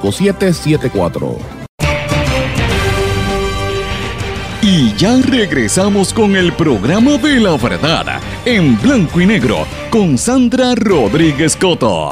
5774. 0.00 1.38
Y 4.60 4.92
ya 4.96 5.16
regresamos 5.22 6.12
con 6.12 6.36
el 6.36 6.52
programa 6.52 7.16
de 7.16 7.40
la 7.40 7.56
verdad 7.56 8.20
en 8.44 8.80
blanco 8.80 9.20
y 9.20 9.26
negro 9.26 9.66
con 9.90 10.18
Sandra 10.18 10.74
Rodríguez 10.74 11.56
Coto. 11.56 12.10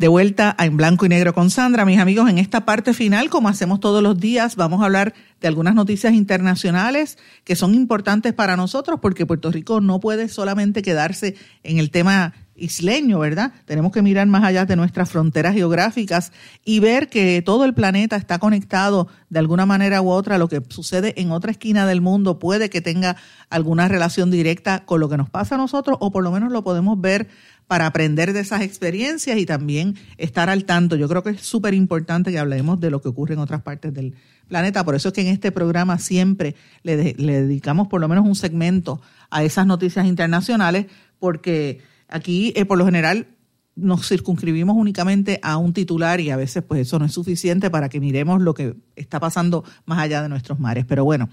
De 0.00 0.08
vuelta 0.08 0.54
a 0.58 0.66
En 0.66 0.76
Blanco 0.76 1.06
y 1.06 1.08
Negro 1.08 1.32
con 1.32 1.48
Sandra, 1.48 1.86
mis 1.86 1.98
amigos, 1.98 2.28
en 2.28 2.36
esta 2.36 2.66
parte 2.66 2.92
final, 2.92 3.30
como 3.30 3.48
hacemos 3.48 3.80
todos 3.80 4.02
los 4.02 4.20
días, 4.20 4.54
vamos 4.54 4.82
a 4.82 4.84
hablar 4.84 5.14
de 5.40 5.48
algunas 5.48 5.74
noticias 5.74 6.12
internacionales 6.12 7.16
que 7.44 7.56
son 7.56 7.74
importantes 7.74 8.34
para 8.34 8.56
nosotros 8.56 9.00
porque 9.00 9.24
Puerto 9.24 9.50
Rico 9.50 9.80
no 9.80 9.98
puede 9.98 10.28
solamente 10.28 10.82
quedarse 10.82 11.34
en 11.62 11.78
el 11.78 11.90
tema 11.90 12.34
isleño, 12.56 13.18
¿verdad? 13.18 13.52
Tenemos 13.64 13.92
que 13.92 14.02
mirar 14.02 14.26
más 14.26 14.44
allá 14.44 14.64
de 14.64 14.76
nuestras 14.76 15.10
fronteras 15.10 15.54
geográficas 15.54 16.32
y 16.64 16.80
ver 16.80 17.08
que 17.08 17.42
todo 17.42 17.64
el 17.64 17.74
planeta 17.74 18.16
está 18.16 18.38
conectado 18.38 19.08
de 19.30 19.38
alguna 19.38 19.66
manera 19.66 20.02
u 20.02 20.10
otra. 20.10 20.38
Lo 20.38 20.48
que 20.48 20.62
sucede 20.68 21.14
en 21.20 21.30
otra 21.30 21.50
esquina 21.50 21.86
del 21.86 22.00
mundo 22.00 22.38
puede 22.38 22.70
que 22.70 22.80
tenga 22.80 23.16
alguna 23.50 23.88
relación 23.88 24.30
directa 24.30 24.84
con 24.84 25.00
lo 25.00 25.08
que 25.08 25.16
nos 25.16 25.30
pasa 25.30 25.54
a 25.54 25.58
nosotros 25.58 25.96
o 26.00 26.10
por 26.10 26.24
lo 26.24 26.30
menos 26.30 26.52
lo 26.52 26.64
podemos 26.64 27.00
ver 27.00 27.28
para 27.66 27.86
aprender 27.86 28.32
de 28.32 28.40
esas 28.40 28.62
experiencias 28.62 29.38
y 29.38 29.46
también 29.46 29.96
estar 30.18 30.48
al 30.50 30.64
tanto. 30.64 30.96
Yo 30.96 31.08
creo 31.08 31.22
que 31.22 31.30
es 31.30 31.42
súper 31.42 31.74
importante 31.74 32.30
que 32.30 32.38
hablemos 32.38 32.80
de 32.80 32.90
lo 32.90 33.02
que 33.02 33.08
ocurre 33.08 33.34
en 33.34 33.40
otras 33.40 33.62
partes 33.62 33.92
del 33.92 34.14
planeta. 34.48 34.84
Por 34.84 34.94
eso 34.94 35.08
es 35.08 35.14
que 35.14 35.22
en 35.22 35.28
este 35.28 35.50
programa 35.52 35.98
siempre 35.98 36.54
le, 36.82 36.96
dedicamos 36.96 37.88
por 37.88 38.00
lo 38.00 38.08
menos 38.08 38.24
un 38.24 38.36
segmento 38.36 39.00
a 39.30 39.42
esas 39.42 39.66
noticias 39.66 40.06
internacionales, 40.06 40.86
porque 41.18 41.80
aquí 42.08 42.52
eh, 42.56 42.64
por 42.64 42.78
lo 42.78 42.84
general 42.84 43.28
nos 43.76 44.08
circunscribimos 44.08 44.74
únicamente 44.74 45.38
a 45.42 45.58
un 45.58 45.74
titular 45.74 46.18
y 46.20 46.30
a 46.30 46.36
veces 46.36 46.64
pues 46.66 46.80
eso 46.80 46.98
no 46.98 47.04
es 47.04 47.12
suficiente 47.12 47.70
para 47.70 47.90
que 47.90 48.00
miremos 48.00 48.40
lo 48.40 48.54
que 48.54 48.74
está 48.96 49.20
pasando 49.20 49.64
más 49.84 49.98
allá 49.98 50.22
de 50.22 50.30
nuestros 50.30 50.58
mares. 50.58 50.86
Pero 50.86 51.04
bueno, 51.04 51.28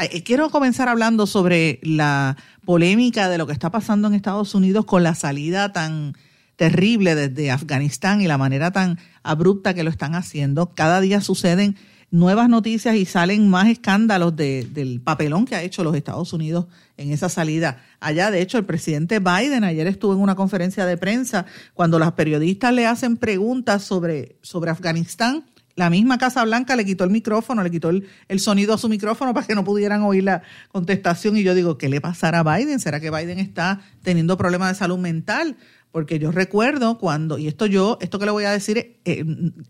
eh, 0.00 0.22
quiero 0.22 0.50
comenzar 0.50 0.90
hablando 0.90 1.26
sobre 1.26 1.80
la 1.82 2.36
polémica 2.66 3.30
de 3.30 3.38
lo 3.38 3.46
que 3.46 3.54
está 3.54 3.70
pasando 3.70 4.08
en 4.08 4.14
Estados 4.14 4.54
Unidos 4.54 4.84
con 4.84 5.02
la 5.02 5.14
salida 5.14 5.72
tan 5.72 6.12
terrible 6.56 7.14
desde 7.14 7.50
Afganistán 7.50 8.20
y 8.20 8.26
la 8.26 8.38
manera 8.38 8.70
tan 8.70 8.98
abrupta 9.22 9.72
que 9.72 9.82
lo 9.82 9.90
están 9.90 10.14
haciendo. 10.14 10.74
Cada 10.74 11.00
día 11.00 11.22
suceden 11.22 11.76
nuevas 12.10 12.48
noticias 12.48 12.94
y 12.96 13.04
salen 13.04 13.48
más 13.48 13.68
escándalos 13.68 14.36
del 14.36 15.00
papelón 15.02 15.44
que 15.44 15.56
ha 15.56 15.62
hecho 15.62 15.84
los 15.84 15.94
Estados 15.96 16.32
Unidos 16.32 16.66
en 16.96 17.12
esa 17.12 17.28
salida 17.28 17.82
allá. 18.00 18.30
De 18.30 18.40
hecho, 18.40 18.58
el 18.58 18.64
presidente 18.64 19.18
Biden 19.18 19.64
ayer 19.64 19.86
estuvo 19.86 20.12
en 20.12 20.20
una 20.20 20.34
conferencia 20.34 20.86
de 20.86 20.96
prensa 20.96 21.46
cuando 21.74 21.98
los 21.98 22.12
periodistas 22.12 22.72
le 22.72 22.86
hacen 22.86 23.16
preguntas 23.16 23.82
sobre, 23.82 24.36
sobre 24.42 24.70
Afganistán. 24.70 25.44
La 25.74 25.90
misma 25.90 26.16
Casa 26.16 26.42
Blanca 26.42 26.74
le 26.74 26.86
quitó 26.86 27.04
el 27.04 27.10
micrófono, 27.10 27.62
le 27.62 27.70
quitó 27.70 27.90
el, 27.90 28.40
sonido 28.40 28.72
a 28.72 28.78
su 28.78 28.88
micrófono 28.88 29.34
para 29.34 29.46
que 29.46 29.54
no 29.54 29.62
pudieran 29.62 30.02
oír 30.02 30.24
la 30.24 30.42
contestación. 30.72 31.36
Y 31.36 31.42
yo 31.42 31.54
digo, 31.54 31.76
¿qué 31.76 31.90
le 31.90 32.00
pasará 32.00 32.40
a 32.40 32.56
Biden? 32.56 32.80
¿Será 32.80 32.98
que 32.98 33.10
Biden 33.10 33.38
está 33.38 33.80
teniendo 34.02 34.38
problemas 34.38 34.70
de 34.70 34.74
salud 34.76 34.96
mental? 34.96 35.56
Porque 35.92 36.18
yo 36.18 36.32
recuerdo 36.32 36.96
cuando, 36.96 37.36
y 37.36 37.46
esto 37.46 37.66
yo, 37.66 37.98
esto 38.00 38.18
que 38.18 38.24
le 38.24 38.30
voy 38.30 38.44
a 38.44 38.52
decir, 38.52 39.00
eh, 39.04 39.24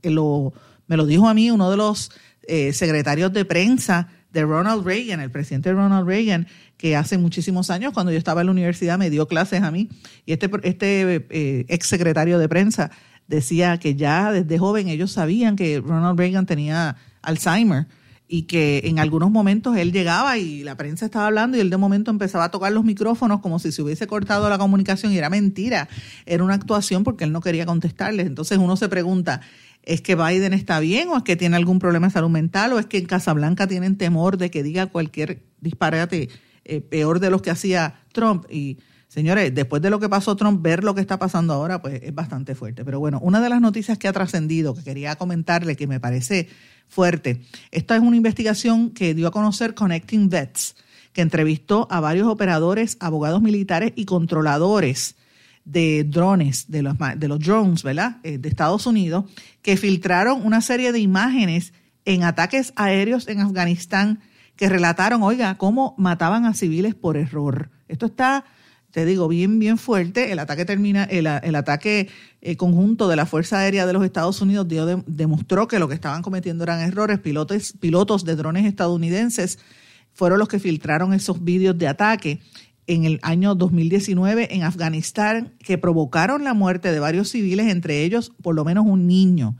lo, 0.05 0.53
me 0.87 0.97
lo 0.97 1.07
dijo 1.07 1.28
a 1.28 1.34
mí 1.34 1.51
uno 1.51 1.70
de 1.70 1.76
los 1.76 2.12
eh, 2.49 2.73
secretarios 2.73 3.33
de 3.33 3.45
prensa 3.45 4.09
de 4.33 4.45
Ronald 4.45 4.85
Reagan, 4.85 5.21
el 5.21 5.31
presidente 5.31 5.73
Ronald 5.73 6.07
Reagan, 6.07 6.47
que 6.77 6.95
hace 6.95 7.17
muchísimos 7.17 7.71
años, 7.71 7.93
cuando 7.93 8.13
yo 8.13 8.19
estaba 8.19 8.43
en 8.43 8.49
la 8.49 8.53
universidad, 8.53 8.99
me 8.99 9.09
dio 9.09 9.27
clases 9.27 9.63
a 9.63 9.71
mí. 9.71 9.89
Y 10.27 10.33
este, 10.33 10.51
este 10.63 11.27
eh, 11.31 11.65
ex 11.69 11.87
secretario 11.87 12.39
de 12.39 12.49
prensa 12.49 12.91
decía 13.29 13.79
que 13.79 13.97
ya 13.97 14.33
desde 14.33 14.59
joven 14.59 14.89
ellos 14.89 15.13
sabían 15.13 15.57
que 15.57 15.81
Ronald 15.81 16.19
Reagan 16.19 16.47
tenía 16.47 16.97
Alzheimer 17.23 17.87
y 18.29 18.43
que 18.43 18.83
en 18.85 18.99
algunos 18.99 19.31
momentos 19.31 19.77
él 19.77 19.93
llegaba 19.93 20.37
y 20.39 20.65
la 20.65 20.77
prensa 20.77 21.07
estaba 21.07 21.27
hablando 21.27 21.57
y 21.57 21.61
él 21.61 21.71
de 21.71 21.77
momento 21.77 22.11
empezaba 22.11 22.45
a 22.45 22.51
tocar 22.51 22.73
los 22.73 22.85
micrófonos 22.85 23.41
como 23.41 23.59
si 23.59 23.71
se 23.71 23.83
hubiese 23.83 24.07
cortado 24.07 24.51
la 24.51 24.59
comunicación 24.59 25.13
y 25.13 25.19
era 25.19 25.31
mentira, 25.31 25.89
era 26.25 26.43
una 26.43 26.55
actuación 26.55 27.05
porque 27.05 27.25
él 27.25 27.33
no 27.33 27.41
quería 27.41 27.67
contestarles. 27.67 28.27
Entonces 28.27 28.59
uno 28.59 28.77
se 28.77 28.89
pregunta, 28.89 29.43
¿Es 29.87 30.01
que 30.01 30.16
Biden 30.16 30.53
está 30.53 30.80
bien 30.80 31.09
o 31.09 31.16
es 31.16 31.22
que 31.22 31.37
tiene 31.37 31.55
algún 31.55 31.78
problema 31.78 32.09
de 32.09 32.12
salud 32.12 32.28
mental 32.28 32.72
o 32.72 32.80
es 32.80 32.87
que 32.87 32.99
en 32.99 33.07
Casablanca 33.07 33.68
tienen 33.68 33.97
temor 33.97 34.37
de 34.37 34.51
que 34.51 34.64
diga 34.64 34.87
cualquier 34.87 35.45
disparate 35.61 36.28
eh, 36.64 36.80
peor 36.80 37.20
de 37.20 37.30
los 37.30 37.41
que 37.41 37.51
hacía 37.51 38.01
Trump? 38.12 38.47
Y 38.51 38.78
señores, 39.07 39.55
después 39.55 39.80
de 39.80 39.91
lo 39.91 40.01
que 40.01 40.09
pasó 40.09 40.34
Trump, 40.34 40.61
ver 40.61 40.82
lo 40.82 40.97
que 40.97 41.01
está 41.01 41.20
pasando 41.20 41.55
ahora 41.55 41.80
pues 41.80 42.01
es 42.03 42.12
bastante 42.12 42.57
fuerte. 42.57 42.84
Pero 42.84 42.99
bueno, 42.99 43.20
una 43.22 43.41
de 43.41 43.49
las 43.49 43.61
noticias 43.61 43.97
que 43.97 44.09
ha 44.09 44.12
trascendido, 44.12 44.74
que 44.74 44.82
quería 44.82 45.14
comentarle, 45.14 45.76
que 45.76 45.87
me 45.87 46.01
parece 46.01 46.49
fuerte, 46.89 47.43
esta 47.70 47.95
es 47.95 48.03
una 48.03 48.16
investigación 48.16 48.91
que 48.91 49.14
dio 49.14 49.28
a 49.28 49.30
conocer 49.30 49.74
Connecting 49.74 50.28
Vets, 50.28 50.74
que 51.12 51.22
entrevistó 51.22 51.87
a 51.93 52.01
varios 52.01 52.26
operadores, 52.26 52.97
abogados 52.99 53.41
militares 53.41 53.93
y 53.95 54.05
controladores 54.05 55.14
de 55.67 56.05
drones, 56.05 56.71
de 56.71 56.81
los, 56.83 56.95
de 57.17 57.29
los 57.29 57.41
drones, 57.41 57.83
¿verdad? 57.83 58.19
Eh, 58.23 58.39
de 58.39 58.49
Estados 58.49 58.87
Unidos, 58.87 59.25
que 59.62 59.77
filtraron 59.77 60.47
una 60.47 60.61
serie 60.62 60.93
de 60.93 61.01
imágenes 61.01 61.75
en 62.05 62.23
ataques 62.23 62.73
aéreos 62.77 63.29
en 63.29 63.41
Afganistán 63.41 64.21
que 64.55 64.69
relataron, 64.69 65.23
oiga, 65.23 65.59
cómo 65.59 65.95
mataban 65.99 66.47
a 66.47 66.55
civiles 66.55 66.95
por 66.95 67.17
error. 67.17 67.71
Esto 67.89 68.07
está, 68.07 68.45
te 68.93 69.05
digo, 69.05 69.27
bien, 69.27 69.59
bien 69.59 69.77
fuerte. 69.77 70.31
El 70.31 70.39
ataque 70.39 70.64
termina, 70.64 71.03
el, 71.03 71.27
ataque 71.27 72.09
eh, 72.41 72.57
conjunto 72.57 73.09
de 73.09 73.17
la 73.17 73.27
Fuerza 73.27 73.59
Aérea 73.59 73.87
de 73.87 73.93
los 73.93 74.05
Estados 74.05 74.41
Unidos 74.41 74.69
dio 74.69 74.87
demostró 75.07 75.67
que 75.67 75.81
lo 75.81 75.89
que 75.89 75.95
estaban 75.95 76.23
cometiendo 76.23 76.62
eran 76.62 76.81
errores. 76.81 77.19
Pilotos, 77.19 77.75
pilotos 77.79 78.25
de 78.25 78.37
drones 78.37 78.64
estadounidenses 78.67 79.59
fueron 80.14 80.39
los 80.39 80.49
que 80.49 80.61
filtraron 80.61 81.12
esos 81.12 81.45
vídeos 81.45 81.77
de 81.77 81.89
ataque 81.89 82.41
en 82.87 83.05
el 83.05 83.18
año 83.22 83.55
2019 83.55 84.55
en 84.55 84.62
Afganistán 84.62 85.53
que 85.59 85.78
provocaron 85.78 86.45
la 86.45 86.55
muerte 86.55 86.93
de 86.93 87.01
varios 87.01 87.30
civiles, 87.30 87.68
entre 87.68 88.05
ellos 88.05 88.32
por 88.43 88.55
lo 88.55 88.64
menos 88.64 88.87
un 88.87 89.07
niño. 89.07 89.57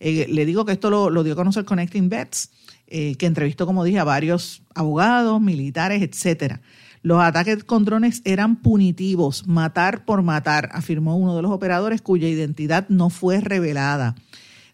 Eh, 0.00 0.26
le 0.28 0.46
digo 0.46 0.64
que 0.64 0.72
esto 0.72 0.90
lo, 0.90 1.22
dio 1.24 1.32
a 1.32 1.36
conocer 1.36 1.64
Connecting 1.64 2.08
Vets, 2.08 2.50
eh, 2.86 3.16
que 3.16 3.26
entrevistó, 3.26 3.66
como 3.66 3.84
dije, 3.84 3.98
a 3.98 4.04
varios 4.04 4.62
abogados, 4.74 5.40
militares, 5.40 6.02
etcétera. 6.02 6.60
Los 7.02 7.20
ataques 7.20 7.64
con 7.64 7.84
drones 7.84 8.22
eran 8.24 8.56
punitivos, 8.56 9.46
matar 9.46 10.04
por 10.04 10.22
matar, 10.22 10.68
afirmó 10.72 11.16
uno 11.16 11.36
de 11.36 11.42
los 11.42 11.52
operadores 11.52 12.02
cuya 12.02 12.28
identidad 12.28 12.88
no 12.88 13.10
fue 13.10 13.40
revelada. 13.40 14.14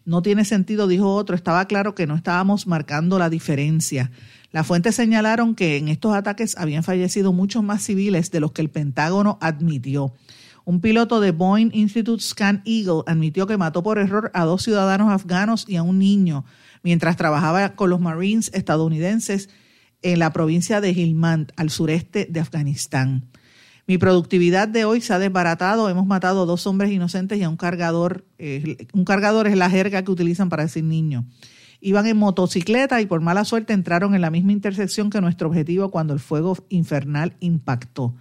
No 0.05 0.21
tiene 0.21 0.45
sentido, 0.45 0.87
dijo 0.87 1.13
otro, 1.13 1.35
estaba 1.35 1.65
claro 1.65 1.95
que 1.95 2.07
no 2.07 2.15
estábamos 2.15 2.67
marcando 2.67 3.17
la 3.19 3.29
diferencia. 3.29 4.11
Las 4.55 4.67
fuentes 4.67 4.95
señalaron 4.95 5.53
que 5.53 5.75
en 5.75 5.89
estos 5.89 6.15
ataques 6.15 6.55
habían 6.57 6.81
fallecido 6.81 7.33
muchos 7.33 7.61
más 7.61 7.83
civiles 7.83 8.31
de 8.31 8.39
los 8.39 8.53
que 8.53 8.61
el 8.61 8.69
Pentágono 8.69 9.37
admitió. 9.41 10.13
Un 10.63 10.79
piloto 10.79 11.19
de 11.19 11.31
Boeing 11.31 11.71
Institute 11.73 12.23
Scan 12.23 12.61
Eagle 12.63 13.01
admitió 13.05 13.47
que 13.47 13.57
mató 13.57 13.83
por 13.83 13.97
error 13.97 14.31
a 14.33 14.45
dos 14.45 14.63
ciudadanos 14.63 15.11
afganos 15.11 15.65
y 15.67 15.75
a 15.75 15.83
un 15.83 15.99
niño 15.99 16.45
mientras 16.83 17.17
trabajaba 17.17 17.75
con 17.75 17.89
los 17.89 17.99
Marines 17.99 18.49
estadounidenses 18.53 19.49
en 20.01 20.19
la 20.19 20.31
provincia 20.31 20.79
de 20.79 20.91
Helmand, 20.91 21.51
al 21.57 21.69
sureste 21.69 22.25
de 22.29 22.39
Afganistán. 22.39 23.25
Mi 23.87 23.97
productividad 23.97 24.69
de 24.69 24.85
hoy 24.85 25.01
se 25.01 25.13
ha 25.13 25.19
desbaratado. 25.19 25.89
Hemos 25.89 26.05
matado 26.05 26.43
a 26.43 26.45
dos 26.45 26.65
hombres 26.65 26.93
inocentes 26.93 27.37
y 27.39 27.43
a 27.43 27.49
un 27.49 27.57
cargador. 27.57 28.23
Eh, 28.37 28.87
un 28.93 29.03
cargador 29.03 29.47
es 29.47 29.57
la 29.57 29.69
jerga 29.69 30.05
que 30.05 30.11
utilizan 30.11 30.47
para 30.47 30.63
decir 30.63 30.85
niño 30.85 31.25
iban 31.81 32.07
en 32.07 32.17
motocicleta 32.17 33.01
y 33.01 33.05
por 33.05 33.21
mala 33.21 33.45
suerte 33.45 33.73
entraron 33.73 34.15
en 34.15 34.21
la 34.21 34.31
misma 34.31 34.51
intersección 34.51 35.09
que 35.09 35.21
nuestro 35.21 35.47
objetivo 35.49 35.91
cuando 35.91 36.13
el 36.13 36.19
fuego 36.19 36.57
infernal 36.69 37.35
impactó. 37.39 38.15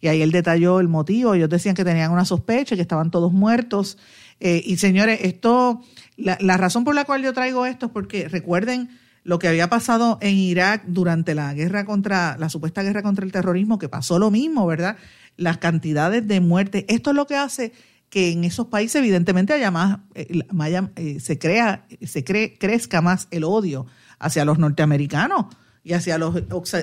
Y 0.00 0.08
ahí 0.08 0.20
él 0.20 0.32
detalló 0.32 0.80
el 0.80 0.88
motivo. 0.88 1.34
Ellos 1.34 1.48
decían 1.48 1.76
que 1.76 1.84
tenían 1.84 2.10
una 2.10 2.24
sospecha, 2.24 2.74
que 2.74 2.82
estaban 2.82 3.10
todos 3.10 3.32
muertos. 3.32 3.98
Eh, 4.40 4.60
y 4.66 4.76
señores, 4.76 5.20
esto, 5.22 5.80
la, 6.16 6.36
la, 6.40 6.56
razón 6.56 6.82
por 6.82 6.94
la 6.94 7.04
cual 7.04 7.22
yo 7.22 7.32
traigo 7.32 7.66
esto 7.66 7.86
es 7.86 7.92
porque 7.92 8.28
recuerden 8.28 8.90
lo 9.22 9.38
que 9.38 9.46
había 9.46 9.68
pasado 9.70 10.18
en 10.20 10.36
Irak 10.36 10.82
durante 10.86 11.36
la 11.36 11.54
guerra 11.54 11.84
contra, 11.84 12.36
la 12.38 12.48
supuesta 12.48 12.82
guerra 12.82 13.02
contra 13.02 13.24
el 13.24 13.30
terrorismo, 13.30 13.78
que 13.78 13.88
pasó 13.88 14.18
lo 14.18 14.32
mismo, 14.32 14.66
¿verdad? 14.66 14.96
Las 15.36 15.58
cantidades 15.58 16.26
de 16.26 16.40
muertes. 16.40 16.84
Esto 16.88 17.10
es 17.10 17.16
lo 17.16 17.28
que 17.28 17.36
hace 17.36 17.72
que 18.12 18.30
en 18.30 18.44
esos 18.44 18.66
países 18.66 18.96
evidentemente 18.96 19.54
haya 19.54 19.70
más, 19.70 20.00
eh, 20.14 20.44
eh, 20.96 21.18
se 21.18 21.38
crea, 21.38 21.86
se 22.06 22.22
cree, 22.22 22.58
crezca 22.58 23.00
más 23.00 23.26
el 23.30 23.42
odio 23.42 23.86
hacia 24.18 24.44
los 24.44 24.58
norteamericanos 24.58 25.46
y 25.82 25.94
hacia 25.94 26.18
los 26.18 26.36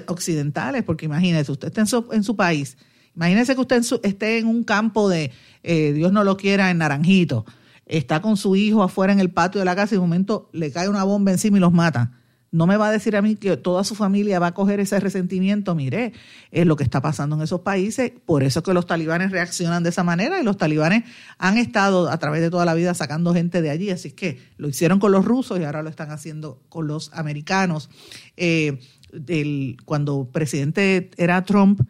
occidentales, 0.08 0.84
porque 0.84 1.06
imagínese, 1.06 1.52
usted 1.52 1.68
está 1.68 1.82
en 1.82 1.88
su, 1.88 2.08
en 2.14 2.24
su 2.24 2.36
país, 2.36 2.80
imagínese 3.16 3.54
que 3.54 3.62
usted 3.62 3.84
esté 4.02 4.40
en 4.40 4.48
un 4.48 4.64
campo 4.64 5.08
de, 5.08 5.32
eh, 5.62 5.94
Dios 5.94 6.12
no 6.12 6.24
lo 6.24 6.36
quiera, 6.36 6.72
en 6.72 6.80
Naranjito, 6.80 7.46
está 7.86 8.24
con 8.24 8.36
su 8.36 8.56
hijo 8.56 8.82
afuera 8.82 9.14
en 9.14 9.20
el 9.20 9.30
patio 9.30 9.60
de 9.60 9.66
la 9.66 9.76
casa 9.76 9.94
y 9.94 9.98
de 9.98 10.02
momento 10.02 10.50
le 10.52 10.72
cae 10.72 10.90
una 10.90 11.04
bomba 11.04 11.32
encima 11.32 11.58
y 11.58 11.62
los 11.62 11.72
mata 11.72 12.19
no 12.52 12.66
me 12.66 12.78
va 12.78 12.88
a 12.88 12.92
decir 12.92 13.16
a 13.16 13.22
mí 13.22 13.36
que 13.36 13.58
toda 13.58 13.84
su 13.84 13.94
familia 13.94 14.40
va 14.40 14.48
a 14.48 14.54
coger 14.54 14.80
ese 14.80 15.00
resentimiento. 15.00 15.76
Mire, 15.76 16.14
es 16.52 16.66
lo 16.66 16.76
que 16.76 16.84
está 16.84 17.02
pasando 17.02 17.36
en 17.36 17.44
esos 17.44 17.62
países. 17.62 18.12
Por 18.26 18.44
eso 18.44 18.64
que 18.64 18.74
los 18.74 18.88
talibanes 18.88 19.32
reaccionan 19.32 19.84
de 19.84 19.90
esa 19.90 20.04
manera 20.04 20.40
y 20.42 20.44
los 20.44 20.58
talibanes 20.58 21.04
han 21.38 21.58
estado 21.58 22.10
a 22.10 22.18
través 22.18 22.42
de 22.42 22.50
toda 22.50 22.66
la 22.66 22.74
vida 22.74 22.94
sacando 22.94 23.34
gente 23.34 23.62
de 23.62 23.70
allí. 23.70 23.92
Así 23.92 24.12
que 24.12 24.40
lo 24.58 24.68
hicieron 24.68 25.00
con 25.00 25.12
los 25.12 25.26
rusos 25.26 25.60
y 25.60 25.64
ahora 25.64 25.84
lo 25.84 25.90
están 25.90 26.12
haciendo 26.12 26.62
con 26.70 26.88
los 26.88 27.12
americanos. 27.14 27.90
Eh, 28.36 28.80
el, 29.28 29.78
cuando 29.86 30.30
presidente 30.32 31.12
era 31.18 31.44
Trump, 31.46 31.82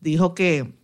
dijo 0.00 0.34
que 0.34 0.78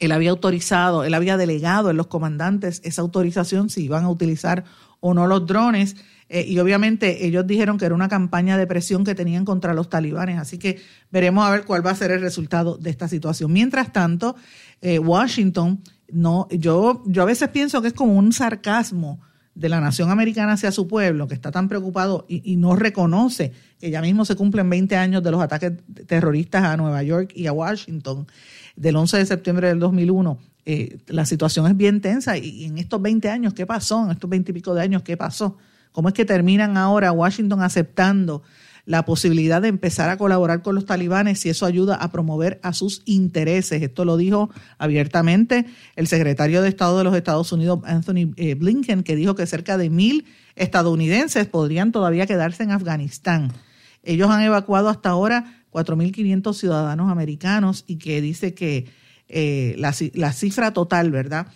él 0.00 0.12
había 0.12 0.30
autorizado, 0.30 1.04
él 1.04 1.14
había 1.14 1.36
delegado 1.36 1.90
en 1.90 1.96
los 1.96 2.06
comandantes 2.06 2.80
esa 2.84 3.02
autorización 3.02 3.70
si 3.70 3.84
iban 3.84 4.04
a 4.04 4.10
utilizar 4.10 4.64
o 5.00 5.14
no 5.14 5.26
los 5.26 5.46
drones. 5.46 5.96
Eh, 6.28 6.44
y 6.48 6.58
obviamente 6.58 7.26
ellos 7.26 7.46
dijeron 7.46 7.78
que 7.78 7.84
era 7.84 7.94
una 7.94 8.08
campaña 8.08 8.56
de 8.56 8.66
presión 8.66 9.04
que 9.04 9.14
tenían 9.14 9.44
contra 9.44 9.74
los 9.74 9.88
talibanes. 9.88 10.38
Así 10.38 10.58
que 10.58 10.80
veremos 11.10 11.46
a 11.46 11.50
ver 11.50 11.64
cuál 11.64 11.86
va 11.86 11.90
a 11.90 11.94
ser 11.94 12.10
el 12.10 12.20
resultado 12.20 12.76
de 12.76 12.90
esta 12.90 13.08
situación. 13.08 13.52
Mientras 13.52 13.92
tanto, 13.92 14.36
eh, 14.80 14.98
Washington, 14.98 15.80
no, 16.10 16.48
yo, 16.50 17.02
yo 17.06 17.22
a 17.22 17.26
veces 17.26 17.48
pienso 17.50 17.82
que 17.82 17.88
es 17.88 17.94
como 17.94 18.14
un 18.14 18.32
sarcasmo 18.32 19.20
de 19.54 19.68
la 19.68 19.80
nación 19.80 20.10
americana 20.10 20.54
hacia 20.54 20.72
su 20.72 20.88
pueblo, 20.88 21.28
que 21.28 21.34
está 21.34 21.52
tan 21.52 21.68
preocupado 21.68 22.26
y, 22.28 22.56
no 22.56 22.74
reconoce 22.74 23.52
que 23.78 23.90
ya 23.90 24.00
mismo 24.00 24.24
se 24.24 24.34
cumplen 24.34 24.68
20 24.68 24.96
años 24.96 25.22
de 25.22 25.30
los 25.30 25.40
ataques 25.40 25.72
terroristas 26.06 26.64
a 26.64 26.76
Nueva 26.76 27.02
York 27.04 27.30
y 27.36 27.46
a 27.46 27.52
Washington 27.52 28.26
del 28.74 28.96
11 28.96 29.18
de 29.18 29.26
septiembre 29.26 29.68
del 29.68 29.78
2001. 29.78 30.38
Eh, 30.66 30.98
la 31.06 31.24
situación 31.24 31.66
es 31.66 31.76
bien 31.76 32.00
tensa 32.00 32.36
y, 32.36 32.48
y, 32.48 32.64
en 32.64 32.78
estos 32.78 33.00
20 33.00 33.28
años, 33.30 33.54
¿qué 33.54 33.66
pasó? 33.66 34.04
En 34.04 34.10
estos 34.10 34.28
20 34.28 34.50
y 34.50 34.54
pico 34.54 34.74
de 34.74 34.82
años, 34.82 35.02
¿qué 35.02 35.16
pasó? 35.16 35.56
¿Cómo 35.94 36.08
es 36.08 36.14
que 36.14 36.24
terminan 36.24 36.76
ahora 36.76 37.12
Washington 37.12 37.62
aceptando 37.62 38.42
la 38.84 39.04
posibilidad 39.04 39.62
de 39.62 39.68
empezar 39.68 40.10
a 40.10 40.18
colaborar 40.18 40.60
con 40.60 40.74
los 40.74 40.86
talibanes 40.86 41.38
si 41.38 41.50
eso 41.50 41.66
ayuda 41.66 41.94
a 41.94 42.10
promover 42.10 42.58
a 42.64 42.72
sus 42.72 43.02
intereses. 43.04 43.80
Esto 43.80 44.04
lo 44.04 44.16
dijo 44.16 44.50
abiertamente 44.76 45.66
el 45.94 46.08
secretario 46.08 46.62
de 46.62 46.68
Estado 46.68 46.98
de 46.98 47.04
los 47.04 47.14
Estados 47.14 47.52
Unidos, 47.52 47.78
Anthony 47.84 48.34
eh, 48.36 48.54
Blinken, 48.54 49.04
que 49.04 49.14
dijo 49.14 49.36
que 49.36 49.46
cerca 49.46 49.78
de 49.78 49.88
mil 49.88 50.26
estadounidenses 50.56 51.46
podrían 51.46 51.92
todavía 51.92 52.26
quedarse 52.26 52.64
en 52.64 52.72
Afganistán. 52.72 53.52
Ellos 54.02 54.30
han 54.30 54.42
evacuado 54.42 54.88
hasta 54.88 55.10
ahora 55.10 55.62
4.500 55.72 56.54
ciudadanos 56.54 57.08
americanos 57.08 57.84
y 57.86 57.98
que 57.98 58.20
dice 58.20 58.52
que 58.52 58.86
eh, 59.28 59.76
la, 59.78 59.94
la, 60.14 60.32
cifra 60.32 60.72
total, 60.72 61.12
¿verdad? 61.12 61.46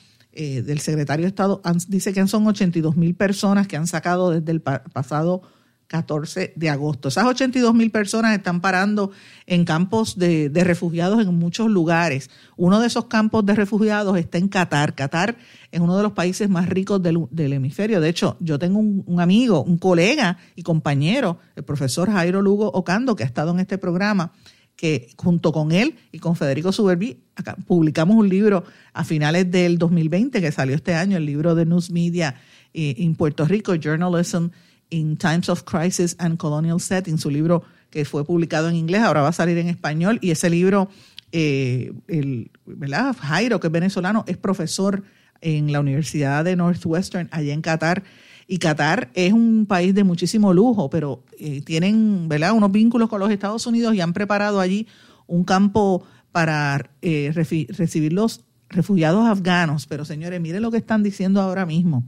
Eh, 0.40 0.62
del 0.62 0.78
secretario 0.78 1.24
de 1.24 1.30
Estado 1.30 1.60
dice 1.88 2.12
que 2.12 2.24
son 2.28 2.46
82 2.46 2.96
mil 2.96 3.16
personas 3.16 3.66
que 3.66 3.76
han 3.76 3.88
sacado 3.88 4.30
desde 4.30 4.52
el 4.52 4.60
pa 4.60 4.84
pasado 4.84 5.42
14 5.88 6.52
de 6.54 6.70
agosto. 6.70 7.08
Esas 7.08 7.24
82 7.24 7.74
mil 7.74 7.90
personas 7.90 8.36
están 8.36 8.60
parando 8.60 9.10
en 9.46 9.64
campos 9.64 10.16
de, 10.16 10.48
refugiados 10.54 11.20
en 11.20 11.34
muchos 11.34 11.68
lugares. 11.68 12.30
Uno 12.56 12.78
de 12.78 12.86
esos 12.86 13.06
campos 13.06 13.44
de 13.46 13.56
refugiados 13.56 14.16
está 14.16 14.38
en 14.38 14.46
Qatar. 14.46 14.94
Qatar 14.94 15.36
es 15.72 15.80
uno 15.80 15.96
de 15.96 16.04
los 16.04 16.12
países 16.12 16.48
más 16.48 16.68
ricos 16.68 17.02
del, 17.02 17.52
hemisferio. 17.52 18.00
De 18.00 18.08
hecho, 18.08 18.36
yo 18.38 18.60
tengo 18.60 18.78
un, 18.78 19.20
amigo, 19.20 19.64
un 19.64 19.76
colega 19.76 20.38
y 20.54 20.62
compañero, 20.62 21.40
el 21.56 21.64
profesor 21.64 22.12
Jairo 22.12 22.42
Lugo 22.42 22.70
Ocando, 22.70 23.16
que 23.16 23.24
ha 23.24 23.26
estado 23.26 23.50
en 23.50 23.58
este 23.58 23.76
programa, 23.76 24.30
que 24.78 25.10
junto 25.16 25.52
con 25.52 25.72
él 25.72 25.96
y 26.12 26.20
con 26.20 26.36
Federico 26.36 26.70
Suberbi 26.70 27.18
publicamos 27.66 28.16
un 28.16 28.28
libro 28.28 28.64
a 28.92 29.02
finales 29.02 29.50
del 29.50 29.76
2020 29.76 30.40
que 30.40 30.52
salió 30.52 30.76
este 30.76 30.94
año, 30.94 31.16
el 31.16 31.26
libro 31.26 31.56
de 31.56 31.66
News 31.66 31.90
Media 31.90 32.36
en 32.72 33.16
Puerto 33.16 33.44
Rico, 33.44 33.74
Journalism 33.74 34.46
in 34.90 35.16
Times 35.16 35.48
of 35.48 35.64
Crisis 35.64 36.14
and 36.20 36.38
Colonial 36.38 36.80
Setting, 36.80 37.18
su 37.18 37.28
libro 37.28 37.64
que 37.90 38.04
fue 38.04 38.24
publicado 38.24 38.68
en 38.68 38.76
inglés, 38.76 39.02
ahora 39.02 39.22
va 39.22 39.28
a 39.28 39.32
salir 39.32 39.58
en 39.58 39.68
español, 39.68 40.18
y 40.22 40.30
ese 40.30 40.50
libro, 40.50 40.88
eh, 41.32 41.92
el, 42.06 42.50
¿verdad? 42.66 43.16
Jairo, 43.18 43.60
que 43.60 43.68
es 43.68 43.72
venezolano, 43.72 44.24
es 44.26 44.36
profesor 44.36 45.02
en 45.40 45.72
la 45.72 45.80
Universidad 45.80 46.44
de 46.44 46.56
Northwestern, 46.56 47.28
allá 47.30 47.52
en 47.52 47.62
Qatar, 47.62 48.04
y 48.50 48.58
Qatar 48.58 49.10
es 49.12 49.34
un 49.34 49.66
país 49.66 49.94
de 49.94 50.02
muchísimo 50.02 50.54
lujo, 50.54 50.88
pero 50.88 51.22
eh, 51.38 51.60
tienen 51.60 52.28
¿verdad? 52.28 52.52
unos 52.52 52.72
vínculos 52.72 53.10
con 53.10 53.20
los 53.20 53.30
Estados 53.30 53.66
Unidos 53.66 53.94
y 53.94 54.00
han 54.00 54.14
preparado 54.14 54.58
allí 54.58 54.88
un 55.26 55.44
campo 55.44 56.02
para 56.32 56.90
eh, 57.02 57.30
recibir 57.34 58.12
los 58.14 58.40
refugiados 58.70 59.26
afganos. 59.26 59.86
Pero 59.86 60.06
señores, 60.06 60.40
miren 60.40 60.62
lo 60.62 60.70
que 60.70 60.78
están 60.78 61.02
diciendo 61.02 61.42
ahora 61.42 61.66
mismo. 61.66 62.04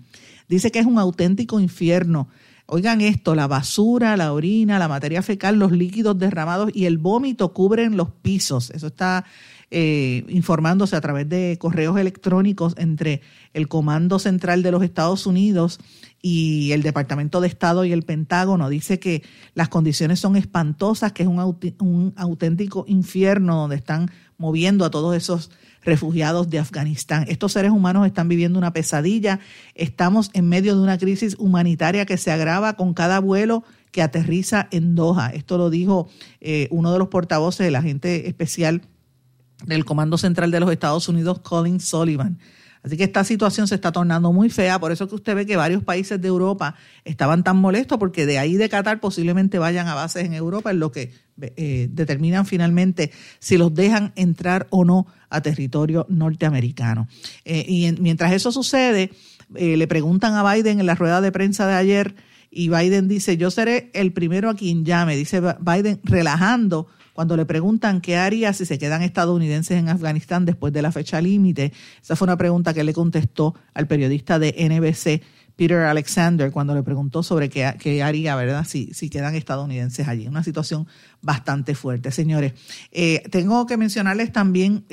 Dice 0.49 0.73
que 0.73 0.79
es 0.79 0.87
un 0.87 0.99
auténtico 0.99 1.61
infierno 1.61 2.29
Oigan 2.73 3.01
esto, 3.01 3.35
la 3.35 3.49
basura, 3.49 4.17
la 4.17 4.33
orina, 4.33 4.79
la 4.79 4.87
materia 4.87 5.23
fecal, 5.23 5.59
los 5.59 5.73
líquidos 5.73 6.17
derramados 6.17 6.71
y 6.73 6.85
el 6.85 6.99
vómito 6.99 7.53
cubren 7.53 7.97
los 7.97 8.13
pisos. 8.13 8.71
Eso 8.71 8.87
está 8.87 9.25
eh, 9.73 10.25
informándose 10.29 10.95
a 10.95 11.01
través 11.01 11.29
de 11.29 11.57
correos 11.59 11.99
electrónicos 11.99 12.75
entre 12.79 13.23
el 13.55 13.67
Comando 13.67 14.21
Central 14.21 14.63
de 14.63 14.71
los 14.71 14.85
Estados 14.85 15.27
Unidos 15.27 15.81
y 16.23 16.73
el 16.73 16.83
Departamento 16.83 17.41
de 17.41 17.49
Estado 17.49 17.85
y 17.85 17.93
el 17.93 18.03
Pentágono. 18.03 18.69
Dice 18.69 18.99
que 18.99 19.23
las 19.55 19.69
condiciones 19.69 20.21
son 20.21 20.37
espantosas, 20.37 21.13
que 21.13 21.23
es 21.23 21.29
un, 21.29 21.39
un 21.39 22.13
auténtico 22.17 22.85
infierno 22.89 23.57
donde 23.57 23.77
están 23.77 24.11
moviendo 24.37 24.85
a 24.85 24.91
todos 24.91 25.17
esos 25.17 25.51
refugiados 25.83 26.51
de 26.51 26.59
Afganistán. 26.59 27.25
Estos 27.29 27.53
seres 27.53 27.71
humanos 27.71 28.07
están 28.07 28.29
viviendo 28.29 28.59
una 28.59 28.73
pesadilla. 28.73 29.41
Estamos 29.75 30.31
en 30.35 30.49
medio 30.49 30.77
de 30.77 30.83
una 30.83 30.99
crisis 30.99 31.37
humanitaria 31.39 32.07
que 32.07 32.19
se 32.19 32.31
agrava 32.31 32.75
con 32.75 32.93
cada 32.95 33.19
vuelo 33.21 33.65
que 33.91 34.03
aterriza 34.03 34.69
en 34.71 34.95
Doha. 34.95 35.29
Esto 35.29 35.59
lo 35.59 35.71
dijo 35.71 36.09
eh, 36.41 36.69
uno 36.71 36.93
de 36.93 36.99
los 36.99 37.09
portavoces 37.09 37.65
del 37.65 37.77
agente 37.77 38.29
especial 38.29 38.83
del 39.65 39.85
Comando 39.85 40.17
Central 40.17 40.51
de 40.51 40.61
los 40.61 40.71
Estados 40.71 41.09
Unidos, 41.09 41.41
Colin 41.41 41.81
Sullivan. 41.81 42.39
Así 42.83 42.97
que 42.97 43.05
esta 43.05 43.25
situación 43.25 43.69
se 43.69 43.75
está 43.75 43.93
tornando 43.93 44.33
muy 44.33 44.49
fea, 44.49 44.79
por 44.79 44.91
eso 44.91 45.07
que 45.09 45.15
usted 45.15 45.35
ve 45.35 45.47
que 45.47 45.57
varios 45.57 45.85
países 45.85 46.21
de 46.21 46.29
Europa 46.29 46.75
estaban 47.05 47.45
tan 47.45 47.59
molestos, 47.59 47.99
porque 47.99 48.25
de 48.25 48.39
ahí 48.39 48.57
de 48.57 48.69
Qatar 48.69 49.01
posiblemente 49.01 49.59
vayan 49.59 49.87
a 49.89 49.95
bases 49.95 50.25
en 50.25 50.33
Europa, 50.33 50.71
en 50.71 50.81
lo 50.81 50.91
que 50.91 51.13
eh, 51.41 51.89
determinan 51.91 52.47
finalmente 52.47 53.13
si 53.39 53.59
los 53.59 53.75
dejan 53.75 54.13
entrar 54.17 54.67
o 54.71 54.85
no 54.85 55.07
a 55.29 55.43
territorio 55.43 56.07
norteamericano. 56.09 57.07
Eh, 57.45 57.65
y 57.69 57.85
en, 57.85 58.03
mientras 58.03 58.33
eso 58.33 58.51
sucede, 58.51 59.11
eh, 59.55 59.77
le 59.77 59.87
preguntan 59.87 60.35
a 60.35 60.55
Biden 60.55 60.81
en 60.81 60.87
la 60.87 60.95
rueda 60.95 61.21
de 61.21 61.33
prensa 61.33 61.67
de 61.67 61.75
ayer, 61.75 62.15
y 62.51 62.69
Biden 62.69 63.09
dice, 63.09 63.37
yo 63.37 63.51
seré 63.51 63.91
el 63.95 64.13
primero 64.13 64.51
a 64.51 64.55
quien 64.55 64.85
llame, 64.85 65.17
dice 65.17 65.41
Biden 65.61 66.01
relajando 66.03 66.89
cuando 67.13 67.37
le 67.37 67.47
preguntan 67.47 68.01
qué 68.01 68.17
haría 68.17 68.53
si 68.53 68.65
se 68.65 68.79
quedan 68.79 69.03
estadounidenses 69.03 69.79
en 69.79 69.89
Afganistán 69.89 70.45
después 70.45 70.73
de 70.73 70.83
la 70.83 70.93
fecha 70.93 71.21
límite. 71.21 71.73
Esa 72.03 72.17
fue 72.17 72.27
una 72.27 72.37
pregunta 72.37 72.75
que 72.75 72.85
le 72.85 72.93
contestó 72.93 73.55
al 73.75 73.87
periodista 73.87 74.39
de 74.39 74.55
NBC, 74.59 75.23
Peter 75.57 75.81
Alexander, 75.81 76.51
cuando 76.51 76.75
le 76.75 76.83
preguntó 76.83 77.23
sobre 77.23 77.51
qué, 77.51 77.75
qué 77.79 78.03
haría, 78.03 78.35
¿verdad? 78.35 78.65
Si, 78.67 78.95
si, 78.95 79.11
quedan 79.11 79.35
estadounidenses 79.35 80.09
allí. 80.09 80.27
Una 80.27 80.43
situación 80.43 80.87
bastante 81.21 81.75
fuerte, 81.75 82.11
señores. 82.13 82.55
Eh, 82.93 83.23
tengo 83.31 83.67
que 83.67 83.77
mencionarles 83.77 84.33
también 84.33 84.87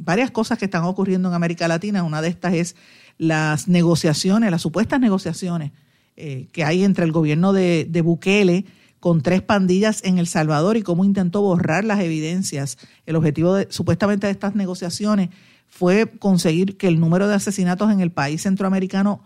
varias 0.00 0.32
cosas 0.32 0.58
que 0.58 0.64
están 0.64 0.82
ocurriendo 0.82 1.28
en 1.28 1.34
América 1.36 1.68
Latina. 1.68 2.02
Una 2.02 2.20
de 2.20 2.28
estas 2.28 2.54
es 2.54 2.76
las 3.16 3.68
negociaciones, 3.68 4.50
las 4.50 4.62
supuestas 4.62 4.98
negociaciones 4.98 5.70
eh, 6.16 6.48
que 6.50 6.64
hay 6.64 6.82
entre 6.82 7.04
el 7.04 7.12
gobierno 7.12 7.52
de, 7.52 7.86
de 7.88 8.00
Bukele 8.00 8.64
con 9.00 9.20
tres 9.22 9.42
pandillas 9.42 10.02
en 10.04 10.18
El 10.18 10.26
Salvador 10.26 10.76
y 10.76 10.82
cómo 10.82 11.04
intentó 11.04 11.42
borrar 11.42 11.84
las 11.84 12.00
evidencias. 12.00 12.78
El 13.06 13.16
objetivo 13.16 13.54
de, 13.54 13.66
supuestamente 13.70 14.26
de 14.26 14.32
estas 14.32 14.54
negociaciones 14.54 15.30
fue 15.66 16.10
conseguir 16.18 16.76
que 16.76 16.88
el 16.88 16.98
número 16.98 17.28
de 17.28 17.34
asesinatos 17.34 17.92
en 17.92 18.00
el 18.00 18.10
país 18.10 18.42
centroamericano 18.42 19.22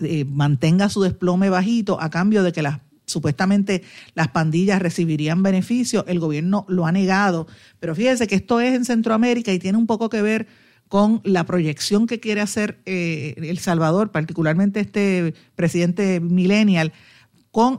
eh, 0.00 0.24
mantenga 0.24 0.88
su 0.88 1.02
desplome 1.02 1.50
bajito 1.50 2.00
a 2.00 2.10
cambio 2.10 2.42
de 2.42 2.52
que 2.52 2.62
las 2.62 2.80
supuestamente 3.06 3.82
las 4.14 4.28
pandillas 4.28 4.82
recibirían 4.82 5.42
beneficios. 5.42 6.04
El 6.08 6.18
gobierno 6.18 6.66
lo 6.68 6.86
ha 6.86 6.92
negado, 6.92 7.46
pero 7.78 7.94
fíjese 7.94 8.26
que 8.26 8.34
esto 8.34 8.60
es 8.60 8.74
en 8.74 8.84
Centroamérica 8.84 9.52
y 9.52 9.58
tiene 9.58 9.78
un 9.78 9.86
poco 9.86 10.08
que 10.08 10.22
ver 10.22 10.46
con 10.88 11.20
la 11.24 11.44
proyección 11.44 12.06
que 12.06 12.20
quiere 12.20 12.40
hacer 12.40 12.78
eh, 12.84 13.34
El 13.38 13.58
Salvador, 13.58 14.12
particularmente 14.12 14.80
este 14.80 15.34
presidente 15.54 16.20
millennial, 16.20 16.92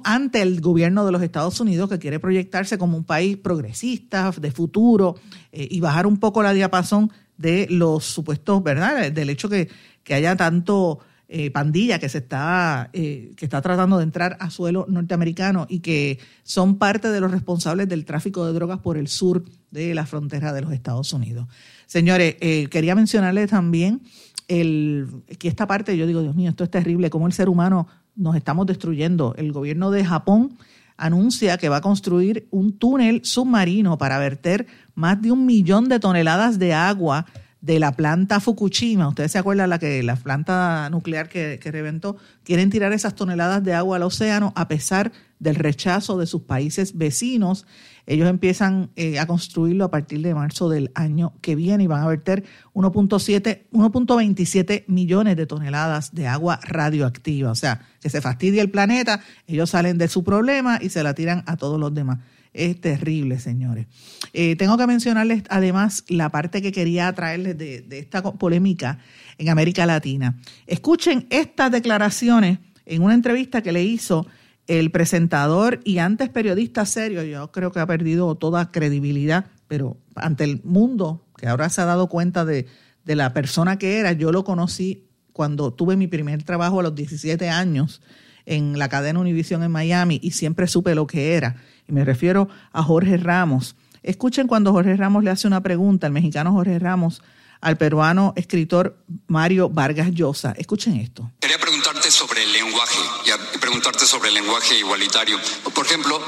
ante 0.03 0.41
el 0.41 0.59
gobierno 0.59 1.05
de 1.05 1.11
los 1.11 1.21
Estados 1.21 1.59
Unidos 1.59 1.89
que 1.89 1.99
quiere 1.99 2.19
proyectarse 2.19 2.77
como 2.77 2.97
un 2.97 3.03
país 3.03 3.37
progresista, 3.37 4.31
de 4.31 4.51
futuro, 4.51 5.15
eh, 5.51 5.67
y 5.69 5.79
bajar 5.79 6.07
un 6.07 6.17
poco 6.17 6.41
la 6.41 6.53
diapasón 6.53 7.11
de 7.37 7.67
los 7.69 8.03
supuestos, 8.03 8.63
¿verdad? 8.63 9.11
Del 9.11 9.29
hecho 9.29 9.49
que, 9.49 9.69
que 10.03 10.15
haya 10.15 10.35
tanto 10.35 10.99
eh, 11.29 11.51
pandilla 11.51 11.99
que 11.99 12.09
se 12.09 12.19
está, 12.19 12.89
eh, 12.93 13.33
que 13.37 13.45
está 13.45 13.61
tratando 13.61 13.97
de 13.97 14.03
entrar 14.03 14.37
a 14.39 14.49
suelo 14.49 14.85
norteamericano 14.89 15.67
y 15.69 15.81
que 15.81 16.17
son 16.43 16.77
parte 16.77 17.11
de 17.11 17.19
los 17.19 17.29
responsables 17.29 17.87
del 17.87 18.05
tráfico 18.05 18.45
de 18.45 18.53
drogas 18.53 18.79
por 18.79 18.97
el 18.97 19.07
sur 19.07 19.43
de 19.69 19.93
la 19.93 20.07
frontera 20.07 20.53
de 20.53 20.61
los 20.61 20.71
Estados 20.71 21.13
Unidos. 21.13 21.47
Señores, 21.85 22.35
quería 22.69 22.95
mencionarles 22.95 23.49
también 23.49 24.01
el, 24.47 25.07
que 25.37 25.47
esta 25.47 25.67
parte, 25.67 25.95
yo 25.97 26.07
digo, 26.07 26.21
Dios 26.21 26.35
mío, 26.35 26.49
esto 26.49 26.63
es 26.63 26.71
terrible, 26.71 27.09
cómo 27.09 27.27
el 27.27 27.33
ser 27.33 27.49
humano 27.49 27.87
nos 28.17 28.35
estamos 28.35 28.65
destruyendo. 28.65 29.33
El 29.37 29.51
gobierno 29.51 29.91
de 29.91 30.03
Japón 30.03 30.57
anuncia 30.97 31.57
que 31.57 31.69
va 31.69 31.77
a 31.77 31.81
construir 31.81 32.47
un 32.51 32.77
túnel 32.77 33.23
submarino 33.23 33.97
para 33.97 34.17
verter 34.17 34.65
más 34.95 35.21
de 35.21 35.31
un 35.31 35.45
millón 35.45 35.87
de 35.87 35.99
toneladas 35.99 36.59
de 36.59 36.73
agua 36.73 37.27
de 37.61 37.79
la 37.79 37.93
planta 37.93 38.39
Fukushima. 38.39 39.07
Ustedes 39.07 39.31
se 39.31 39.37
acuerdan 39.37 39.69
la 39.69 39.79
que 39.79 40.03
la 40.03 40.15
planta 40.15 40.89
nuclear 40.89 41.29
que, 41.29 41.59
que 41.61 41.71
reventó, 41.71 42.17
quieren 42.43 42.69
tirar 42.69 42.93
esas 42.93 43.15
toneladas 43.15 43.63
de 43.63 43.73
agua 43.73 43.97
al 43.97 44.03
océano 44.03 44.53
a 44.55 44.67
pesar 44.67 45.11
del 45.39 45.55
rechazo 45.55 46.17
de 46.17 46.25
sus 46.25 46.43
países 46.43 46.97
vecinos. 46.97 47.65
Ellos 48.05 48.29
empiezan 48.29 48.89
eh, 48.95 49.19
a 49.19 49.27
construirlo 49.27 49.85
a 49.85 49.91
partir 49.91 50.21
de 50.21 50.33
marzo 50.33 50.69
del 50.69 50.91
año 50.95 51.33
que 51.41 51.55
viene 51.55 51.83
y 51.83 51.87
van 51.87 52.03
a 52.03 52.07
verter 52.07 52.45
1.27 52.73 54.85
millones 54.87 55.35
de 55.35 55.45
toneladas 55.45 56.15
de 56.15 56.27
agua 56.27 56.59
radioactiva. 56.63 57.51
O 57.51 57.55
sea, 57.55 57.81
que 58.01 58.09
se 58.09 58.21
fastidia 58.21 58.61
el 58.61 58.71
planeta, 58.71 59.21
ellos 59.45 59.71
salen 59.71 59.97
de 59.97 60.07
su 60.07 60.23
problema 60.23 60.79
y 60.81 60.89
se 60.89 61.03
la 61.03 61.13
tiran 61.13 61.43
a 61.47 61.57
todos 61.57 61.79
los 61.79 61.93
demás. 61.93 62.19
Es 62.53 62.79
terrible, 62.81 63.39
señores. 63.39 63.87
Eh, 64.33 64.55
tengo 64.55 64.77
que 64.77 64.87
mencionarles 64.87 65.43
además 65.49 66.03
la 66.07 66.29
parte 66.29 66.61
que 66.61 66.71
quería 66.71 67.11
traerles 67.13 67.57
de, 67.57 67.81
de 67.81 67.99
esta 67.99 68.23
polémica 68.23 68.99
en 69.37 69.49
América 69.49 69.85
Latina. 69.85 70.37
Escuchen 70.65 71.27
estas 71.29 71.71
declaraciones 71.71 72.59
en 72.85 73.03
una 73.03 73.13
entrevista 73.13 73.61
que 73.61 73.71
le 73.71 73.83
hizo 73.83 74.27
el 74.67 74.91
presentador 74.91 75.79
y 75.83 75.97
antes 75.99 76.29
periodista 76.29 76.85
serio, 76.85 77.23
yo 77.23 77.51
creo 77.51 77.71
que 77.71 77.79
ha 77.79 77.87
perdido 77.87 78.35
toda 78.35 78.71
credibilidad, 78.71 79.45
pero 79.67 79.97
ante 80.15 80.43
el 80.43 80.61
mundo, 80.63 81.25
que 81.37 81.47
ahora 81.47 81.69
se 81.69 81.81
ha 81.81 81.85
dado 81.85 82.07
cuenta 82.07 82.45
de, 82.45 82.67
la 83.05 83.33
persona 83.33 83.77
que 83.77 83.99
era, 83.99 84.11
yo 84.11 84.33
lo 84.33 84.43
conocí 84.43 85.07
cuando 85.31 85.71
tuve 85.71 85.95
mi 85.95 86.07
primer 86.07 86.43
trabajo 86.43 86.81
a 86.81 86.83
los 86.83 86.93
17 86.93 87.49
años 87.49 88.01
en 88.45 88.77
la 88.77 88.89
cadena 88.89 89.19
Univision 89.19 89.63
en 89.63 89.71
Miami 89.71 90.19
y 90.21 90.31
siempre 90.31 90.67
supe 90.67 90.93
lo 90.93 91.07
que 91.07 91.35
era. 91.35 91.55
Y 91.87 91.93
me 91.93 92.03
refiero 92.05 92.49
a 92.71 92.83
Jorge 92.83 93.17
Ramos. 93.17 93.75
Escuchen 94.03 94.47
cuando 94.47 94.71
Jorge 94.71 94.95
Ramos 94.95 95.23
le 95.23 95.31
hace 95.31 95.47
una 95.47 95.61
pregunta, 95.61 96.07
el 96.07 96.13
mexicano 96.13 96.51
Jorge 96.51 96.79
Ramos, 96.79 97.21
al 97.61 97.77
peruano 97.77 98.33
escritor 98.35 98.97
Mario 99.27 99.69
Vargas 99.69 100.11
Llosa. 100.11 100.53
Escuchen 100.57 100.95
esto. 100.97 101.31
Quería 101.39 101.57
preguntarte 101.57 102.11
sobre 102.11 102.43
el 102.43 102.53
lenguaje 102.53 102.99
y 103.25 103.57
preguntarte 103.57 104.05
sobre 104.05 104.29
el 104.29 104.35
lenguaje 104.35 104.77
igualitario. 104.77 105.37
Por 105.73 105.85
ejemplo, 105.85 106.21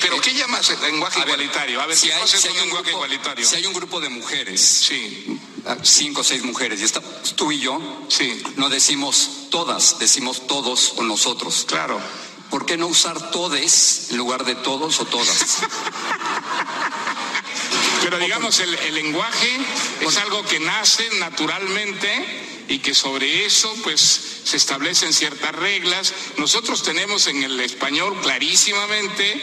¿Pero 0.00 0.20
qué 0.20 0.34
llamas 0.34 0.72
lenguaje 0.82 1.20
igualitario? 1.20 1.80
A 1.80 1.86
ver, 1.86 1.96
si, 1.96 2.10
hay, 2.10 2.20
un 2.64 2.70
grupo, 2.70 2.90
igualitario? 2.90 3.46
Si 3.46 3.54
hay 3.54 3.66
un 3.66 3.72
grupo 3.72 4.00
de 4.00 4.08
mujeres, 4.08 4.60
sí. 4.60 5.38
Ah, 5.64 5.76
cinco 5.82 6.22
o 6.22 6.24
seis 6.24 6.42
mujeres, 6.42 6.80
y 6.80 6.84
está, 6.84 7.00
tú 7.36 7.52
y 7.52 7.60
yo, 7.60 7.80
sí. 8.08 8.42
no 8.56 8.68
decimos 8.68 9.48
todas, 9.50 9.98
decimos 10.00 10.46
todos 10.48 10.94
o 10.96 11.04
nosotros. 11.04 11.64
Claro. 11.68 12.00
¿Por 12.50 12.66
qué 12.66 12.76
no 12.76 12.86
usar 12.86 13.30
todes 13.30 14.08
en 14.10 14.16
lugar 14.18 14.44
de 14.44 14.54
todos 14.54 15.00
o 15.00 15.04
todas? 15.04 15.58
Pero 18.02 18.18
digamos, 18.18 18.60
el, 18.60 18.94
lenguaje 18.94 19.58
es 20.00 20.16
algo 20.18 20.44
que 20.44 20.60
nace 20.60 21.08
naturalmente 21.18 22.64
y 22.68 22.78
que 22.78 22.94
sobre 22.94 23.44
eso 23.46 23.74
pues 23.82 24.42
se 24.44 24.56
establecen 24.56 25.12
ciertas 25.12 25.52
reglas. 25.52 26.14
Nosotros 26.36 26.84
tenemos 26.84 27.26
en 27.26 27.42
el 27.42 27.58
español 27.58 28.16
clarísimamente 28.22 29.42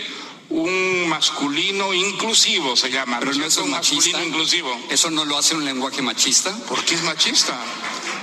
un 0.49 1.09
masculino 1.09 1.93
inclusivo, 1.93 2.77
se 2.77 2.89
llama. 2.89 3.19
Pero 3.19 3.33
no 3.33 3.45
es 3.45 3.57
un 3.57 3.71
masculino 3.71 4.23
inclusivo. 4.23 4.73
¿Eso 4.89 5.09
no 5.11 5.25
lo 5.25 5.37
hace 5.37 5.55
un 5.55 5.65
lenguaje 5.65 6.01
machista? 6.01 6.55
¿Por 6.69 6.85
qué 6.85 6.95
es 6.95 7.03
machista? 7.03 7.59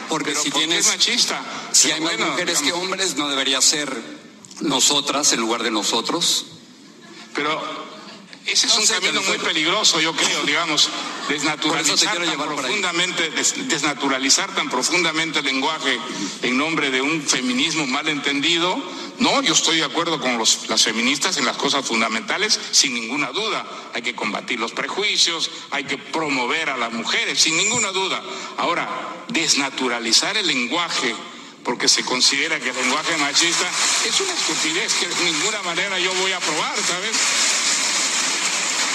Porque 0.08 0.34
si 0.34 0.50
¿por 0.50 0.60
tienes... 0.60 0.86
es 0.86 0.92
machista? 0.92 1.42
Si 1.72 1.90
hay 1.90 2.00
más 2.00 2.18
mujeres 2.18 2.62
que 2.62 2.72
hombres, 2.72 3.16
¿no 3.16 3.28
debería 3.28 3.60
ser 3.60 4.19
nosotras 4.60 5.32
en 5.32 5.40
lugar 5.40 5.62
de 5.62 5.70
nosotros? 5.70 6.46
Pero 7.34 7.60
ese 8.46 8.66
es 8.66 8.76
un 8.76 8.86
camino 8.86 9.22
muy 9.22 9.38
peligroso, 9.38 10.00
yo 10.00 10.12
creo, 10.14 10.42
digamos, 10.42 10.88
desnaturalizar 11.28 12.16
tan 12.16 12.36
profundamente, 12.36 13.30
desnaturalizar 13.66 14.54
tan 14.54 14.68
profundamente 14.68 15.38
el 15.40 15.44
lenguaje 15.44 15.98
en 16.42 16.56
nombre 16.56 16.90
de 16.90 17.00
un 17.00 17.22
feminismo 17.22 17.86
mal 17.86 18.08
entendido. 18.08 18.82
No, 19.18 19.42
yo 19.42 19.52
estoy 19.52 19.76
de 19.76 19.84
acuerdo 19.84 20.18
con 20.18 20.38
los, 20.38 20.68
las 20.68 20.82
feministas 20.82 21.36
en 21.36 21.44
las 21.44 21.58
cosas 21.58 21.86
fundamentales, 21.86 22.58
sin 22.72 22.94
ninguna 22.94 23.30
duda. 23.30 23.66
Hay 23.94 24.02
que 24.02 24.14
combatir 24.14 24.58
los 24.58 24.72
prejuicios, 24.72 25.50
hay 25.70 25.84
que 25.84 25.98
promover 25.98 26.70
a 26.70 26.76
las 26.76 26.92
mujeres, 26.92 27.38
sin 27.38 27.56
ninguna 27.56 27.92
duda. 27.92 28.22
Ahora, 28.56 28.88
desnaturalizar 29.28 30.36
el 30.38 30.46
lenguaje 30.46 31.14
porque 31.64 31.88
se 31.88 32.02
considera 32.04 32.58
que 32.58 32.70
el 32.70 32.76
lenguaje 32.76 33.16
machista 33.18 33.66
es 34.08 34.20
una 34.20 34.32
estupidez 34.32 34.94
que 34.94 35.08
de 35.08 35.30
ninguna 35.30 35.62
manera 35.62 35.98
yo 35.98 36.10
voy 36.20 36.32
a 36.32 36.36
aprobar, 36.36 36.76
¿sabes? 36.76 37.16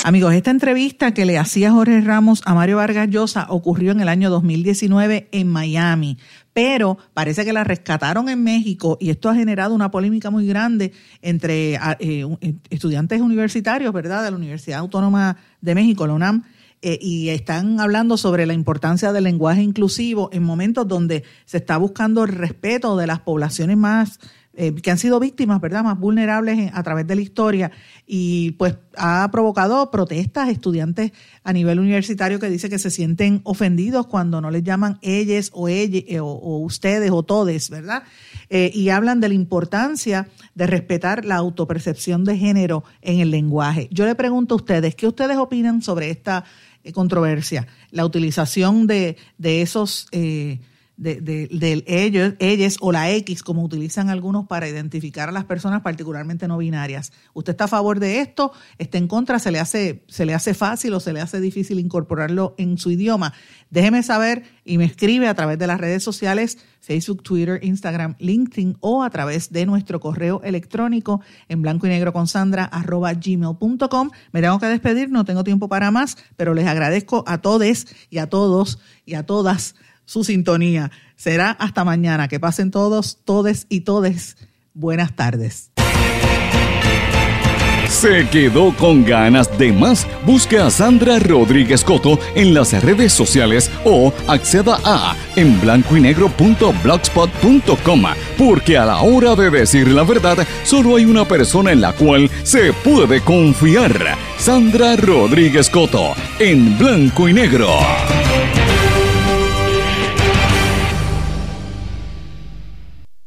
Amigos, 0.05 0.35
esta 0.35 0.51
entrevista 0.51 1.15
que 1.15 1.25
le 1.25 1.39
hacía 1.39 1.71
Jorge 1.71 1.99
Ramos 2.01 2.43
a 2.45 2.53
Mario 2.53 2.77
Vargas 2.77 3.09
Llosa 3.09 3.47
ocurrió 3.49 3.91
en 3.91 4.01
el 4.01 4.07
año 4.07 4.29
2019 4.29 5.29
en 5.31 5.47
Miami, 5.47 6.19
pero 6.53 6.99
parece 7.15 7.43
que 7.43 7.51
la 7.51 7.63
rescataron 7.63 8.29
en 8.29 8.43
México 8.43 8.99
y 9.01 9.09
esto 9.09 9.29
ha 9.29 9.35
generado 9.35 9.73
una 9.73 9.89
polémica 9.89 10.29
muy 10.29 10.45
grande 10.45 10.93
entre 11.23 11.77
ah, 11.77 11.97
eh, 11.99 12.23
eh, 12.41 12.53
estudiantes 12.69 13.19
universitarios, 13.19 13.91
¿verdad?, 13.93 14.23
de 14.23 14.29
la 14.29 14.37
Universidad 14.37 14.77
Autónoma 14.77 15.37
de 15.61 15.73
México, 15.73 16.05
la 16.05 16.13
UNAM, 16.13 16.43
eh, 16.81 16.99
y 17.01 17.29
están 17.29 17.79
hablando 17.79 18.17
sobre 18.17 18.45
la 18.45 18.53
importancia 18.53 19.11
del 19.11 19.23
lenguaje 19.23 19.61
inclusivo 19.61 20.29
en 20.31 20.43
momentos 20.43 20.87
donde 20.87 21.23
se 21.45 21.57
está 21.57 21.77
buscando 21.77 22.23
el 22.23 22.29
respeto 22.29 22.95
de 22.97 23.07
las 23.07 23.19
poblaciones 23.19 23.77
más 23.77 24.19
eh, 24.57 24.73
que 24.73 24.89
han 24.89 24.97
sido 24.97 25.19
víctimas, 25.19 25.59
¿verdad?, 25.59 25.83
más 25.83 25.99
vulnerables 25.99 26.71
a 26.73 26.81
través 26.81 27.05
de 27.05 27.15
la 27.15 27.21
historia 27.21 27.71
y 28.07 28.51
pues 28.51 28.77
ha 28.95 29.27
provocado 29.29 29.91
protestas 29.91 30.47
estudiantes 30.47 31.11
a 31.43 31.51
nivel 31.51 31.77
universitario 31.77 32.39
que 32.39 32.49
dice 32.49 32.69
que 32.69 32.79
se 32.79 32.89
sienten 32.89 33.41
ofendidos 33.43 34.07
cuando 34.07 34.39
no 34.39 34.51
les 34.51 34.63
llaman 34.63 34.97
ellos 35.01 35.51
o, 35.53 35.67
ella, 35.67 35.99
eh, 36.07 36.21
o, 36.21 36.59
ustedes 36.59 37.11
o 37.11 37.23
todes, 37.23 37.69
¿verdad? 37.69 38.03
Eh, 38.49 38.71
y 38.73 38.89
hablan 38.89 39.19
de 39.19 39.29
la 39.29 39.33
importancia 39.33 40.27
de 40.53 40.67
respetar 40.67 41.25
la 41.25 41.35
autopercepción 41.35 42.23
de 42.23 42.37
género 42.37 42.83
en 43.01 43.19
el 43.19 43.31
lenguaje. 43.31 43.87
Yo 43.91 44.05
le 44.05 44.15
pregunto 44.15 44.55
a 44.55 44.57
ustedes, 44.57 44.95
¿qué 44.95 45.07
ustedes 45.07 45.37
opinan 45.37 45.81
sobre 45.81 46.09
esta 46.09 46.45
controversia? 46.93 47.67
La 47.91 48.05
utilización 48.05 48.87
de, 48.87 49.17
de 49.37 49.61
esos 49.61 50.07
de, 50.97 51.21
de, 51.21 51.83
ellos, 51.87 52.33
ellos 52.39 52.77
o 52.79 52.91
la 52.91 53.11
X, 53.11 53.43
como 53.43 53.63
utilizan 53.63 54.09
algunos 54.09 54.47
para 54.47 54.67
identificar 54.67 55.29
a 55.29 55.31
las 55.31 55.45
personas 55.45 55.81
particularmente 55.81 56.47
no 56.47 56.57
binarias. 56.57 57.11
¿Usted 57.33 57.51
está 57.51 57.65
a 57.65 57.67
favor 57.67 57.99
de 57.99 58.21
esto? 58.21 58.51
¿Está 58.77 58.97
en 58.97 59.07
contra? 59.07 59.39
¿Se 59.39 59.51
le 59.51 59.59
hace, 59.59 60.03
se 60.07 60.25
le 60.25 60.33
hace 60.33 60.53
fácil 60.53 60.93
o 60.93 60.99
se 60.99 61.11
le 61.11 61.21
hace 61.21 61.41
difícil 61.41 61.79
incorporarlo 61.79 62.55
en 62.57 62.77
su 62.77 62.91
idioma? 62.91 63.33
Déjeme 63.69 64.03
saber 64.03 64.43
y 64.63 64.77
me 64.77 64.85
escribe 64.85 65.27
a 65.27 65.33
través 65.33 65.57
de 65.59 65.67
las 65.67 65.79
redes 65.79 66.03
sociales, 66.03 66.59
Facebook, 66.79 67.23
Twitter, 67.23 67.59
Instagram, 67.63 68.15
LinkedIn 68.19 68.77
o 68.79 69.03
a 69.03 69.09
través 69.09 69.51
de 69.51 69.65
nuestro 69.65 69.99
correo 69.99 70.41
electrónico 70.43 71.21
en 71.49 71.61
blanco 71.61 71.87
y 71.87 71.89
negro 71.89 72.13
con 72.13 72.27
Sandra 72.27 72.65
arroba 72.65 73.13
gmail.com. 73.13 74.11
Me 74.31 74.41
tengo 74.41 74.59
que 74.59 74.67
despedir, 74.67 75.09
no 75.09 75.25
tengo 75.25 75.43
tiempo 75.43 75.67
para 75.67 75.91
más, 75.91 76.17
pero 76.37 76.53
les 76.53 76.67
agradezco 76.67 77.23
a 77.27 77.39
todos 77.39 77.85
y 78.09 78.17
a 78.19 78.27
todos 78.27 78.79
y 79.05 79.13
a 79.13 79.25
todas 79.25 79.75
su 80.05 80.23
sintonía. 80.23 80.91
Será 81.15 81.51
hasta 81.51 81.83
mañana. 81.83 82.27
Que 82.27 82.39
pasen 82.39 82.71
todos, 82.71 83.19
todes 83.23 83.65
y 83.69 83.81
todes. 83.81 84.37
Buenas 84.73 85.15
tardes. 85.15 85.71
¿Se 87.89 88.27
quedó 88.29 88.75
con 88.75 89.05
ganas 89.05 89.57
de 89.57 89.71
más? 89.71 90.05
Busque 90.25 90.57
a 90.57 90.69
Sandra 90.69 91.17
Rodríguez 91.19 91.83
Coto 91.83 92.19
en 92.35 92.53
las 92.53 92.83
redes 92.83 93.13
sociales 93.13 93.71
o 93.85 94.11
acceda 94.27 94.79
a 94.83 95.15
en 95.35 95.61
blanco 95.61 95.95
y 95.95 96.15
porque 98.37 98.77
a 98.77 98.85
la 98.85 98.97
hora 98.97 99.35
de 99.35 99.49
decir 99.49 99.87
la 99.87 100.03
verdad 100.03 100.45
solo 100.63 100.97
hay 100.97 101.05
una 101.05 101.25
persona 101.25 101.71
en 101.71 101.81
la 101.81 101.93
cual 101.93 102.29
se 102.43 102.73
puede 102.73 103.21
confiar. 103.21 104.17
Sandra 104.37 104.95
Rodríguez 104.97 105.69
Coto 105.69 106.15
en 106.39 106.77
blanco 106.77 107.29
y 107.29 107.33
negro. 107.33 107.69